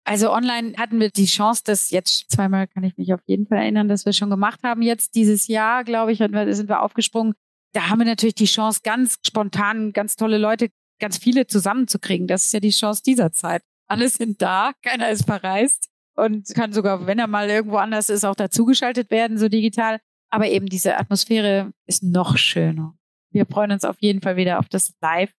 Also 0.08 0.32
online 0.32 0.74
hatten 0.78 1.00
wir 1.00 1.10
die 1.10 1.26
Chance, 1.26 1.64
dass 1.66 1.90
jetzt 1.90 2.30
zweimal 2.32 2.68
kann 2.68 2.84
ich 2.84 2.96
mich 2.96 3.12
auf 3.12 3.22
jeden 3.26 3.48
Fall 3.48 3.58
erinnern, 3.58 3.88
dass 3.90 4.06
wir 4.06 4.14
schon 4.14 4.30
gemacht 4.30 4.62
haben. 4.64 4.84
Jetzt 4.84 5.16
dieses 5.16 5.48
Jahr, 5.48 5.84
glaube 5.84 6.12
ich, 6.12 6.20
sind 6.20 6.70
wir 6.70 6.84
aufgesprungen. 6.84 7.34
Da 7.74 7.90
haben 7.90 7.98
wir 8.00 8.06
natürlich 8.06 8.36
die 8.36 8.46
Chance, 8.46 8.82
ganz 8.84 9.18
spontan, 9.26 9.92
ganz 9.92 10.16
tolle 10.16 10.38
Leute, 10.38 10.70
ganz 11.00 11.18
viele 11.18 11.48
zusammenzukriegen. 11.48 12.28
Das 12.28 12.46
ist 12.46 12.54
ja 12.54 12.60
die 12.60 12.70
Chance 12.70 13.02
dieser 13.04 13.32
Zeit. 13.32 13.64
Alle 13.88 14.10
sind 14.10 14.41
da, 14.41 14.74
keiner 14.82 15.10
ist 15.10 15.26
verreist 15.26 15.89
und 16.15 16.54
kann 16.56 16.74
sogar, 16.74 17.08
wenn 17.08 17.19
er 17.19 17.28
mal 17.28 17.50
irgendwo 17.50 17.78
anders 17.78 18.10
ist, 18.10 18.26
auch 18.26 18.36
dazugeschaltet 18.36 19.12
werden, 19.12 19.38
so 19.38 19.50
digital. 19.50 20.00
Aber 20.30 20.48
eben 20.48 20.65
diese 20.65 20.98
Atmosphäre 20.98 21.71
ist 21.86 22.04
noch 22.04 22.38
schöner. 22.38 22.98
Wir 23.32 23.45
freuen 23.45 23.71
uns 23.71 23.86
auf 23.86 23.98
jeden 24.00 24.21
Fall 24.21 24.38
wieder 24.38 24.60
auf 24.60 24.69
das 24.69 24.93
Live. 25.02 25.32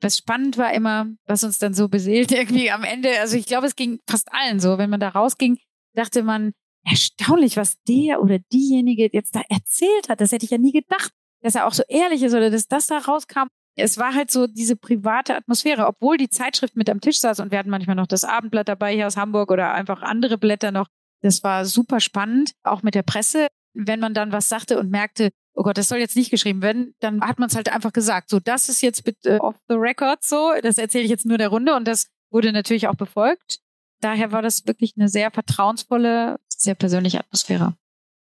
Was 0.00 0.18
spannend 0.18 0.58
war 0.58 0.72
immer, 0.74 1.06
was 1.26 1.44
uns 1.44 1.58
dann 1.58 1.74
so 1.74 1.88
beseelt 1.88 2.30
irgendwie 2.32 2.70
am 2.70 2.84
Ende. 2.84 3.18
Also 3.20 3.36
ich 3.36 3.46
glaube, 3.46 3.66
es 3.66 3.76
ging 3.76 4.00
fast 4.08 4.32
allen 4.32 4.60
so. 4.60 4.78
Wenn 4.78 4.90
man 4.90 5.00
da 5.00 5.08
rausging, 5.08 5.58
dachte 5.94 6.22
man, 6.22 6.52
erstaunlich, 6.84 7.56
was 7.56 7.82
der 7.84 8.22
oder 8.22 8.38
diejenige 8.52 9.08
jetzt 9.12 9.34
da 9.34 9.42
erzählt 9.48 10.08
hat. 10.08 10.20
Das 10.20 10.32
hätte 10.32 10.44
ich 10.44 10.50
ja 10.50 10.58
nie 10.58 10.72
gedacht, 10.72 11.12
dass 11.42 11.54
er 11.54 11.66
auch 11.66 11.72
so 11.72 11.82
ehrlich 11.88 12.22
ist 12.22 12.34
oder 12.34 12.50
dass 12.50 12.68
das 12.68 12.86
da 12.86 12.98
rauskam 12.98 13.48
es 13.78 13.98
war 13.98 14.14
halt 14.14 14.30
so 14.30 14.46
diese 14.46 14.76
private 14.76 15.36
Atmosphäre, 15.36 15.86
obwohl 15.86 16.16
die 16.16 16.28
Zeitschrift 16.28 16.76
mit 16.76 16.90
am 16.90 17.00
Tisch 17.00 17.20
saß 17.20 17.40
und 17.40 17.50
wir 17.50 17.58
hatten 17.58 17.70
manchmal 17.70 17.96
noch 17.96 18.06
das 18.06 18.24
Abendblatt 18.24 18.68
dabei 18.68 18.94
hier 18.94 19.06
aus 19.06 19.16
Hamburg 19.16 19.50
oder 19.50 19.72
einfach 19.72 20.02
andere 20.02 20.38
Blätter 20.38 20.72
noch. 20.72 20.88
Das 21.22 21.42
war 21.42 21.64
super 21.64 22.00
spannend, 22.00 22.52
auch 22.62 22.82
mit 22.82 22.94
der 22.94 23.02
Presse. 23.02 23.48
Wenn 23.74 24.00
man 24.00 24.14
dann 24.14 24.32
was 24.32 24.48
sagte 24.48 24.78
und 24.78 24.90
merkte, 24.90 25.30
oh 25.54 25.62
Gott, 25.62 25.78
das 25.78 25.88
soll 25.88 25.98
jetzt 25.98 26.16
nicht 26.16 26.30
geschrieben 26.30 26.62
werden, 26.62 26.94
dann 27.00 27.20
hat 27.20 27.38
man 27.38 27.48
es 27.48 27.56
halt 27.56 27.72
einfach 27.72 27.92
gesagt. 27.92 28.30
So, 28.30 28.40
das 28.40 28.68
ist 28.68 28.82
jetzt 28.82 29.04
bitte 29.04 29.40
off 29.40 29.56
the 29.68 29.74
record 29.74 30.22
so, 30.22 30.52
das 30.62 30.78
erzähle 30.78 31.04
ich 31.04 31.10
jetzt 31.10 31.26
nur 31.26 31.38
der 31.38 31.48
Runde 31.48 31.74
und 31.74 31.86
das 31.86 32.08
wurde 32.30 32.52
natürlich 32.52 32.88
auch 32.88 32.96
befolgt. 32.96 33.60
Daher 34.00 34.32
war 34.32 34.42
das 34.42 34.66
wirklich 34.66 34.94
eine 34.96 35.08
sehr 35.08 35.30
vertrauensvolle, 35.30 36.38
sehr 36.48 36.74
persönliche 36.74 37.20
Atmosphäre. 37.20 37.76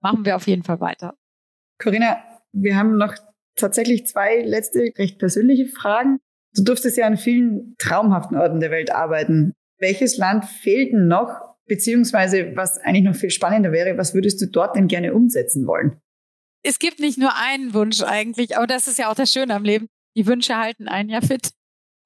Machen 0.01 0.25
wir 0.25 0.37
auf 0.37 0.47
jeden 0.47 0.63
Fall 0.63 0.81
weiter. 0.81 1.15
Corinna, 1.79 2.19
wir 2.53 2.77
haben 2.77 2.97
noch 2.97 3.15
tatsächlich 3.59 4.07
zwei 4.07 4.42
letzte 4.42 4.92
recht 4.97 5.18
persönliche 5.18 5.66
Fragen. 5.66 6.18
Du 6.55 6.64
durftest 6.64 6.97
ja 6.97 7.07
an 7.07 7.16
vielen 7.16 7.75
traumhaften 7.79 8.37
Orten 8.37 8.61
der 8.61 8.71
Welt 8.71 8.90
arbeiten. 8.90 9.53
Welches 9.79 10.16
Land 10.16 10.44
fehlt 10.44 10.92
denn 10.92 11.09
noch? 11.09 11.57
Beziehungsweise, 11.66 12.57
was 12.57 12.79
eigentlich 12.79 13.05
noch 13.05 13.14
viel 13.14 13.31
spannender 13.31 13.73
wäre, 13.73 13.99
was 13.99 14.14
würdest 14.14 14.40
du 14.40 14.47
dort 14.47 14.75
denn 14.75 14.88
gerne 14.88 15.12
umsetzen 15.12 15.66
wollen? 15.66 16.01
Es 16.62 16.79
gibt 16.79 16.99
nicht 16.99 17.18
nur 17.18 17.31
einen 17.37 17.75
Wunsch 17.75 18.03
eigentlich, 18.03 18.57
aber 18.57 18.66
das 18.66 18.88
ist 18.88 18.99
ja 18.99 19.11
auch 19.11 19.14
das 19.14 19.33
Schöne 19.33 19.55
am 19.55 19.64
Leben. 19.64 19.87
Die 20.16 20.27
Wünsche 20.27 20.57
halten 20.57 20.88
einen 20.88 21.11
ja 21.11 21.21
fit. 21.21 21.51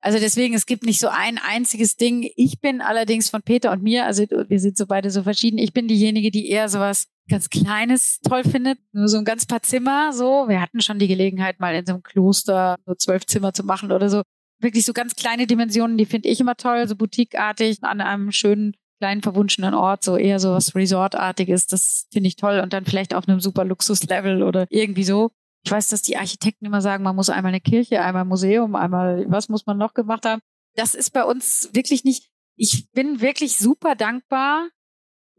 Also 0.03 0.19
deswegen, 0.19 0.55
es 0.55 0.67
gibt 0.67 0.85
nicht 0.85 0.99
so 0.99 1.09
ein 1.09 1.39
einziges 1.39 1.97
Ding. 1.97 2.29
Ich 2.35 2.61
bin 2.61 2.81
allerdings 2.81 3.31
von 3.31 3.43
Peter 3.43 3.71
und 3.71 3.85
mir, 3.85 4.05
also 4.05 4.25
wir 4.29 4.61
sind 4.61 4.77
so 4.77 4.87
beide 4.87 5.11
so 5.11 5.23
verschieden. 5.23 5.59
Ich 5.59 5.73
bin 5.73 5.87
diejenige, 5.87 6.33
die 6.33 6.51
eher 6.51 6.69
sowas 6.69 7.07
ganz 7.29 7.51
Kleines 7.51 8.21
toll 8.21 8.45
findet, 8.45 8.79
nur 8.93 9.09
so 9.09 9.19
ein 9.19 9.25
ganz 9.25 9.47
paar 9.47 9.63
Zimmer 9.63 10.13
so. 10.13 10.49
Wir 10.49 10.61
hatten 10.61 10.81
schon 10.81 10.99
die 10.99 11.09
Gelegenheit, 11.09 11.61
mal 11.61 11.75
in 11.75 11.87
so 11.87 11.95
einem 11.95 12.03
Kloster 12.03 12.77
so 12.87 12.95
zwölf 12.95 13.27
Zimmer 13.27 13.53
zu 13.53 13.65
machen 13.65 13.93
oder 13.93 14.09
so. 14.09 14.23
Wirklich 14.61 14.85
so 14.85 14.93
ganz 14.93 15.17
kleine 15.17 15.47
Dimensionen, 15.47 15.99
die 15.99 16.07
finde 16.07 16.29
ich 16.29 16.41
immer 16.41 16.57
toll, 16.57 16.87
so 16.87 16.95
boutiqueartig 16.95 17.83
an 17.83 18.01
einem 18.01 18.31
schönen 18.33 18.75
kleinen 19.03 19.23
verwunschenen 19.23 19.75
Ort, 19.75 20.05
so 20.05 20.17
eher 20.17 20.39
so 20.39 20.53
was 20.53 20.77
Resortartiges, 20.77 21.67
das 21.67 22.07
finde 22.13 22.29
ich 22.29 22.37
toll 22.37 22.61
und 22.61 22.73
dann 22.73 22.85
vielleicht 22.85 23.15
auf 23.15 23.27
einem 23.27 23.41
super 23.41 23.65
Luxuslevel 23.65 24.45
oder 24.45 24.67
irgendwie 24.71 25.03
so. 25.03 25.33
Ich 25.65 25.73
weiß, 25.73 25.89
dass 25.89 26.03
die 26.03 26.17
Architekten 26.17 26.67
immer 26.67 26.81
sagen, 26.81 27.03
man 27.03 27.17
muss 27.17 27.29
einmal 27.29 27.51
eine 27.51 27.61
Kirche, 27.61 28.03
einmal 28.03 28.23
ein 28.23 28.29
Museum, 28.29 28.77
einmal 28.77 29.25
was 29.29 29.49
muss 29.49 29.67
man 29.67 29.77
noch 29.77 29.95
gemacht 29.95 30.25
haben. 30.25 30.41
Das 30.77 30.95
ist 30.95 31.11
bei 31.11 31.25
uns 31.25 31.71
wirklich 31.73 32.05
nicht. 32.05 32.31
Ich 32.57 32.91
bin 32.93 33.21
wirklich 33.21 33.57
super 33.57 33.97
dankbar 33.97 34.69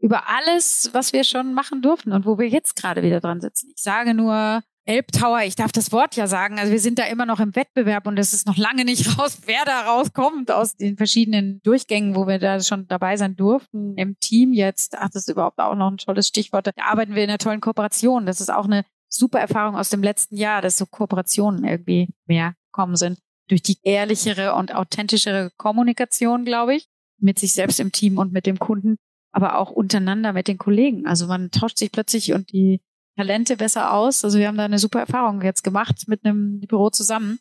über 0.04 0.28
alles, 0.28 0.90
was 0.92 1.14
wir 1.14 1.24
schon 1.24 1.54
machen 1.54 1.80
durften 1.80 2.12
und 2.12 2.26
wo 2.26 2.38
wir 2.38 2.46
jetzt 2.46 2.76
gerade 2.76 3.02
wieder 3.02 3.20
dran 3.20 3.40
sitzen. 3.40 3.72
Ich 3.74 3.82
sage 3.82 4.12
nur 4.12 4.62
Elbtower, 4.84 5.44
ich 5.44 5.56
darf 5.56 5.72
das 5.72 5.92
Wort 5.92 6.14
ja 6.14 6.26
sagen. 6.26 6.58
Also 6.58 6.72
wir 6.72 6.78
sind 6.78 6.98
da 6.98 7.04
immer 7.06 7.24
noch 7.24 7.40
im 7.40 7.56
Wettbewerb 7.56 8.06
und 8.06 8.18
es 8.18 8.34
ist 8.34 8.46
noch 8.46 8.58
lange 8.58 8.84
nicht 8.84 9.18
raus, 9.18 9.38
wer 9.46 9.64
da 9.64 9.80
rauskommt 9.90 10.50
aus 10.50 10.76
den 10.76 10.98
verschiedenen 10.98 11.62
Durchgängen, 11.62 12.14
wo 12.14 12.26
wir 12.26 12.38
da 12.38 12.60
schon 12.60 12.86
dabei 12.86 13.16
sein 13.16 13.34
durften. 13.34 13.96
Im 13.96 14.18
Team 14.20 14.52
jetzt, 14.52 14.94
ach, 14.98 15.08
das 15.08 15.22
ist 15.22 15.30
überhaupt 15.30 15.58
auch 15.58 15.74
noch 15.74 15.90
ein 15.90 15.96
tolles 15.96 16.28
Stichwort. 16.28 16.66
Da 16.66 16.72
arbeiten 16.82 17.14
wir 17.14 17.24
in 17.24 17.30
einer 17.30 17.38
tollen 17.38 17.62
Kooperation. 17.62 18.26
Das 18.26 18.42
ist 18.42 18.52
auch 18.52 18.66
eine 18.66 18.84
super 19.08 19.40
Erfahrung 19.40 19.74
aus 19.74 19.88
dem 19.88 20.02
letzten 20.02 20.36
Jahr, 20.36 20.60
dass 20.60 20.76
so 20.76 20.84
Kooperationen 20.84 21.64
irgendwie 21.64 22.10
mehr 22.26 22.54
kommen 22.72 22.96
sind. 22.96 23.20
Durch 23.48 23.62
die 23.62 23.78
ehrlichere 23.82 24.54
und 24.54 24.74
authentischere 24.74 25.50
Kommunikation, 25.56 26.44
glaube 26.44 26.74
ich, 26.74 26.88
mit 27.18 27.38
sich 27.38 27.54
selbst 27.54 27.80
im 27.80 27.90
Team 27.90 28.18
und 28.18 28.32
mit 28.34 28.44
dem 28.44 28.58
Kunden, 28.58 28.98
aber 29.34 29.58
auch 29.58 29.70
untereinander 29.70 30.32
mit 30.32 30.46
den 30.46 30.58
Kollegen. 30.58 31.06
Also 31.06 31.26
man 31.26 31.50
tauscht 31.50 31.78
sich 31.78 31.90
plötzlich 31.90 32.32
und 32.32 32.52
die 32.52 32.80
Talente 33.16 33.56
besser 33.56 33.92
aus. 33.92 34.24
Also 34.24 34.38
wir 34.38 34.46
haben 34.46 34.56
da 34.56 34.64
eine 34.64 34.78
super 34.78 35.00
Erfahrung 35.00 35.42
jetzt 35.42 35.64
gemacht 35.64 36.04
mit 36.06 36.24
einem 36.24 36.60
Büro 36.60 36.90
zusammen. 36.90 37.40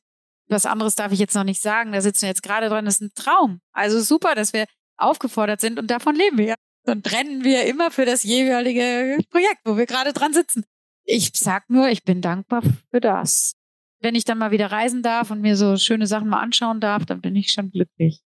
Was 0.49 0.65
anderes 0.65 0.95
darf 0.95 1.11
ich 1.11 1.19
jetzt 1.19 1.35
noch 1.35 1.43
nicht 1.43 1.61
sagen. 1.61 1.91
Da 1.91 2.01
sitzen 2.01 2.23
wir 2.23 2.29
jetzt 2.29 2.41
gerade 2.41 2.67
dran. 2.67 2.85
Das 2.85 2.95
ist 2.95 3.01
ein 3.01 3.11
Traum. 3.15 3.61
Also 3.71 4.01
super, 4.01 4.33
dass 4.33 4.53
wir 4.53 4.65
aufgefordert 4.97 5.61
sind 5.61 5.77
und 5.77 5.91
davon 5.91 6.15
leben 6.15 6.39
wir. 6.39 6.55
Dann 6.83 7.01
brennen 7.01 7.43
wir 7.43 7.65
immer 7.65 7.91
für 7.91 8.05
das 8.05 8.23
jeweilige 8.23 9.19
Projekt, 9.29 9.61
wo 9.63 9.77
wir 9.77 9.85
gerade 9.85 10.13
dran 10.13 10.33
sitzen. 10.33 10.65
Ich 11.05 11.31
sag 11.35 11.69
nur, 11.69 11.89
ich 11.89 12.03
bin 12.03 12.21
dankbar 12.21 12.63
für 12.89 12.99
das. 12.99 13.53
Wenn 14.01 14.15
ich 14.15 14.25
dann 14.25 14.39
mal 14.39 14.51
wieder 14.51 14.71
reisen 14.71 15.03
darf 15.03 15.29
und 15.29 15.41
mir 15.41 15.55
so 15.55 15.77
schöne 15.77 16.07
Sachen 16.07 16.27
mal 16.27 16.41
anschauen 16.41 16.79
darf, 16.79 17.05
dann 17.05 17.21
bin 17.21 17.35
ich 17.35 17.51
schon 17.51 17.69
glücklich. 17.69 18.21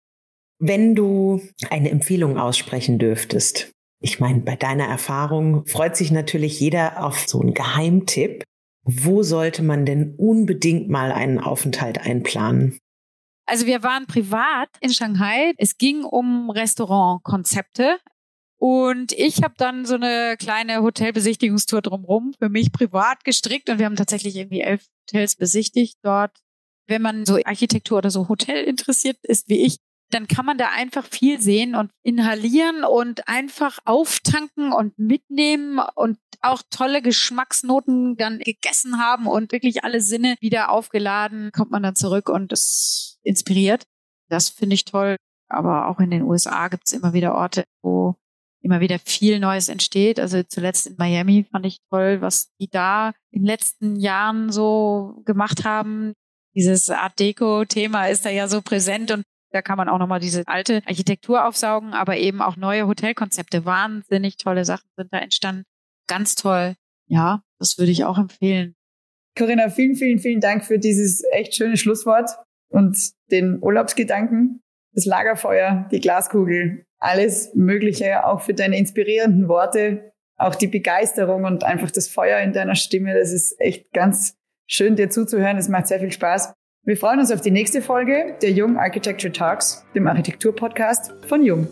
Wenn 0.67 0.95
du 0.95 1.43
eine 1.69 1.91
Empfehlung 1.91 2.39
aussprechen 2.39 2.99
dürftest, 2.99 3.71
ich 4.01 4.19
meine, 4.19 4.41
bei 4.41 4.57
deiner 4.57 4.87
Erfahrung 4.87 5.67
freut 5.67 5.95
sich 5.95 6.11
natürlich 6.11 6.59
jeder 6.59 7.05
auf 7.05 7.29
so 7.29 7.39
einen 7.39 7.53
Geheimtipp. 7.53 8.45
Wo 8.83 9.23
sollte 9.23 9.63
man 9.63 9.85
denn 9.85 10.15
unbedingt 10.17 10.89
mal 10.89 11.13
einen 11.13 11.39
Aufenthalt 11.39 11.99
einplanen? 11.99 12.79
Also 13.45 13.67
wir 13.67 13.83
waren 13.83 14.07
privat 14.07 14.71
in 14.81 14.95
Shanghai. 14.95 15.53
Es 15.59 15.77
ging 15.77 16.03
um 16.03 16.49
Restaurantkonzepte. 16.49 17.99
Und 18.57 19.13
ich 19.13 19.43
habe 19.43 19.55
dann 19.59 19.85
so 19.85 19.97
eine 19.97 20.37
kleine 20.39 20.81
Hotelbesichtigungstour 20.81 21.83
drumherum 21.83 22.33
für 22.39 22.49
mich 22.49 22.73
privat 22.73 23.23
gestrickt 23.23 23.69
und 23.69 23.79
wir 23.79 23.85
haben 23.85 23.97
tatsächlich 23.97 24.35
irgendwie 24.37 24.63
elf 24.63 24.87
Hotels 25.03 25.37
besichtigt 25.37 25.99
dort. 26.03 26.39
Wenn 26.87 27.03
man 27.03 27.27
so 27.27 27.39
Architektur 27.45 27.99
oder 27.99 28.11
so 28.11 28.31
Hotel 28.31 28.65
interessiert 28.65 29.19
ist 29.25 29.51
wie 29.51 29.63
ich, 29.67 29.77
dann 30.15 30.29
kann 30.29 30.47
man 30.47 30.57
da 30.57 30.69
einfach 30.69 31.05
viel 31.05 31.41
sehen 31.41 31.75
und 31.75 31.91
inhalieren 32.05 32.85
und 32.85 33.27
einfach 33.27 33.79
auftanken 33.85 34.73
und 34.73 34.97
mitnehmen 34.99 35.81
und 35.97 36.19
auch 36.41 36.63
tolle 36.71 37.03
Geschmacksnoten 37.03 38.17
dann 38.17 38.39
gegessen 38.39 38.99
haben 38.99 39.27
und 39.27 39.51
wirklich 39.51 39.83
alle 39.83 40.01
Sinne 40.01 40.37
wieder 40.41 40.71
aufgeladen, 40.71 41.51
kommt 41.53 41.71
man 41.71 41.83
dann 41.83 41.97
zurück 41.97 42.29
und 42.29 42.53
es 42.53 43.19
inspiriert. 43.25 43.85
Das 44.29 44.51
finde 44.51 44.75
ich 44.75 44.85
toll. 44.85 45.17
Aber 45.49 45.89
auch 45.89 45.99
in 46.01 46.11
den 46.11 46.23
USA 46.23 46.69
gibt 46.69 46.87
es 46.87 46.93
immer 46.93 47.13
wieder 47.13 47.35
Orte, 47.35 47.65
wo 47.83 48.15
immer 48.63 48.81
wieder 48.81 48.99
viel 48.99 49.41
Neues 49.41 49.69
entsteht. 49.69 50.19
Also 50.19 50.43
zuletzt 50.43 50.87
in 50.87 50.95
Miami 50.97 51.45
fand 51.51 51.67
ich 51.67 51.79
toll, 51.91 52.21
was 52.21 52.51
die 52.61 52.69
da 52.69 53.13
in 53.31 53.43
den 53.43 53.47
letzten 53.47 53.97
Jahren 53.97 54.51
so 54.51 55.23
gemacht 55.25 55.65
haben. 55.65 56.15
Dieses 56.55 56.89
Art 56.89 57.19
Deco-Thema 57.19 58.07
ist 58.07 58.25
da 58.25 58.31
ja 58.31 58.49
so 58.49 58.63
präsent 58.63 59.11
und 59.11 59.25
da 59.55 59.63
kann 59.63 59.77
man 59.77 59.89
auch 59.89 59.99
nochmal 59.99 60.19
diese 60.19 60.43
alte 60.47 60.83
Architektur 60.85 61.47
aufsaugen, 61.47 61.95
aber 61.95 62.17
eben 62.17 62.43
auch 62.43 62.57
neue 62.57 62.89
Hotelkonzepte. 62.89 63.65
Wahnsinnig 63.65 64.37
tolle 64.37 64.65
Sachen 64.65 64.89
sind 64.97 65.13
da 65.13 65.19
entstanden. 65.19 65.65
Ganz 66.09 66.35
toll. 66.35 66.75
Ja, 67.07 67.43
das 67.61 67.79
würde 67.79 67.93
ich 67.93 68.05
auch 68.05 68.19
empfehlen. 68.19 68.75
Corinna, 69.39 69.71
vielen, 69.71 69.95
vielen, 69.95 70.19
vielen 70.19 70.41
Dank 70.41 70.65
für 70.65 70.81
dieses 70.81 71.23
echt 71.33 71.55
schöne 71.55 71.77
Schlusswort 71.77 72.31
und 72.69 72.97
den 73.31 73.63
Urlaubsgedanken, 73.63 74.61
das 74.93 75.07
Lagerfeuer, 75.07 75.89
die 75.93 76.01
Glaskugel, 76.01 76.85
alles 76.99 77.55
Mögliche, 77.55 78.27
auch 78.27 78.41
für 78.41 78.55
deine 78.55 78.77
inspirierenden 78.77 79.47
Worte, 79.49 80.13
auch 80.37 80.57
die 80.57 80.67
Begeisterung 80.67 81.45
und 81.45 81.63
einfach 81.63 81.93
das 81.93 82.09
Feuer 82.09 82.41
in 82.41 82.53
deiner 82.53 82.75
Stimme. 82.75 83.15
Das 83.15 83.33
ist 83.33 83.61
echt 83.61 83.93
ganz 83.93 84.37
schön, 84.67 84.97
dir 84.97 85.11
zuzuhören. 85.11 85.59
Es 85.59 85.69
macht 85.69 85.87
sehr 85.87 86.01
viel 86.01 86.13
Spaß. 86.13 86.53
Wir 86.87 86.99
freuen 86.99 87.19
uns 87.19 87.33
auf 87.33 87.41
die 87.41 87.51
nächste 87.51 87.81
Folge 87.81 88.37
der 88.43 88.51
Jung 88.51 88.77
Architecture 88.77 89.33
Talks, 89.33 89.87
dem 89.95 90.07
Architektur-Podcast 90.07 91.15
von 91.27 91.43
Jung. 91.43 91.67